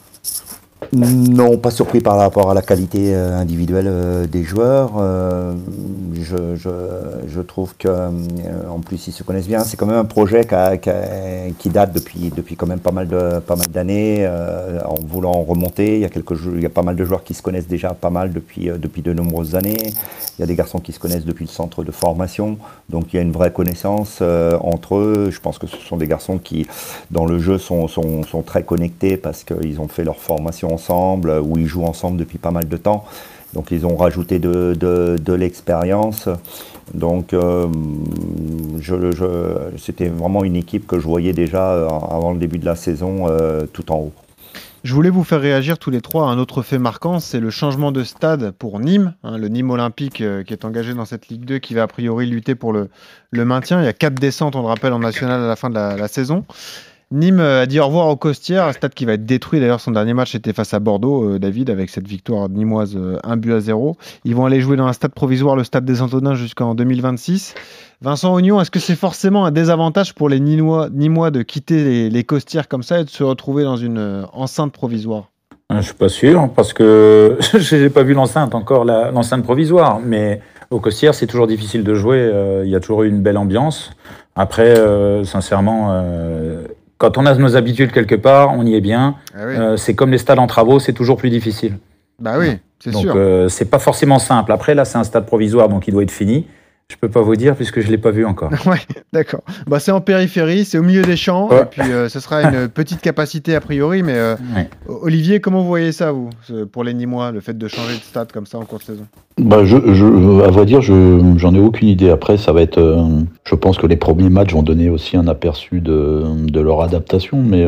Non, 0.92 1.58
pas 1.58 1.70
surpris 1.70 2.00
par 2.00 2.16
rapport 2.16 2.50
à 2.50 2.54
la 2.54 2.62
qualité 2.62 3.14
euh, 3.14 3.38
individuelle 3.38 3.86
euh, 3.88 4.26
des 4.26 4.42
joueurs. 4.42 4.92
Euh, 4.98 5.54
je, 6.14 6.56
je, 6.56 7.40
trouve 7.40 7.74
que, 7.78 7.88
en 7.88 8.80
plus, 8.80 9.06
ils 9.06 9.12
se 9.12 9.22
connaissent 9.22 9.46
bien. 9.46 9.60
C'est 9.60 9.76
quand 9.76 9.86
même 9.86 9.96
un 9.96 10.04
projet 10.04 10.46
qui, 11.58 11.70
date 11.70 11.92
depuis, 11.92 12.30
depuis 12.34 12.56
quand 12.56 12.66
même 12.66 12.80
pas 12.80 12.90
mal 12.90 13.08
de 13.08 13.38
pas 13.38 13.56
mal 13.56 13.68
d'années, 13.68 14.28
en 14.84 14.96
voulant 15.06 15.42
remonter. 15.42 15.94
Il 15.94 16.00
y 16.00 16.04
a 16.04 16.08
quelques 16.08 16.34
il 16.54 16.60
y 16.60 16.66
a 16.66 16.70
pas 16.70 16.82
mal 16.82 16.96
de 16.96 17.04
joueurs 17.04 17.24
qui 17.24 17.34
se 17.34 17.42
connaissent 17.42 17.68
déjà 17.68 17.90
pas 17.90 18.10
mal 18.10 18.32
depuis 18.32 18.66
depuis 18.66 19.00
de 19.00 19.12
nombreuses 19.12 19.54
années. 19.54 19.92
Il 20.38 20.40
y 20.40 20.42
a 20.42 20.46
des 20.46 20.56
garçons 20.56 20.78
qui 20.78 20.92
se 20.92 20.98
connaissent 20.98 21.24
depuis 21.24 21.44
le 21.44 21.50
centre 21.50 21.82
de 21.82 21.92
formation, 21.92 22.58
donc 22.88 23.12
il 23.12 23.16
y 23.16 23.18
a 23.18 23.22
une 23.22 23.32
vraie 23.32 23.52
connaissance 23.52 24.20
entre 24.60 24.96
eux. 24.96 25.30
Je 25.30 25.40
pense 25.40 25.58
que 25.58 25.66
ce 25.66 25.78
sont 25.78 25.96
des 25.96 26.08
garçons 26.08 26.38
qui, 26.38 26.66
dans 27.10 27.24
le 27.24 27.38
jeu, 27.38 27.58
sont, 27.58 27.88
sont, 27.88 28.22
sont 28.24 28.42
très 28.42 28.64
connectés 28.64 29.16
parce 29.16 29.44
qu'ils 29.44 29.80
ont 29.80 29.88
fait 29.88 30.04
leur 30.04 30.18
formation 30.18 30.77
où 31.42 31.58
ils 31.58 31.66
jouent 31.66 31.84
ensemble 31.84 32.18
depuis 32.18 32.38
pas 32.38 32.50
mal 32.50 32.68
de 32.68 32.76
temps. 32.76 33.04
Donc 33.54 33.70
ils 33.70 33.86
ont 33.86 33.96
rajouté 33.96 34.38
de, 34.38 34.74
de, 34.78 35.32
l'expérience. 35.32 36.28
Donc 36.94 37.32
euh, 37.32 37.66
c'était 39.76 40.08
vraiment 40.08 40.44
une 40.44 40.56
équipe 40.56 40.86
que 40.86 40.98
je 40.98 41.06
voyais 41.06 41.32
déjà 41.32 41.72
euh, 41.72 41.88
avant 41.88 42.32
le 42.32 42.38
début 42.38 42.58
de 42.58 42.64
la 42.64 42.76
saison 42.76 43.26
euh, 43.28 43.66
tout 43.72 43.90
en 43.92 43.96
haut. 43.96 44.12
Je 44.84 44.94
voulais 44.94 45.10
vous 45.10 45.24
faire 45.24 45.40
réagir 45.40 45.78
tous 45.78 45.90
les 45.90 46.00
trois 46.00 46.28
à 46.28 46.30
un 46.30 46.38
autre 46.38 46.62
fait 46.62 46.78
marquant, 46.78 47.18
c'est 47.18 47.40
le 47.40 47.50
changement 47.50 47.90
de 47.90 48.04
stade 48.04 48.52
pour 48.52 48.78
Nîmes, 48.78 49.12
hein, 49.24 49.36
le 49.36 49.48
Nîmes 49.48 49.70
Olympique 49.70 50.22
qui 50.46 50.52
est 50.52 50.64
engagé 50.64 50.94
dans 50.94 51.04
cette 51.04 51.28
Ligue 51.28 51.44
2 51.44 51.58
qui 51.58 51.74
va 51.74 51.82
a 51.82 51.86
priori 51.88 52.26
lutter 52.26 52.54
pour 52.54 52.72
le, 52.72 52.88
maintien. 53.32 53.80
Il 53.82 53.84
y 53.84 53.88
a 53.88 53.92
quatre 53.92 54.14
descentes, 54.14 54.54
on 54.54 54.60
le 54.60 54.68
rappelle, 54.68 54.92
en 54.92 55.00
national 55.00 55.42
à 55.42 55.48
la 55.48 55.56
fin 55.56 55.68
de 55.68 55.74
la 55.74 56.08
saison. 56.08 56.44
Nîmes 57.10 57.40
a 57.40 57.64
dit 57.64 57.80
au 57.80 57.86
revoir 57.86 58.08
au 58.08 58.16
Costières, 58.16 58.66
un 58.66 58.72
stade 58.72 58.92
qui 58.92 59.06
va 59.06 59.14
être 59.14 59.24
détruit. 59.24 59.60
D'ailleurs, 59.60 59.80
son 59.80 59.92
dernier 59.92 60.12
match 60.12 60.34
était 60.34 60.52
face 60.52 60.74
à 60.74 60.78
Bordeaux, 60.78 61.24
euh, 61.24 61.38
David, 61.38 61.70
avec 61.70 61.88
cette 61.88 62.06
victoire 62.06 62.50
nimoise 62.50 62.98
1 63.24 63.32
euh, 63.32 63.36
but 63.36 63.54
à 63.54 63.60
0. 63.60 63.96
Ils 64.26 64.34
vont 64.34 64.44
aller 64.44 64.60
jouer 64.60 64.76
dans 64.76 64.86
un 64.86 64.92
stade 64.92 65.12
provisoire, 65.12 65.56
le 65.56 65.64
stade 65.64 65.86
des 65.86 66.02
Antonins, 66.02 66.34
jusqu'en 66.34 66.74
2026. 66.74 67.54
Vincent 68.02 68.34
Ognon, 68.34 68.60
est-ce 68.60 68.70
que 68.70 68.78
c'est 68.78 68.94
forcément 68.94 69.46
un 69.46 69.50
désavantage 69.50 70.14
pour 70.14 70.28
les 70.28 70.38
Nîmois, 70.38 70.90
de 71.30 71.40
quitter 71.40 72.10
les, 72.10 72.24
Costières 72.24 72.68
comme 72.68 72.82
ça 72.82 73.00
et 73.00 73.04
de 73.04 73.08
se 73.08 73.24
retrouver 73.24 73.64
dans 73.64 73.78
une 73.78 73.98
euh, 73.98 74.22
enceinte 74.34 74.72
provisoire? 74.72 75.30
Je 75.74 75.80
suis 75.80 75.94
pas 75.94 76.10
sûr, 76.10 76.50
parce 76.54 76.74
que 76.74 77.38
je 77.58 77.76
n'ai 77.76 77.90
pas 77.90 78.02
vu 78.02 78.12
l'enceinte 78.12 78.54
encore, 78.54 78.84
l'enceinte 78.84 79.44
provisoire. 79.44 79.98
Mais 80.04 80.42
au 80.70 80.78
Costières, 80.78 81.14
c'est 81.14 81.26
toujours 81.26 81.46
difficile 81.46 81.84
de 81.84 81.94
jouer. 81.94 82.30
Il 82.64 82.70
y 82.70 82.76
a 82.76 82.80
toujours 82.80 83.04
eu 83.04 83.08
une 83.08 83.22
belle 83.22 83.38
ambiance. 83.38 83.92
Après, 84.34 84.76
sincèrement, 85.24 86.04
quand 86.98 87.16
on 87.16 87.26
a 87.26 87.34
nos 87.34 87.56
habitudes 87.56 87.92
quelque 87.92 88.16
part, 88.16 88.52
on 88.56 88.66
y 88.66 88.74
est 88.74 88.80
bien. 88.80 89.14
Ah 89.34 89.42
euh, 89.42 89.76
c'est 89.76 89.94
comme 89.94 90.10
les 90.10 90.18
stades 90.18 90.38
en 90.38 90.46
travaux, 90.46 90.80
c'est 90.80 90.92
toujours 90.92 91.16
plus 91.16 91.30
difficile. 91.30 91.78
Bah 92.18 92.34
oui, 92.38 92.58
c'est 92.80 92.92
sûr. 92.92 93.14
Donc 93.14 93.16
euh, 93.16 93.48
c'est 93.48 93.70
pas 93.70 93.78
forcément 93.78 94.18
simple. 94.18 94.50
Après 94.52 94.74
là, 94.74 94.84
c'est 94.84 94.98
un 94.98 95.04
stade 95.04 95.24
provisoire, 95.24 95.68
donc 95.68 95.86
il 95.86 95.92
doit 95.92 96.02
être 96.02 96.10
fini. 96.10 96.46
Je 96.90 96.96
peux 96.96 97.10
pas 97.10 97.20
vous 97.20 97.36
dire 97.36 97.54
puisque 97.54 97.80
je 97.80 97.90
l'ai 97.90 97.98
pas 97.98 98.10
vu 98.10 98.24
encore. 98.24 98.50
ouais, 98.66 98.80
d'accord. 99.12 99.42
Bah, 99.66 99.78
c'est 99.78 99.92
en 99.92 100.00
périphérie, 100.00 100.64
c'est 100.64 100.78
au 100.78 100.82
milieu 100.82 101.02
des 101.02 101.16
champs, 101.16 101.50
et 101.50 101.66
puis 101.66 101.82
euh, 101.82 102.08
ce 102.08 102.18
sera 102.18 102.42
une 102.42 102.68
petite 102.68 103.02
capacité 103.02 103.54
a 103.54 103.60
priori. 103.60 104.02
Mais 104.02 104.14
euh, 104.14 104.36
Olivier, 104.86 105.38
comment 105.40 105.60
vous 105.60 105.68
voyez 105.68 105.92
ça, 105.92 106.12
vous, 106.12 106.30
pour 106.72 106.84
les 106.84 106.94
Nîmois, 106.94 107.30
le 107.30 107.40
fait 107.40 107.56
de 107.56 107.68
changer 107.68 107.94
de 107.94 108.02
stade 108.02 108.32
comme 108.32 108.46
ça 108.46 108.58
en 108.58 108.64
cours 108.64 108.78
de 108.78 108.84
saison? 108.84 109.06
Bah, 109.36 109.66
je, 109.66 109.76
à 110.42 110.50
vrai 110.50 110.64
dire, 110.64 110.80
je 110.80 111.34
j'en 111.36 111.54
ai 111.54 111.60
aucune 111.60 111.88
idée. 111.88 112.08
Après, 112.08 112.38
ça 112.38 112.52
va 112.52 112.62
être. 112.62 112.78
Euh, 112.78 113.20
je 113.44 113.54
pense 113.54 113.76
que 113.76 113.86
les 113.86 113.96
premiers 113.96 114.30
matchs 114.30 114.54
vont 114.54 114.62
donner 114.62 114.88
aussi 114.88 115.18
un 115.18 115.28
aperçu 115.28 115.80
de, 115.82 116.24
de 116.46 116.60
leur 116.60 116.80
adaptation, 116.80 117.42
mais 117.42 117.66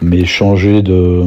mais 0.00 0.24
changer 0.24 0.80
de, 0.80 1.22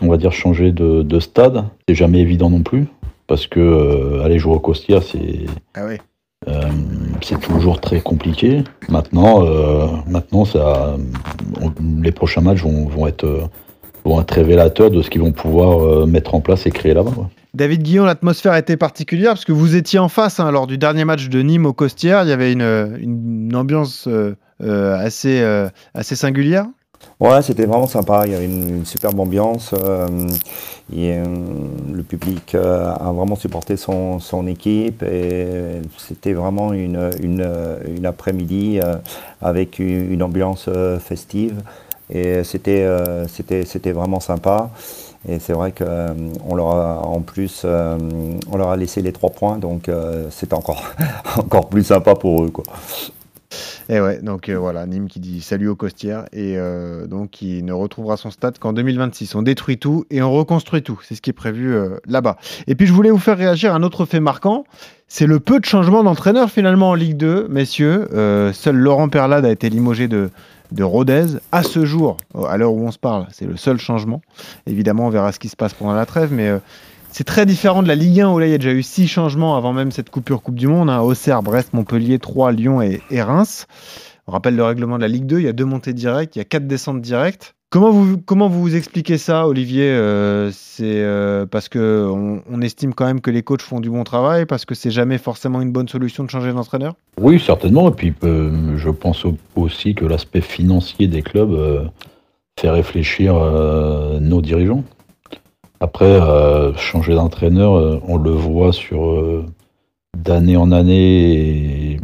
on 0.00 0.08
va 0.08 0.16
dire 0.16 0.32
changer 0.32 0.70
de, 0.70 1.02
de 1.02 1.20
stade, 1.20 1.64
c'est 1.88 1.94
jamais 1.96 2.20
évident 2.20 2.50
non 2.50 2.62
plus, 2.62 2.86
parce 3.26 3.48
que 3.48 4.22
aller 4.22 4.38
jouer 4.38 4.54
au 4.54 4.60
Costière, 4.60 5.02
c'est. 5.02 5.40
Ah 5.74 5.82
oui 5.88 5.96
euh, 6.48 6.62
c'est 7.20 7.38
toujours 7.38 7.80
très 7.80 8.00
compliqué. 8.00 8.64
Maintenant, 8.88 9.44
euh, 9.44 9.88
maintenant 10.06 10.44
les 12.02 12.12
prochains 12.12 12.40
matchs 12.40 12.62
vont, 12.62 13.06
être, 13.06 13.50
vont 14.06 14.20
être 14.22 14.30
révélateurs 14.30 14.90
de 14.90 15.02
ce 15.02 15.10
qu'ils 15.10 15.20
vont 15.20 15.32
pouvoir 15.32 15.80
euh, 15.80 16.06
mettre 16.06 16.34
en 16.34 16.40
place 16.40 16.66
et 16.66 16.70
créer 16.70 16.94
là-bas. 16.94 17.12
David 17.52 17.82
Guillon, 17.82 18.06
l'atmosphère 18.06 18.54
était 18.54 18.78
particulière 18.78 19.32
parce 19.32 19.44
que 19.44 19.52
vous 19.52 19.76
étiez 19.76 19.98
en 19.98 20.08
face 20.08 20.40
hein, 20.40 20.50
lors 20.50 20.66
du 20.66 20.78
dernier 20.78 21.04
match 21.04 21.28
de 21.28 21.42
Nîmes 21.42 21.66
au 21.66 21.74
Costière. 21.74 22.22
Il 22.22 22.30
y 22.30 22.32
avait 22.32 22.52
une, 22.52 22.96
une 22.98 23.54
ambiance 23.54 24.08
assez, 24.60 25.42
assez 25.92 26.16
singulière. 26.16 26.66
Ouais, 27.20 27.42
c'était 27.42 27.66
vraiment 27.66 27.86
sympa. 27.86 28.22
Il 28.24 28.32
y 28.32 28.34
avait 28.34 28.46
une, 28.46 28.86
superbe 28.86 29.20
ambiance. 29.20 29.74
Euh, 29.74 30.08
euh, 30.96 31.24
le 31.92 32.02
public 32.02 32.54
euh, 32.54 32.94
a 32.94 33.12
vraiment 33.12 33.36
supporté 33.36 33.76
son, 33.76 34.46
équipe 34.46 35.02
et 35.02 35.82
c'était 35.98 36.32
vraiment 36.32 36.72
une, 36.72 36.96
après-midi 38.04 38.80
avec 39.42 39.78
une, 39.78 40.22
ambiance 40.22 40.70
festive. 41.00 41.62
Et 42.08 42.42
c'était, 42.42 42.88
c'était, 43.28 43.66
c'était 43.66 43.92
vraiment 43.92 44.20
sympa. 44.20 44.70
Et 45.28 45.38
c'est 45.38 45.52
vrai 45.52 45.72
qu'on 45.72 46.54
leur 46.54 46.68
a 46.68 47.06
en 47.06 47.20
plus 47.20 47.66
on 47.66 48.56
leur 48.56 48.70
a 48.70 48.76
laissé 48.78 49.02
les 49.02 49.12
trois 49.12 49.30
points, 49.30 49.58
donc 49.58 49.90
c'était 50.30 50.54
encore, 50.54 50.82
encore 51.36 51.68
plus 51.68 51.84
sympa 51.84 52.14
pour 52.14 52.44
eux. 52.44 52.50
Quoi. 52.50 52.64
Et 53.88 54.00
ouais, 54.00 54.20
donc 54.22 54.48
euh, 54.48 54.58
voilà, 54.58 54.86
Nîmes 54.86 55.08
qui 55.08 55.20
dit 55.20 55.40
salut 55.40 55.68
aux 55.68 55.76
costières 55.76 56.26
et 56.32 56.56
euh, 56.56 57.06
donc 57.06 57.30
qui 57.30 57.62
ne 57.62 57.72
retrouvera 57.72 58.16
son 58.16 58.30
stade 58.30 58.58
qu'en 58.58 58.72
2026. 58.72 59.34
On 59.34 59.42
détruit 59.42 59.78
tout 59.78 60.04
et 60.10 60.22
on 60.22 60.32
reconstruit 60.32 60.82
tout. 60.82 61.00
C'est 61.02 61.14
ce 61.14 61.22
qui 61.22 61.30
est 61.30 61.34
prévu 61.34 61.74
euh, 61.74 61.96
là-bas. 62.06 62.36
Et 62.66 62.74
puis 62.74 62.86
je 62.86 62.92
voulais 62.92 63.10
vous 63.10 63.18
faire 63.18 63.36
réagir 63.36 63.72
à 63.72 63.76
un 63.76 63.82
autre 63.82 64.04
fait 64.04 64.20
marquant. 64.20 64.64
C'est 65.08 65.26
le 65.26 65.40
peu 65.40 65.58
de 65.58 65.64
changements 65.64 66.04
d'entraîneur 66.04 66.50
finalement 66.50 66.90
en 66.90 66.94
Ligue 66.94 67.16
2, 67.16 67.48
messieurs. 67.48 68.08
seul 68.52 68.76
Laurent 68.76 69.08
Perlade 69.08 69.44
a 69.44 69.50
été 69.50 69.68
limogé 69.68 70.06
de, 70.06 70.30
de 70.70 70.84
Rodez. 70.84 71.38
À 71.50 71.64
ce 71.64 71.84
jour, 71.84 72.16
à 72.48 72.56
l'heure 72.56 72.72
où 72.72 72.86
on 72.86 72.92
se 72.92 72.98
parle, 72.98 73.26
c'est 73.32 73.46
le 73.46 73.56
seul 73.56 73.78
changement. 73.78 74.22
Évidemment, 74.68 75.06
on 75.06 75.10
verra 75.10 75.32
ce 75.32 75.40
qui 75.40 75.48
se 75.48 75.56
passe 75.56 75.74
pendant 75.74 75.94
la 75.94 76.06
trêve, 76.06 76.32
mais 76.32 76.52
c'est 77.12 77.24
très 77.24 77.46
différent 77.46 77.82
de 77.82 77.88
la 77.88 77.94
Ligue 77.94 78.20
1 78.20 78.30
où 78.30 78.38
là 78.38 78.46
il 78.46 78.50
y 78.50 78.54
a 78.54 78.58
déjà 78.58 78.72
eu 78.72 78.82
six 78.82 79.08
changements 79.08 79.56
avant 79.56 79.72
même 79.72 79.90
cette 79.90 80.10
coupure 80.10 80.42
Coupe 80.42 80.54
du 80.54 80.66
Monde. 80.66 80.90
Hein. 80.90 81.00
Auxerre, 81.00 81.42
Brest, 81.42 81.72
Montpellier, 81.72 82.18
Troyes, 82.18 82.52
Lyon 82.52 82.80
et, 82.82 83.22
Reims. 83.22 83.66
On 84.26 84.32
rappelle 84.32 84.54
le 84.54 84.64
règlement 84.64 84.96
de 84.96 85.02
la 85.02 85.08
Ligue 85.08 85.26
2, 85.26 85.40
il 85.40 85.44
y 85.44 85.48
a 85.48 85.52
deux 85.52 85.64
montées 85.64 85.92
directes, 85.92 86.36
il 86.36 86.38
y 86.38 86.42
a 86.42 86.44
quatre 86.44 86.66
descentes 86.66 87.00
directes. 87.00 87.54
Comment 87.68 87.90
vous, 87.90 88.18
comment 88.18 88.48
vous 88.48 88.74
expliquez 88.74 89.16
ça, 89.16 89.46
Olivier? 89.46 89.84
Euh, 89.84 90.50
C'est 90.52 90.84
euh, 90.84 91.46
parce 91.46 91.68
que 91.68 92.08
on, 92.50 92.60
estime 92.62 92.94
quand 92.94 93.06
même 93.06 93.20
que 93.20 93.30
les 93.30 93.42
coachs 93.42 93.62
font 93.62 93.80
du 93.80 93.90
bon 93.90 94.02
travail, 94.02 94.44
parce 94.44 94.64
que 94.64 94.74
c'est 94.74 94.90
jamais 94.90 95.18
forcément 95.18 95.60
une 95.60 95.70
bonne 95.70 95.88
solution 95.88 96.24
de 96.24 96.30
changer 96.30 96.52
d'entraîneur? 96.52 96.94
Oui, 97.20 97.38
certainement. 97.38 97.88
Et 97.88 97.92
puis, 97.92 98.12
euh, 98.24 98.76
je 98.76 98.90
pense 98.90 99.24
aussi 99.54 99.94
que 99.94 100.04
l'aspect 100.04 100.40
financier 100.40 101.06
des 101.06 101.22
clubs 101.22 101.90
fait 102.58 102.70
réfléchir 102.70 103.34
nos 103.34 104.40
dirigeants. 104.40 104.84
Après, 105.80 106.04
euh, 106.04 106.74
changer 106.74 107.14
d'entraîneur, 107.14 107.74
euh, 107.74 108.00
on 108.06 108.18
le 108.18 108.30
voit 108.30 108.72
sur 108.72 109.10
euh, 109.10 109.46
d'année 110.16 110.58
en 110.58 110.72
année, 110.72 111.98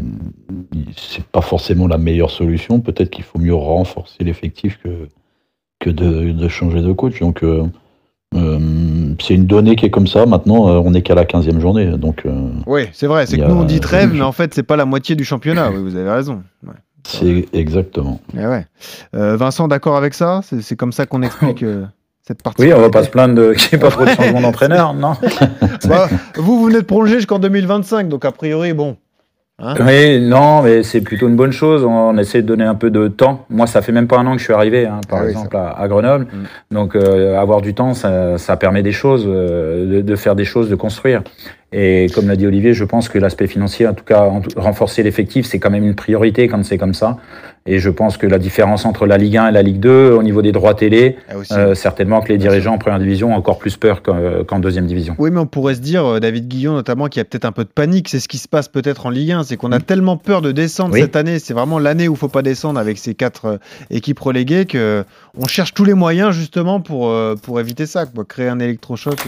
c'est 0.97 1.25
pas 1.27 1.43
forcément 1.43 1.87
la 1.87 1.99
meilleure 1.99 2.31
solution. 2.31 2.81
Peut-être 2.81 3.11
qu'il 3.11 3.25
faut 3.25 3.39
mieux 3.39 3.55
renforcer 3.55 4.25
l'effectif 4.25 4.79
que, 4.83 5.09
que 5.79 5.91
de, 5.91 6.49
changer 6.49 6.81
de 6.81 6.93
coach. 6.93 7.21
Donc, 7.21 7.45
c'est 8.33 9.35
une 9.35 9.47
donnée 9.47 9.77
qui 9.77 9.85
est 9.85 9.91
comme 9.91 10.07
ça. 10.07 10.25
Maintenant, 10.25 10.69
on 10.81 10.91
n'est 10.91 11.03
qu'à 11.03 11.15
la 11.15 11.25
15e 11.25 11.61
journée. 11.61 11.87
Donc, 11.99 12.27
oui, 12.67 12.89
c'est 12.93 13.07
vrai. 13.07 13.27
C'est 13.27 13.37
que 13.37 13.45
nous, 13.45 13.57
on 13.57 13.65
dit 13.65 13.81
trêve, 13.81 14.15
mais 14.15 14.23
en 14.23 14.33
fait, 14.33 14.55
c'est 14.55 14.63
pas 14.63 14.77
la 14.77 14.87
moitié 14.87 15.17
du 15.17 15.25
championnat. 15.25 15.71
Oui, 15.71 15.83
vous 15.83 15.97
avez 15.97 16.11
raison. 16.11 16.43
C'est 17.07 17.47
exactement. 17.53 18.21
Eh 18.35 18.47
ouais. 18.47 18.67
Vincent, 19.13 19.69
d'accord 19.69 19.97
avec 19.97 20.15
ça? 20.15 20.41
C'est 20.43 20.77
comme 20.77 20.93
ça 20.93 21.05
qu'on 21.05 21.23
explique 21.23 21.65
oui, 22.59 22.73
on 22.73 22.81
va 22.81 22.91
pas 22.91 23.05
se 23.05 23.11
plaindre 23.11 23.53
qu'il 23.55 23.79
n'y 23.79 23.85
ait 23.85 23.87
pas 23.87 23.91
trop 23.91 24.05
de 24.05 24.11
changement 24.11 24.41
d'entraîneur, 24.41 24.95
non 24.95 25.13
bah, 25.89 26.09
Vous, 26.35 26.59
vous 26.59 26.65
venez 26.67 26.79
de 26.79 26.85
prolonger 26.85 27.17
jusqu'en 27.17 27.39
2025, 27.39 28.09
donc 28.09 28.25
a 28.25 28.33
priori, 28.33 28.73
bon. 28.73 28.97
Hein 29.59 29.75
oui, 29.81 30.21
non, 30.21 30.61
mais 30.61 30.83
c'est 30.83 31.01
plutôt 31.01 31.29
une 31.29 31.37
bonne 31.37 31.53
chose. 31.53 31.83
On, 31.83 32.19
essaie 32.19 32.43
de 32.43 32.47
donner 32.47 32.65
un 32.65 32.75
peu 32.75 32.91
de 32.91 33.09
temps. 33.09 33.47
Moi, 33.49 33.67
ça 33.67 33.81
fait 33.81 33.93
même 33.93 34.07
pas 34.07 34.19
un 34.19 34.27
an 34.27 34.33
que 34.33 34.39
je 34.39 34.45
suis 34.45 34.53
arrivé, 34.53 34.87
hein, 34.87 35.01
par 35.09 35.21
ah 35.23 35.29
exemple, 35.29 35.57
à, 35.57 35.89
Grenoble. 35.89 36.27
Mm. 36.27 36.75
Donc, 36.75 36.95
euh, 36.95 37.39
avoir 37.39 37.63
du 37.63 37.73
temps, 37.73 37.95
ça, 37.95 38.37
ça 38.37 38.59
permet 38.59 38.83
des 38.83 38.93
choses, 38.93 39.25
euh, 39.27 39.97
de, 39.97 40.01
de, 40.03 40.17
faire 40.17 40.35
des 40.35 40.45
choses, 40.45 40.69
de 40.69 40.75
construire. 40.75 41.23
Et 41.73 42.07
comme 42.15 42.29
l'a 42.29 42.37
dit 42.37 42.47
Olivier, 42.47 42.75
je 42.75 42.85
pense 42.85 43.09
que 43.09 43.19
l'aspect 43.19 43.49
financier, 43.49 43.89
en 43.89 43.95
tout 43.95 44.05
cas, 44.05 44.31
renforcer 44.57 45.03
l'effectif, 45.03 45.47
c'est 45.47 45.59
quand 45.59 45.71
même 45.71 45.85
une 45.85 45.97
priorité 45.97 46.47
quand 46.47 46.65
c'est 46.65 46.79
comme 46.79 46.95
ça. 46.95 47.19
Et 47.67 47.81
je 47.81 47.91
pense 47.91 48.17
que 48.17 48.29
la 48.29 48.39
différence 48.39 48.85
entre 48.87 49.07
la 49.07 49.19
Ligue 49.19 49.37
1 49.37 49.49
et 49.49 49.53
la 49.53 49.63
Ligue 49.63 49.81
2, 49.81 50.13
au 50.13 50.23
niveau 50.23 50.41
des 50.41 50.53
droits 50.53 50.75
télé, 50.75 51.17
ah, 51.29 51.35
euh, 51.51 51.75
certainement 51.75 52.21
que 52.21 52.29
les 52.29 52.39
dirigeants 52.39 52.75
en 52.75 52.79
première 52.79 53.01
division 53.01 53.33
ont 53.33 53.37
encore 53.37 53.59
plus 53.59 53.77
peur 53.77 54.03
qu'en 54.03 54.61
deuxième 54.61 54.87
division. 54.87 55.17
Oui, 55.19 55.33
mais 55.33 55.41
on 55.41 55.47
pourrait 55.47 55.75
se 55.75 55.81
dire, 55.81 56.07
euh, 56.07 56.21
David 56.21 56.47
Guillon 56.47 56.75
notamment, 56.75 57.09
qu'il 57.09 57.19
y 57.19 57.23
a 57.23 57.25
peut-être 57.25 57.45
un 57.45 57.53
peu 57.53 57.65
de 57.65 57.69
panique. 57.69 58.09
C'est 58.09 58.21
ce 58.21 58.29
qui 58.29 58.39
se 58.39 58.47
passe 58.47 58.69
peut-être 58.69 59.07
en 59.07 59.11
Ligue 59.11 59.33
1. 59.33 59.43
C'est 59.43 59.57
qu'on 59.57 59.73
a 59.73 59.81
tellement 59.81 60.17
peur 60.17 60.43
de 60.43 60.53
descendre 60.53 60.95
cette 60.95 61.17
année. 61.17 61.41
C'est 61.41 61.55
vraiment 61.55 61.81
l'année 61.81 62.07
où 62.07 62.13
il 62.13 62.15
ne 62.15 62.19
faut 62.19 62.29
pas 62.29 62.43
descendre 62.43 62.79
avec 62.79 62.99
ces 62.99 63.15
quatre 63.15 63.47
euh, 63.47 63.57
équipes 63.91 64.21
reléguées 64.21 64.67
qu'on 64.67 65.47
cherche 65.49 65.75
tous 65.75 65.85
les 65.85 65.95
moyens 65.95 66.31
justement 66.31 66.81
pour, 66.81 67.13
pour 67.43 67.61
éviter 67.61 67.87
ça, 67.87 68.07
quoi. 68.07 68.25
créer 68.25 68.49
un 68.49 68.61
électrochoc. 68.61 69.27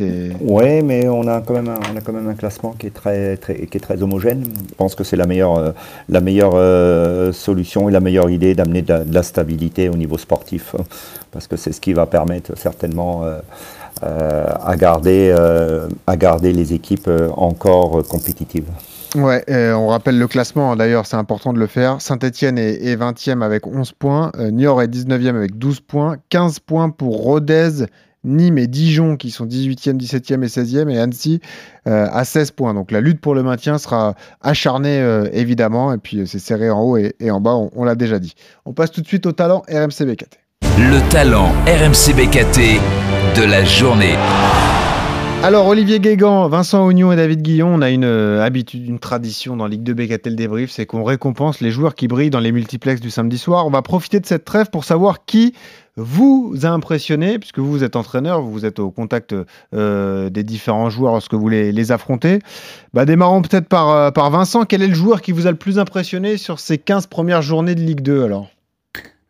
Oui, 0.00 0.82
mais 0.82 1.06
on 1.08 1.26
a, 1.26 1.42
quand 1.42 1.54
même 1.54 1.68
un, 1.68 1.78
on 1.92 1.96
a 1.96 2.00
quand 2.00 2.12
même 2.12 2.28
un 2.28 2.34
classement 2.34 2.72
qui 2.72 2.86
est 2.86 2.94
très, 2.94 3.36
très, 3.36 3.66
qui 3.66 3.76
est 3.76 3.80
très 3.80 4.02
homogène. 4.02 4.44
Je 4.70 4.74
pense 4.74 4.94
que 4.94 5.04
c'est 5.04 5.16
la 5.16 5.26
meilleure, 5.26 5.58
euh, 5.58 5.72
la 6.08 6.20
meilleure 6.20 6.54
euh, 6.54 7.32
solution 7.32 7.88
et 7.88 7.92
la 7.92 8.00
meilleure 8.00 8.30
idée 8.30 8.54
d'amener 8.54 8.82
de, 8.82 9.04
la 9.10 9.22
stabilité 9.22 9.88
au 9.88 9.96
niveau 9.96 10.16
sportif, 10.16 10.74
parce 11.30 11.46
que 11.46 11.56
c'est 11.56 11.72
ce 11.72 11.80
qui 11.80 11.92
va 11.92 12.06
permettre 12.06 12.56
certainement 12.56 13.22
euh, 13.24 13.40
à, 14.02 14.76
garder, 14.76 15.34
à 16.06 16.16
garder 16.16 16.52
les 16.52 16.72
équipes 16.72 17.10
encore 17.36 18.02
compétitives. 18.08 18.68
Ouais, 19.14 19.44
on 19.74 19.88
rappelle 19.88 20.18
le 20.18 20.26
classement, 20.26 20.74
d'ailleurs 20.74 21.04
c'est 21.04 21.16
important 21.16 21.52
de 21.52 21.58
le 21.58 21.66
faire. 21.66 22.00
Saint-Etienne 22.00 22.56
est, 22.56 22.96
20e 22.96 23.42
avec 23.42 23.66
11 23.66 23.92
points, 23.92 24.32
Niort 24.38 24.80
est 24.80 24.88
19e 24.88 25.36
avec 25.36 25.58
12 25.58 25.80
points, 25.80 26.16
15 26.30 26.60
points 26.60 26.88
pour 26.88 27.22
Rodez 27.22 27.84
Nîmes 28.24 28.58
et 28.58 28.66
Dijon 28.66 29.16
qui 29.16 29.30
sont 29.30 29.46
18e, 29.46 29.98
17e 29.98 30.42
et 30.42 30.46
16e 30.46 30.88
et 30.88 30.98
Annecy 30.98 31.40
euh, 31.88 32.06
à 32.12 32.24
16 32.24 32.52
points. 32.52 32.74
Donc 32.74 32.90
la 32.90 33.00
lutte 33.00 33.20
pour 33.20 33.34
le 33.34 33.42
maintien 33.42 33.78
sera 33.78 34.14
acharnée 34.40 35.00
euh, 35.00 35.28
évidemment 35.32 35.92
et 35.92 35.98
puis 35.98 36.20
euh, 36.20 36.26
c'est 36.26 36.38
serré 36.38 36.70
en 36.70 36.80
haut 36.80 36.96
et, 36.96 37.30
en 37.30 37.40
bas, 37.40 37.54
on, 37.54 37.84
l'a 37.84 37.94
déjà 37.94 38.18
dit. 38.18 38.34
On 38.64 38.72
passe 38.72 38.90
tout 38.90 39.00
de 39.00 39.06
suite 39.06 39.26
au 39.26 39.32
talent 39.32 39.62
RMC 39.68 40.06
BKT. 40.06 40.38
Le 40.78 41.10
talent 41.10 41.52
RMC 41.66 42.14
BKT 42.14 42.80
de 43.36 43.44
la 43.44 43.64
journée. 43.64 44.16
Alors 45.42 45.66
Olivier 45.66 45.98
Guégan, 45.98 46.46
Vincent 46.46 46.86
Oignon 46.86 47.10
et 47.10 47.16
David 47.16 47.42
Guillon, 47.42 47.66
on 47.74 47.82
a 47.82 47.90
une 47.90 48.04
habitude, 48.04 48.86
une 48.86 49.00
tradition 49.00 49.56
dans 49.56 49.66
Ligue 49.66 49.82
2 49.82 49.92
BKT 49.92 50.26
le 50.26 50.36
débrief, 50.36 50.70
c'est 50.70 50.86
qu'on 50.86 51.02
récompense 51.02 51.60
les 51.60 51.72
joueurs 51.72 51.96
qui 51.96 52.06
brillent 52.06 52.30
dans 52.30 52.38
les 52.38 52.52
multiplex 52.52 53.00
du 53.00 53.10
samedi 53.10 53.38
soir. 53.38 53.66
On 53.66 53.70
va 53.70 53.82
profiter 53.82 54.20
de 54.20 54.26
cette 54.26 54.44
trêve 54.44 54.70
pour 54.70 54.84
savoir 54.84 55.24
qui 55.24 55.52
vous 55.96 56.54
a 56.62 56.68
impressionné, 56.68 57.40
puisque 57.40 57.58
vous, 57.58 57.82
êtes 57.82 57.96
entraîneur, 57.96 58.40
vous 58.40 58.64
êtes 58.64 58.78
au 58.78 58.92
contact 58.92 59.34
euh, 59.74 60.30
des 60.30 60.44
différents 60.44 60.90
joueurs 60.90 61.14
lorsque 61.14 61.34
vous 61.34 61.48
les, 61.48 61.72
les 61.72 61.90
affrontez. 61.90 62.38
Bah, 62.94 63.04
démarrons 63.04 63.42
peut-être 63.42 63.68
par, 63.68 63.90
euh, 63.90 64.10
par 64.12 64.30
Vincent. 64.30 64.64
Quel 64.64 64.80
est 64.80 64.88
le 64.88 64.94
joueur 64.94 65.22
qui 65.22 65.32
vous 65.32 65.48
a 65.48 65.50
le 65.50 65.56
plus 65.56 65.80
impressionné 65.80 66.36
sur 66.36 66.60
ces 66.60 66.78
15 66.78 67.08
premières 67.08 67.42
journées 67.42 67.74
de 67.74 67.80
Ligue 67.80 68.02
2 68.02 68.22
alors? 68.22 68.46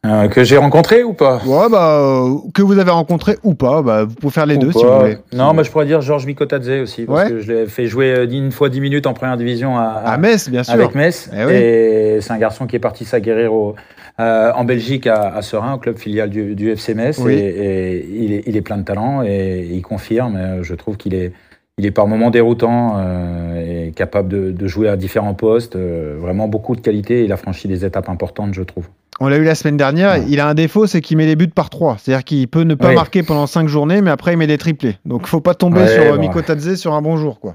Euh, 0.04 0.28
que 0.28 0.42
j'ai 0.44 0.56
rencontré 0.56 1.02
ou 1.02 1.12
pas? 1.12 1.40
Ouais, 1.46 1.68
bah, 1.70 2.24
que 2.54 2.62
vous 2.62 2.78
avez 2.78 2.90
rencontré 2.90 3.38
ou 3.42 3.54
pas. 3.54 3.82
Bah, 3.82 4.04
vous 4.04 4.14
pouvez 4.14 4.32
faire 4.32 4.46
les 4.46 4.56
deux 4.56 4.72
si 4.72 4.84
vous 4.84 4.98
voulez. 4.98 5.18
Non, 5.32 5.54
bah, 5.54 5.62
je 5.62 5.70
pourrais 5.70 5.86
dire 5.86 6.00
Georges 6.00 6.26
Mikotadze 6.26 6.82
aussi. 6.82 7.04
Parce 7.04 7.28
que 7.28 7.40
je 7.40 7.52
l'ai 7.52 7.66
fait 7.66 7.86
jouer 7.86 8.26
une 8.30 8.52
fois 8.52 8.68
10 8.68 8.80
minutes 8.80 9.06
en 9.06 9.14
première 9.14 9.36
division 9.36 9.78
à, 9.78 9.84
à, 9.84 10.16
Metz, 10.18 10.48
bien 10.48 10.64
sûr. 10.64 10.74
Avec 10.74 10.94
Metz. 10.94 11.30
Eh 11.32 12.16
et 12.16 12.20
c'est 12.20 12.32
un 12.32 12.38
garçon 12.38 12.66
qui 12.66 12.76
est 12.76 12.80
parti 12.80 13.04
s'aguerrir 13.04 13.52
au, 13.52 13.74
euh, 14.20 14.52
en 14.54 14.64
Belgique 14.64 15.06
à, 15.06 15.34
à, 15.34 15.42
Serein, 15.42 15.74
au 15.74 15.78
club 15.78 15.96
filial 15.96 16.28
du, 16.30 16.54
du 16.54 16.70
FC 16.70 16.94
Metz. 16.94 17.18
Et, 17.20 18.06
il, 18.12 18.32
est, 18.32 18.42
il, 18.46 18.56
est, 18.56 18.60
plein 18.62 18.78
de 18.78 18.84
talent 18.84 19.22
et 19.22 19.68
il 19.70 19.82
confirme. 19.82 20.36
Euh, 20.36 20.62
je 20.62 20.74
trouve 20.74 20.96
qu'il 20.96 21.14
est, 21.14 21.32
il 21.78 21.86
est 21.86 21.90
par 21.90 22.06
moments 22.06 22.30
déroutant 22.30 22.96
euh, 22.98 23.86
et 23.88 23.92
capable 23.92 24.28
de, 24.28 24.50
de 24.52 24.66
jouer 24.66 24.88
à 24.88 24.96
différents 24.96 25.34
postes. 25.34 25.76
euh, 25.76 26.16
vraiment 26.20 26.48
beaucoup 26.48 26.76
de 26.76 26.80
qualité. 26.80 27.24
Il 27.24 27.32
a 27.32 27.36
franchi 27.36 27.68
des 27.68 27.84
étapes 27.84 28.08
importantes, 28.08 28.52
je 28.52 28.62
trouve. 28.62 28.88
On 29.24 29.28
l'a 29.28 29.36
eu 29.36 29.44
la 29.44 29.54
semaine 29.54 29.76
dernière. 29.76 30.16
Il 30.28 30.40
a 30.40 30.48
un 30.48 30.54
défaut, 30.54 30.88
c'est 30.88 31.00
qu'il 31.00 31.16
met 31.16 31.26
les 31.26 31.36
buts 31.36 31.46
par 31.46 31.70
trois. 31.70 31.96
C'est-à-dire 31.98 32.24
qu'il 32.24 32.48
peut 32.48 32.64
ne 32.64 32.74
pas 32.74 32.92
marquer 32.92 33.22
pendant 33.22 33.46
cinq 33.46 33.68
journées, 33.68 34.02
mais 34.02 34.10
après 34.10 34.32
il 34.32 34.36
met 34.36 34.48
des 34.48 34.58
triplés. 34.58 34.96
Donc 35.04 35.28
faut 35.28 35.40
pas 35.40 35.54
tomber 35.54 35.82
Ouais, 35.82 35.86
sur 35.86 36.02
euh, 36.02 36.16
bon. 36.16 36.20
Miko 36.20 36.42
Tadze 36.42 36.74
sur 36.74 36.92
un 36.92 37.02
bon 37.02 37.16
jour, 37.16 37.38
quoi. 37.38 37.54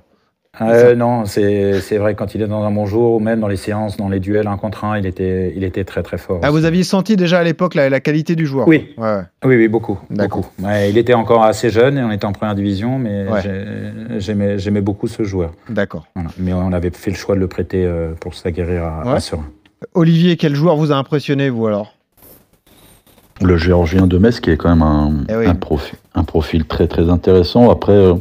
Euh, 0.59 0.95
non, 0.95 1.25
c'est 1.25 1.97
vrai, 1.99 2.15
quand 2.15 2.33
il 2.33 2.41
est 2.41 2.47
dans 2.47 2.63
un 2.63 2.71
bon 2.71 2.87
jour, 2.87 3.15
ou 3.15 3.19
même 3.19 3.39
dans 3.41 3.47
les 3.47 3.57
séances, 3.57 3.95
dans 3.95 4.09
les 4.09 4.19
duels 4.19 4.47
un 4.47 4.57
contre 4.57 4.85
un, 4.85 4.97
il 4.97 5.05
était, 5.05 5.53
il 5.55 5.63
était 5.63 5.83
très 5.83 6.01
très 6.01 6.17
fort. 6.17 6.39
Ah, 6.41 6.49
vous 6.49 6.65
aviez 6.65 6.83
senti 6.83 7.15
déjà 7.15 7.37
à 7.39 7.43
l'époque 7.43 7.75
la, 7.75 7.89
la 7.91 7.99
qualité 7.99 8.35
du 8.35 8.47
joueur. 8.47 8.67
Oui. 8.67 8.95
quoi. 8.95 9.05
Ouais, 9.05 9.17
ouais. 9.17 9.23
Oui, 9.45 9.55
oui, 9.57 9.67
beaucoup. 9.67 9.99
Beaucoup. 10.09 10.47
Ouais, 10.63 10.89
il 10.89 10.97
était 10.97 11.13
encore 11.13 11.43
assez 11.43 11.69
jeune 11.69 11.99
et 11.99 12.01
on 12.03 12.11
était 12.11 12.25
en 12.25 12.31
première 12.31 12.55
division, 12.55 12.97
mais 12.97 13.25
j'aimais 14.17 14.81
beaucoup 14.81 15.07
ce 15.07 15.21
joueur. 15.23 15.51
D'accord. 15.69 16.07
Voilà. 16.15 16.31
Mais 16.39 16.53
on 16.53 16.71
avait 16.71 16.89
fait 16.89 17.11
le 17.11 17.17
choix 17.17 17.35
de 17.35 17.41
le 17.41 17.47
prêter 17.47 17.85
euh, 17.85 18.13
pour 18.19 18.33
s'aguerrir 18.33 18.83
à, 18.83 19.13
à 19.13 19.19
Serein. 19.19 19.45
Olivier, 19.93 20.37
quel 20.37 20.55
joueur 20.55 20.75
vous 20.75 20.91
a 20.91 20.95
impressionné, 20.95 21.49
vous 21.49 21.67
alors? 21.67 21.93
Le 23.41 23.57
géorgien 23.57 24.07
de 24.07 24.17
Metz 24.17 24.39
qui 24.39 24.49
est 24.49 24.57
quand 24.57 24.69
même 24.69 24.81
un, 24.81 25.11
Eh 25.29 25.35
oui. 25.35 25.45
un 25.45 25.53
profil, 25.55 25.97
un 26.15 26.23
profil 26.23 26.65
très 26.65 26.87
très 26.87 27.09
intéressant. 27.09 27.69
Après, 27.69 27.91
euh, 27.93 28.15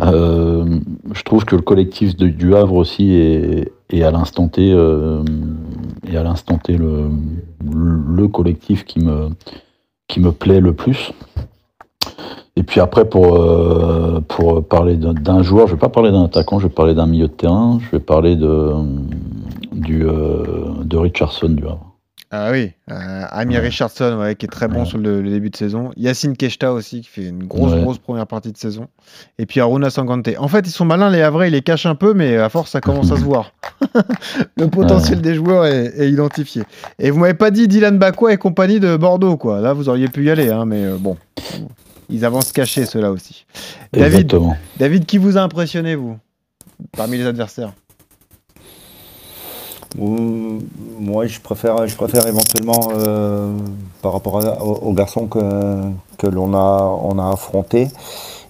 euh, 0.00 0.78
je 1.12 1.22
trouve 1.22 1.44
que 1.46 1.56
le 1.56 1.62
collectif 1.62 2.14
de- 2.16 2.28
du 2.28 2.54
Havre 2.54 2.74
aussi 2.74 3.12
est, 3.14 3.72
est 3.90 4.02
à 4.02 4.10
l'instant 4.10 4.48
T, 4.48 4.70
euh, 4.70 5.22
est 6.06 6.16
à 6.16 6.22
l'instant 6.22 6.58
T 6.58 6.76
le, 6.76 7.08
le 7.64 8.28
collectif 8.28 8.84
qui 8.84 9.00
me, 9.00 9.30
qui 10.08 10.20
me 10.20 10.30
plaît 10.32 10.60
le 10.60 10.74
plus. 10.74 11.12
Et 12.56 12.64
puis 12.64 12.80
après, 12.80 13.08
pour, 13.08 13.36
euh, 13.36 14.20
pour 14.28 14.62
parler 14.66 14.96
d'un- 14.96 15.42
joueur, 15.42 15.68
je 15.68 15.74
vais 15.74 15.78
pas 15.78 15.88
parler 15.88 16.10
d'un 16.10 16.24
attaquant, 16.24 16.58
je 16.58 16.66
vais 16.66 16.72
parler 16.74 16.92
d'un 16.92 17.06
milieu 17.06 17.28
de 17.28 17.32
terrain, 17.32 17.78
je 17.80 17.88
vais 17.96 18.02
parler 18.02 18.34
de, 18.36 18.72
du, 19.78 20.04
euh, 20.04 20.84
de 20.84 20.96
Richardson 20.96 21.48
du 21.50 21.64
Havre. 21.64 21.88
Ah 22.30 22.50
oui, 22.52 22.72
euh, 22.90 23.24
Amir 23.30 23.62
Richardson, 23.62 24.18
ouais, 24.20 24.34
qui 24.34 24.44
est 24.44 24.50
très 24.50 24.68
bon 24.68 24.84
sur 24.84 24.98
le, 24.98 25.22
le 25.22 25.30
début 25.30 25.48
de 25.48 25.56
saison. 25.56 25.92
Yacine 25.96 26.36
Keshta 26.36 26.74
aussi, 26.74 27.00
qui 27.00 27.08
fait 27.08 27.26
une 27.26 27.44
grosse, 27.44 27.74
grosse 27.74 27.96
première 27.96 28.26
partie 28.26 28.52
de 28.52 28.58
saison. 28.58 28.88
Et 29.38 29.46
puis 29.46 29.60
Aruna 29.60 29.88
Sangante. 29.88 30.28
En 30.38 30.46
fait, 30.46 30.66
ils 30.66 30.70
sont 30.70 30.84
malins, 30.84 31.08
les 31.08 31.22
Havrais, 31.22 31.48
ils 31.48 31.52
les 31.52 31.62
cachent 31.62 31.86
un 31.86 31.94
peu, 31.94 32.12
mais 32.12 32.36
à 32.36 32.50
force, 32.50 32.72
ça 32.72 32.82
commence 32.82 33.12
à 33.12 33.16
se 33.16 33.22
voir. 33.24 33.54
le 34.58 34.68
potentiel 34.68 35.22
des 35.22 35.34
joueurs 35.34 35.64
est, 35.64 35.86
est 35.98 36.10
identifié. 36.10 36.64
Et 36.98 37.10
vous 37.10 37.18
m'avez 37.18 37.32
pas 37.32 37.50
dit 37.50 37.66
Dylan 37.66 37.96
Bakwa 37.96 38.34
et 38.34 38.36
compagnie 38.36 38.78
de 38.78 38.98
Bordeaux, 38.98 39.38
quoi. 39.38 39.62
Là, 39.62 39.72
vous 39.72 39.88
auriez 39.88 40.08
pu 40.08 40.24
y 40.24 40.30
aller, 40.30 40.50
hein, 40.50 40.66
mais 40.66 40.84
euh, 40.84 40.96
bon. 40.98 41.16
Ils 42.10 42.26
avancent 42.26 42.52
cachés, 42.52 42.84
ceux-là 42.84 43.10
aussi. 43.10 43.46
David, 43.94 44.14
Exactement. 44.16 44.54
David, 44.78 45.06
qui 45.06 45.16
vous 45.16 45.38
a 45.38 45.40
impressionné, 45.40 45.94
vous 45.94 46.18
Parmi 46.94 47.16
les 47.16 47.26
adversaires? 47.26 47.72
Ou- 49.98 50.58
Moi, 51.00 51.26
je 51.26 51.38
préfère, 51.40 51.86
je 51.86 51.94
préfère 51.96 52.26
éventuellement, 52.26 52.88
euh, 52.96 53.52
par 54.02 54.12
rapport 54.12 54.44
à- 54.44 54.62
aux, 54.62 54.74
aux 54.88 54.92
garçons 54.92 55.26
que, 55.26 55.38
que 56.18 56.26
l'on 56.26 56.52
a, 56.54 56.98
on 57.02 57.18
a 57.18 57.32
affrontés. 57.32 57.88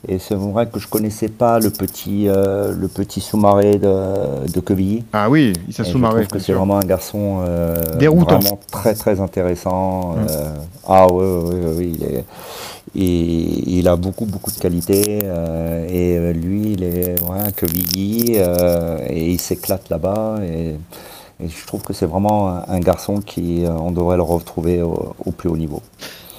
Et 0.06 0.18
c'est 0.18 0.34
vrai 0.36 0.66
que 0.66 0.78
je 0.78 0.86
connaissais 0.88 1.28
pas 1.28 1.58
le 1.58 1.70
petit, 1.70 2.28
euh, 2.28 2.72
le 2.72 2.88
petit 2.88 3.20
sous-marin 3.20 3.72
de, 3.76 4.48
de 4.50 4.60
Quevilly. 4.60 5.04
Ah 5.12 5.28
oui, 5.28 5.52
Issa 5.68 5.82
Et 5.82 5.86
je 5.86 5.90
Soumaré, 5.92 6.22
trouve 6.22 6.38
que 6.38 6.38
c'est 6.38 6.52
vraiment 6.52 6.78
un 6.78 6.84
garçon 6.86 7.40
euh, 7.42 7.76
Déroutant. 7.98 8.38
vraiment 8.38 8.58
très 8.70 8.94
très 8.94 9.20
intéressant. 9.20 10.12
Mm. 10.12 10.26
euh, 10.30 10.54
ah 10.86 11.06
oui, 11.12 11.24
oui, 11.24 11.54
oui, 11.54 11.72
oui, 11.76 11.96
il, 11.98 12.04
est- 12.04 12.24
il, 12.94 13.78
il 13.78 13.88
a 13.88 13.96
beaucoup 13.96 14.24
beaucoup 14.24 14.50
de 14.50 14.56
qualités 14.58 15.18
euh, 15.24 15.86
et 15.88 16.16
euh, 16.16 16.32
lui 16.32 16.72
il 16.72 16.82
est 16.84 17.20
ouais, 17.22 17.38
un 17.44 17.50
Quevilly 17.50 18.34
euh, 18.36 18.98
et 19.08 19.32
il 19.32 19.40
s'éclate 19.40 19.90
là-bas 19.90 20.36
et, 20.42 20.76
et 21.40 21.48
je 21.48 21.66
trouve 21.66 21.82
que 21.82 21.92
c'est 21.92 22.06
vraiment 22.06 22.48
un, 22.68 22.80
garçon 22.80 23.20
qui 23.20 23.64
euh, 23.64 23.70
on 23.70 23.90
devrait 23.92 24.16
le 24.16 24.22
retrouver 24.22 24.82
au, 24.82 25.14
au 25.24 25.30
plus 25.30 25.48
haut 25.48 25.56
niveau. 25.56 25.82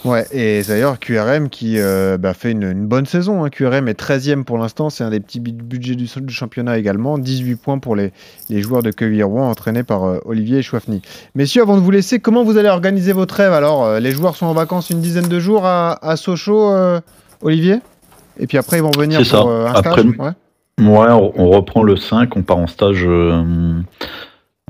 Ouais, 0.05 0.25
et 0.31 0.63
d'ailleurs, 0.65 0.97
QRM 0.97 1.49
qui 1.49 1.75
euh, 1.77 2.17
bah, 2.17 2.33
fait 2.33 2.51
une, 2.51 2.63
une 2.63 2.85
bonne 2.85 3.05
saison. 3.05 3.43
hein. 3.43 3.49
QRM 3.49 3.89
est 3.89 3.99
13e 3.99 4.45
pour 4.45 4.57
l'instant. 4.57 4.89
C'est 4.89 5.03
un 5.03 5.09
des 5.09 5.19
petits 5.19 5.41
bu- 5.41 5.51
budgets 5.51 5.95
du, 5.95 6.05
du 6.21 6.33
championnat 6.33 6.77
également. 6.77 7.17
18 7.17 7.55
points 7.57 7.79
pour 7.79 7.97
les, 7.97 8.13
les 8.49 8.61
joueurs 8.61 8.81
de 8.81 8.91
Quevilly-Rouen 8.91 9.49
entraînés 9.49 9.83
par 9.83 10.05
euh, 10.05 10.19
Olivier 10.23 10.61
Chouafny. 10.61 11.01
Messieurs, 11.35 11.63
avant 11.63 11.75
de 11.75 11.81
vous 11.81 11.91
laisser, 11.91 12.19
comment 12.19 12.45
vous 12.45 12.57
allez 12.57 12.69
organiser 12.69 13.11
votre 13.11 13.35
rêve? 13.35 13.51
Alors, 13.51 13.83
euh, 13.83 13.99
les 13.99 14.11
joueurs 14.11 14.37
sont 14.37 14.45
en 14.45 14.53
vacances 14.53 14.89
une 14.89 15.01
dizaine 15.01 15.27
de 15.27 15.39
jours 15.39 15.65
à, 15.65 15.99
à 16.01 16.15
Sochaux, 16.15 16.71
euh, 16.71 17.01
Olivier? 17.41 17.79
Et 18.39 18.47
puis 18.47 18.57
après, 18.57 18.77
ils 18.77 18.83
vont 18.83 18.91
revenir 18.91 19.19
C'est 19.25 19.29
pour 19.31 19.43
ça. 19.43 19.49
euh, 19.49 19.67
un 19.67 19.73
Après, 19.73 19.91
stage 20.01 20.05
ouais. 20.05 20.31
Ouais, 20.79 21.11
on 21.11 21.33
on 21.35 21.49
reprend 21.49 21.83
le 21.83 21.97
5, 21.97 22.37
on 22.37 22.41
part 22.41 22.57
en 22.57 22.67
stage 22.67 23.05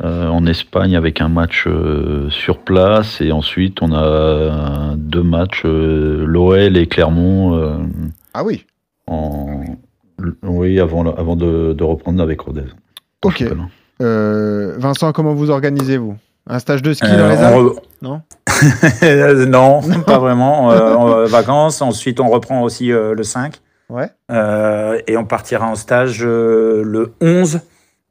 euh, 0.04 0.28
en 0.28 0.46
Espagne 0.46 0.96
avec 0.96 1.22
un 1.22 1.30
match 1.30 1.66
euh, 1.68 2.30
sur 2.30 2.60
place 2.60 3.22
et 3.22 3.32
ensuite 3.32 3.82
on 3.82 3.92
a 3.92 4.04
euh, 4.04 4.50
deux 4.96 5.24
matchs, 5.24 5.64
euh, 5.66 6.24
l'OL 6.26 6.78
et 6.78 6.88
Clermont, 6.88 7.56
euh, 7.58 7.78
Ah 8.34 8.44
oui, 8.44 8.66
en, 9.08 9.64
oui, 10.44 10.80
avant, 10.80 11.06
avant 11.16 11.36
de, 11.36 11.74
de 11.74 11.84
reprendre 11.84 12.22
avec 12.24 12.42
Rodez. 12.42 12.64
ok. 13.26 13.44
Euh, 14.02 14.76
Vincent, 14.78 15.12
comment 15.12 15.34
vous 15.34 15.50
organisez-vous? 15.52 16.16
Un 16.48 16.60
stage 16.60 16.82
de 16.82 16.94
ski 16.94 17.06
Euh, 17.06 17.18
dans 17.20 17.28
les 17.28 17.38
Alpes 17.38 17.58
re- 17.58 17.80
Non? 18.02 18.22
Non, 19.48 19.82
pas 20.06 20.20
vraiment. 20.20 20.72
Euh, 20.72 20.94
en 20.96 21.26
vacances. 21.26 21.82
Ensuite, 21.82 22.20
on 22.20 22.30
reprend 22.30 22.62
aussi 22.64 22.92
euh, 22.92 23.14
le 23.14 23.24
5. 23.24 23.56
Ouais. 23.90 24.08
Euh, 24.32 25.00
et 25.08 25.18
on 25.18 25.26
partira 25.26 25.68
en 25.68 25.76
stage 25.76 26.24
euh, 26.24 26.82
le 26.84 27.14
11, 27.22 27.60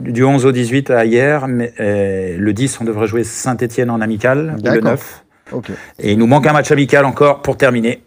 du 0.04 0.22
11 0.24 0.46
au 0.46 0.52
18 0.52 0.90
à 0.90 1.04
hier. 1.04 1.48
Mais 1.48 1.72
euh, 1.80 2.36
le 2.38 2.52
10, 2.52 2.80
on 2.80 2.84
devrait 2.84 3.06
jouer 3.06 3.24
Saint-Etienne 3.24 3.90
en 3.90 4.00
amical, 4.00 4.54
le 4.56 4.62
D'accord. 4.62 4.82
9. 4.90 5.24
Ok. 5.52 5.70
Et 5.98 6.12
il 6.12 6.18
nous 6.18 6.26
manque 6.26 6.46
un 6.46 6.52
match 6.52 6.70
amical 6.70 7.04
encore 7.04 7.42
pour 7.42 7.56
terminer. 7.56 8.02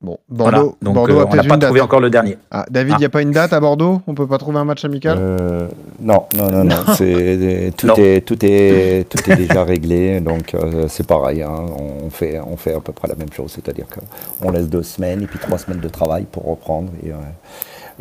Bon, 0.00 0.18
Voilà. 0.28 0.58
Bordeaux, 0.58 0.76
Donc, 0.82 0.94
Bordeaux 0.96 1.14
euh, 1.20 1.22
a 1.22 1.26
on 1.30 1.34
n'a 1.34 1.42
pas 1.44 1.56
trouvé 1.56 1.78
date. 1.80 1.84
encore 1.84 2.00
le 2.00 2.10
dernier. 2.10 2.36
Ah, 2.50 2.66
David, 2.68 2.90
il 2.90 2.94
Ah. 2.96 2.98
n'y 2.98 3.04
a 3.06 3.08
pas 3.08 3.22
une 3.22 3.30
date 3.30 3.54
à 3.54 3.60
Bordeaux? 3.60 4.02
On 4.06 4.14
peut 4.14 4.26
pas 4.26 4.36
trouver 4.36 4.58
un 4.58 4.64
match 4.66 4.84
amical? 4.84 5.16
Euh, 5.18 5.66
non, 5.98 6.26
non, 6.36 6.50
non, 6.50 6.64
non. 6.64 6.76
c'est- 6.94 7.72
tout, 7.74 7.86
Non. 7.86 7.94
Est, 7.96 8.20
tout, 8.20 8.36
est, 8.44 9.08
tout 9.08 9.30
est 9.30 9.36
déjà 9.36 9.64
réglé, 9.64 10.20
donc 10.20 10.52
euh, 10.54 10.88
c'est 10.88 11.06
pareil. 11.06 11.40
hein, 11.42 11.64
on, 12.04 12.10
fait, 12.10 12.38
on 12.38 12.58
fait 12.58 12.74
à 12.74 12.80
peu 12.80 12.92
près 12.92 13.08
la 13.08 13.14
même 13.14 13.32
chose, 13.32 13.50
c'est-à-dire 13.52 13.86
qu'on 13.88 14.50
laisse 14.50 14.68
deux 14.68 14.82
semaines 14.82 15.22
et 15.22 15.26
puis 15.26 15.38
trois 15.38 15.56
semaines 15.56 15.80
de 15.80 15.88
travail 15.88 16.26
pour 16.30 16.44
reprendre 16.44 16.90
et, 17.02 17.08
euh, 17.10 17.14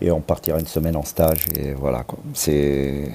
et 0.01 0.11
on 0.11 0.21
partira 0.21 0.59
une 0.59 0.67
semaine 0.67 0.95
en 0.95 1.03
stage. 1.03 1.45
Et 1.57 1.73
voilà, 1.73 2.03
c'est 2.33 3.11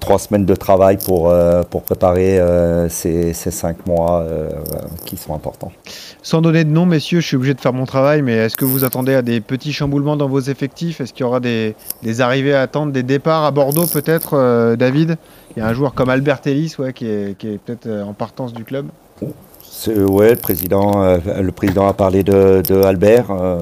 trois 0.00 0.18
semaines 0.18 0.44
de 0.44 0.54
travail 0.54 0.98
pour, 0.98 1.30
euh, 1.30 1.62
pour 1.62 1.82
préparer 1.82 2.38
euh, 2.38 2.88
ces, 2.88 3.32
ces 3.32 3.50
cinq 3.50 3.86
mois 3.86 4.20
euh, 4.20 4.50
qui 5.04 5.16
sont 5.16 5.34
importants. 5.34 5.72
Sans 6.22 6.40
donner 6.40 6.64
de 6.64 6.70
nom, 6.70 6.86
messieurs, 6.86 7.20
je 7.20 7.26
suis 7.26 7.36
obligé 7.36 7.54
de 7.54 7.60
faire 7.60 7.72
mon 7.72 7.86
travail, 7.86 8.22
mais 8.22 8.32
est-ce 8.34 8.56
que 8.56 8.64
vous 8.64 8.84
attendez 8.84 9.14
à 9.14 9.22
des 9.22 9.40
petits 9.40 9.72
chamboulements 9.72 10.16
dans 10.16 10.28
vos 10.28 10.40
effectifs? 10.40 11.00
Est-ce 11.00 11.12
qu'il 11.12 11.24
y 11.24 11.26
aura 11.26 11.40
des, 11.40 11.74
des 12.02 12.20
arrivées 12.20 12.54
à 12.54 12.62
attendre, 12.62 12.92
des 12.92 13.02
départs 13.02 13.44
à 13.44 13.50
Bordeaux 13.50 13.86
peut-être, 13.86 14.76
David? 14.76 15.16
Il 15.56 15.60
y 15.60 15.62
a 15.62 15.68
un 15.68 15.74
joueur 15.74 15.94
comme 15.94 16.08
Albert 16.08 16.40
Ellis 16.46 16.74
qui 16.94 17.06
est, 17.06 17.38
qui 17.38 17.48
est 17.48 17.58
peut-être 17.58 17.88
en 17.88 18.12
partance 18.12 18.52
du 18.52 18.64
club. 18.64 18.86
Ouais, 19.88 20.30
le 20.30 20.36
président, 20.36 21.02
euh, 21.02 21.18
le 21.42 21.50
président 21.52 21.86
a 21.88 21.92
parlé 21.92 22.22
de, 22.22 22.62
de 22.66 22.82
Albert, 22.82 23.26
euh, 23.30 23.58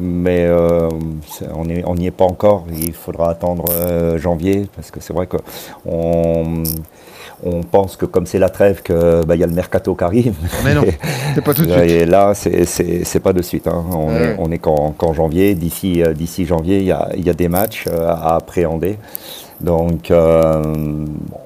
mais 0.00 0.44
euh, 0.46 0.88
on 1.54 1.64
n'y 1.96 2.06
est 2.06 2.10
pas 2.12 2.24
encore. 2.24 2.64
Il 2.72 2.92
faudra 2.92 3.30
attendre 3.30 3.64
janvier 4.16 4.68
parce 4.76 4.90
que 4.90 5.00
c'est 5.00 5.12
vrai 5.12 5.26
que 5.26 5.36
on, 5.84 6.62
pense 7.70 7.96
que 7.96 8.06
comme 8.06 8.26
c'est 8.26 8.38
la 8.38 8.48
trêve, 8.48 8.80
que 8.82 9.24
bah, 9.24 9.34
il 9.34 9.40
y 9.40 9.44
a 9.44 9.46
le 9.46 9.52
mercato 9.52 9.94
qui 9.94 10.04
arrive. 10.04 10.34
Mais 10.64 10.72
non, 10.74 10.82
c'est 11.34 11.42
pas 11.44 11.52
tout 11.52 11.66
de 11.66 11.72
suite. 11.76 11.90
Et 11.90 12.06
là, 12.06 12.32
c'est- 12.34 13.20
pas 13.20 13.32
de 13.32 13.42
suite. 13.42 13.66
hein. 13.66 13.84
On 13.92 14.08
Ouais. 14.08 14.22
est, 14.30 14.36
on 14.38 14.50
est 14.52 14.58
qu'en 14.58 15.12
janvier. 15.12 15.54
D'ici 15.54 16.02
janvier, 16.46 16.78
il 16.78 16.84
y 16.86 16.92
a, 16.92 17.08
y 17.16 17.28
a 17.28 17.34
des 17.34 17.48
matchs 17.48 17.86
à 17.88 18.36
appréhender. 18.36 18.98
Donc, 19.60 20.10
euh, 20.10 20.62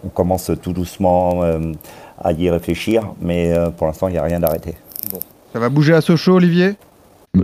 on 0.05 0.09
commence 0.09 0.51
tout 0.62 0.73
doucement 0.73 1.43
euh, 1.43 1.59
à 2.21 2.33
y 2.33 2.51
réfléchir, 2.51 3.12
mais 3.21 3.53
euh, 3.53 3.71
pour 3.71 3.87
l'instant, 3.87 4.09
il 4.09 4.12
n'y 4.12 4.18
a 4.18 4.23
rien 4.23 4.41
d'arrêté. 4.41 4.75
Ça 5.53 5.59
va 5.59 5.68
bouger 5.68 5.95
à 5.95 6.01
Sochaux, 6.01 6.35
Olivier? 6.37 6.75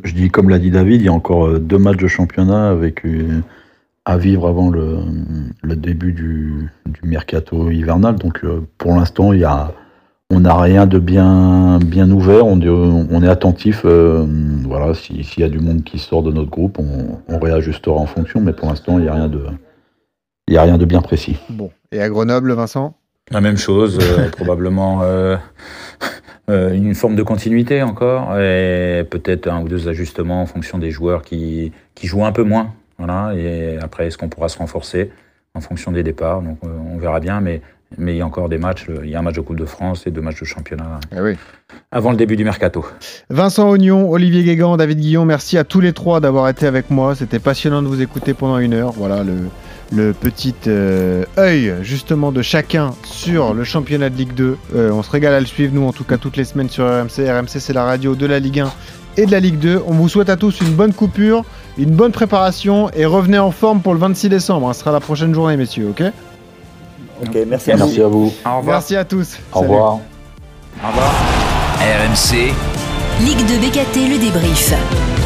Je 0.05 0.14
dis 0.14 0.31
comme 0.31 0.49
l'a 0.51 0.59
dit 0.59 0.70
David, 0.70 1.01
il 1.01 1.05
y 1.05 1.09
a 1.09 1.12
encore 1.12 1.47
euh, 1.47 1.59
deux 1.59 1.79
matchs 1.79 1.99
de 1.99 2.09
championnat 2.09 2.70
avec 2.70 3.05
euh, 3.07 3.41
à 4.05 4.16
vivre 4.18 4.47
avant 4.49 4.68
le, 4.70 4.99
le 5.62 5.77
début 5.77 6.12
du, 6.12 6.68
du 6.87 7.01
mercato 7.09 7.70
hivernal. 7.70 8.16
Donc 8.16 8.45
euh, 8.45 8.66
pour 8.79 8.93
l'instant, 8.95 9.33
il 9.33 9.41
y 9.41 9.45
a, 9.45 9.72
on 10.31 10.41
n'a 10.41 10.55
rien 10.61 10.87
de 10.87 10.99
bien, 10.99 11.79
bien 11.79 12.11
ouvert. 12.11 12.47
On, 12.47 12.61
est- 12.61 12.68
on 12.68 13.22
est 13.22 13.29
attentif. 13.29 13.83
euh, 13.85 14.27
voilà, 14.64 14.93
si- 14.95 15.22
s'il 15.24 15.43
y 15.43 15.47
a 15.47 15.49
du 15.49 15.61
monde 15.61 15.85
qui 15.85 15.99
sort 16.01 16.22
de 16.24 16.33
notre 16.33 16.51
groupe, 16.51 16.79
on, 16.81 17.20
on 17.29 17.39
réajustera 17.39 17.97
en 17.97 18.07
fonction. 18.07 18.41
Mais 18.41 18.53
pour 18.53 18.68
l'instant, 18.68 18.99
il 18.99 19.03
n'y 19.03 19.09
a 19.09 19.14
rien 19.14 19.29
de, 19.29 19.45
il 20.49 20.55
y 20.55 20.59
a 20.59 20.62
rien 20.62 20.79
de 20.79 20.85
bien 20.85 21.01
précis. 21.01 21.37
Bon. 21.49 21.70
Et 21.93 22.01
à 22.01 22.09
Grenoble, 22.09 22.53
Vincent? 22.53 22.95
La 23.33 23.41
même 23.41 23.57
chose, 23.57 23.99
euh, 24.01 24.31
probablement 24.37 25.01
euh, 25.03 25.37
euh, 26.51 26.72
une 26.72 26.95
forme 26.95 27.16
de 27.16 27.24
continuité 27.24 27.83
encore, 27.83 28.39
et 28.39 29.05
peut-être 29.11 29.49
un 29.49 29.62
ou 29.62 29.68
deux 29.68 29.89
ajustements 29.89 30.43
en 30.43 30.47
fonction 30.47 30.79
des 30.79 30.93
joueurs 30.93 31.22
qui, 31.22 31.72
qui 31.97 32.07
jouent 32.07 32.24
un 32.24 32.33
peu 32.33 32.45
moins. 32.45 32.72
Voilà, 32.99 33.35
et 33.35 33.79
après, 33.83 34.07
est-ce 34.07 34.16
qu'on 34.16 34.29
pourra 34.29 34.49
se 34.49 34.59
renforcer 34.59 35.11
en 35.55 35.61
fonction 35.61 35.91
des 35.91 36.03
départs? 36.03 36.41
Donc 36.41 36.59
on 36.62 36.97
verra 36.99 37.20
bien, 37.20 37.41
mais 37.41 37.61
mais 37.99 38.14
il 38.14 38.18
y 38.18 38.20
a 38.20 38.27
encore 38.27 38.49
des 38.49 38.59
matchs. 38.59 38.87
Il 39.05 39.11
y 39.11 39.14
a 39.14 39.18
un 39.18 39.22
match 39.22 39.35
de 39.35 39.41
Coupe 39.41 39.59
de 39.59 39.64
France 39.64 40.07
et 40.07 40.11
deux 40.11 40.20
matchs 40.20 40.41
de 40.41 40.45
championnat 40.45 40.99
eh 41.12 41.37
avant 41.93 42.11
le 42.11 42.16
début 42.16 42.37
du 42.37 42.45
mercato. 42.45 42.85
Vincent 43.29 43.68
Ognon, 43.68 44.11
Olivier 44.11 44.45
Guégan, 44.45 44.77
David 44.77 44.99
Guillon, 44.99 45.24
merci 45.24 45.59
à 45.59 45.64
tous 45.64 45.81
les 45.81 45.93
trois 45.93 46.20
d'avoir 46.20 46.49
été 46.49 46.66
avec 46.66 46.91
moi. 46.91 47.14
C'était 47.14 47.39
passionnant 47.39 47.83
de 47.83 47.89
vous 47.89 48.01
écouter 48.01 48.35
pendant 48.35 48.59
une 48.59 48.72
heure. 48.72 48.93
Voilà 48.93 49.22
le, 49.24 49.35
le 49.93 50.12
petit 50.12 50.55
euh, 50.66 51.24
œil 51.39 51.74
justement 51.82 52.32
de 52.32 52.43
chacun 52.43 52.93
sur 53.05 53.55
le 53.55 53.64
championnat 53.64 54.11
de 54.11 54.16
Ligue 54.16 54.34
2. 54.34 54.57
Euh, 54.74 54.91
on 54.91 55.03
se 55.03 55.11
régale 55.11 55.34
à 55.34 55.41
le 55.41 55.47
suivre, 55.47 55.74
nous 55.74 55.87
en 55.87 55.93
tout 55.93 56.05
cas 56.05 56.16
toutes 56.16 56.37
les 56.37 56.45
semaines 56.45 56.68
sur 56.68 56.84
RMC. 56.84 57.28
RMC 57.28 57.59
c'est 57.59 57.72
la 57.72 57.84
radio 57.84 58.14
de 58.14 58.26
la 58.26 58.39
Ligue 58.39 58.61
1 58.61 58.72
et 59.16 59.26
de 59.26 59.32
la 59.32 59.41
Ligue 59.41 59.59
2. 59.59 59.82
On 59.87 59.93
vous 59.93 60.09
souhaite 60.09 60.28
à 60.28 60.37
tous 60.37 60.61
une 60.61 60.72
bonne 60.72 60.93
coupure, 60.93 61.45
une 61.78 61.91
bonne 61.91 62.12
préparation 62.12 62.91
et 62.91 63.07
revenez 63.07 63.39
en 63.39 63.51
forme 63.51 63.80
pour 63.80 63.95
le 63.95 64.01
26 64.01 64.28
décembre. 64.28 64.72
Ce 64.74 64.80
sera 64.80 64.93
la 64.93 65.01
prochaine 65.01 65.34
journée 65.34 65.57
messieurs, 65.57 65.89
ok? 65.91 66.03
Ok, 67.22 67.39
merci 67.47 67.72
à, 67.72 67.76
merci 67.76 68.03
à 68.03 68.09
vous. 68.09 68.32
Au 68.45 68.59
revoir. 68.59 68.76
Merci 68.76 68.97
à 68.97 69.05
tous. 69.05 69.39
Au 69.53 69.61
revoir. 69.61 69.95
Au 70.82 70.89
revoir. 70.89 71.12
RMC. 71.80 72.53
Ligue 73.20 73.47
de 73.47 73.66
BKT, 73.66 74.11
le 74.11 74.18
débrief. 74.18 75.26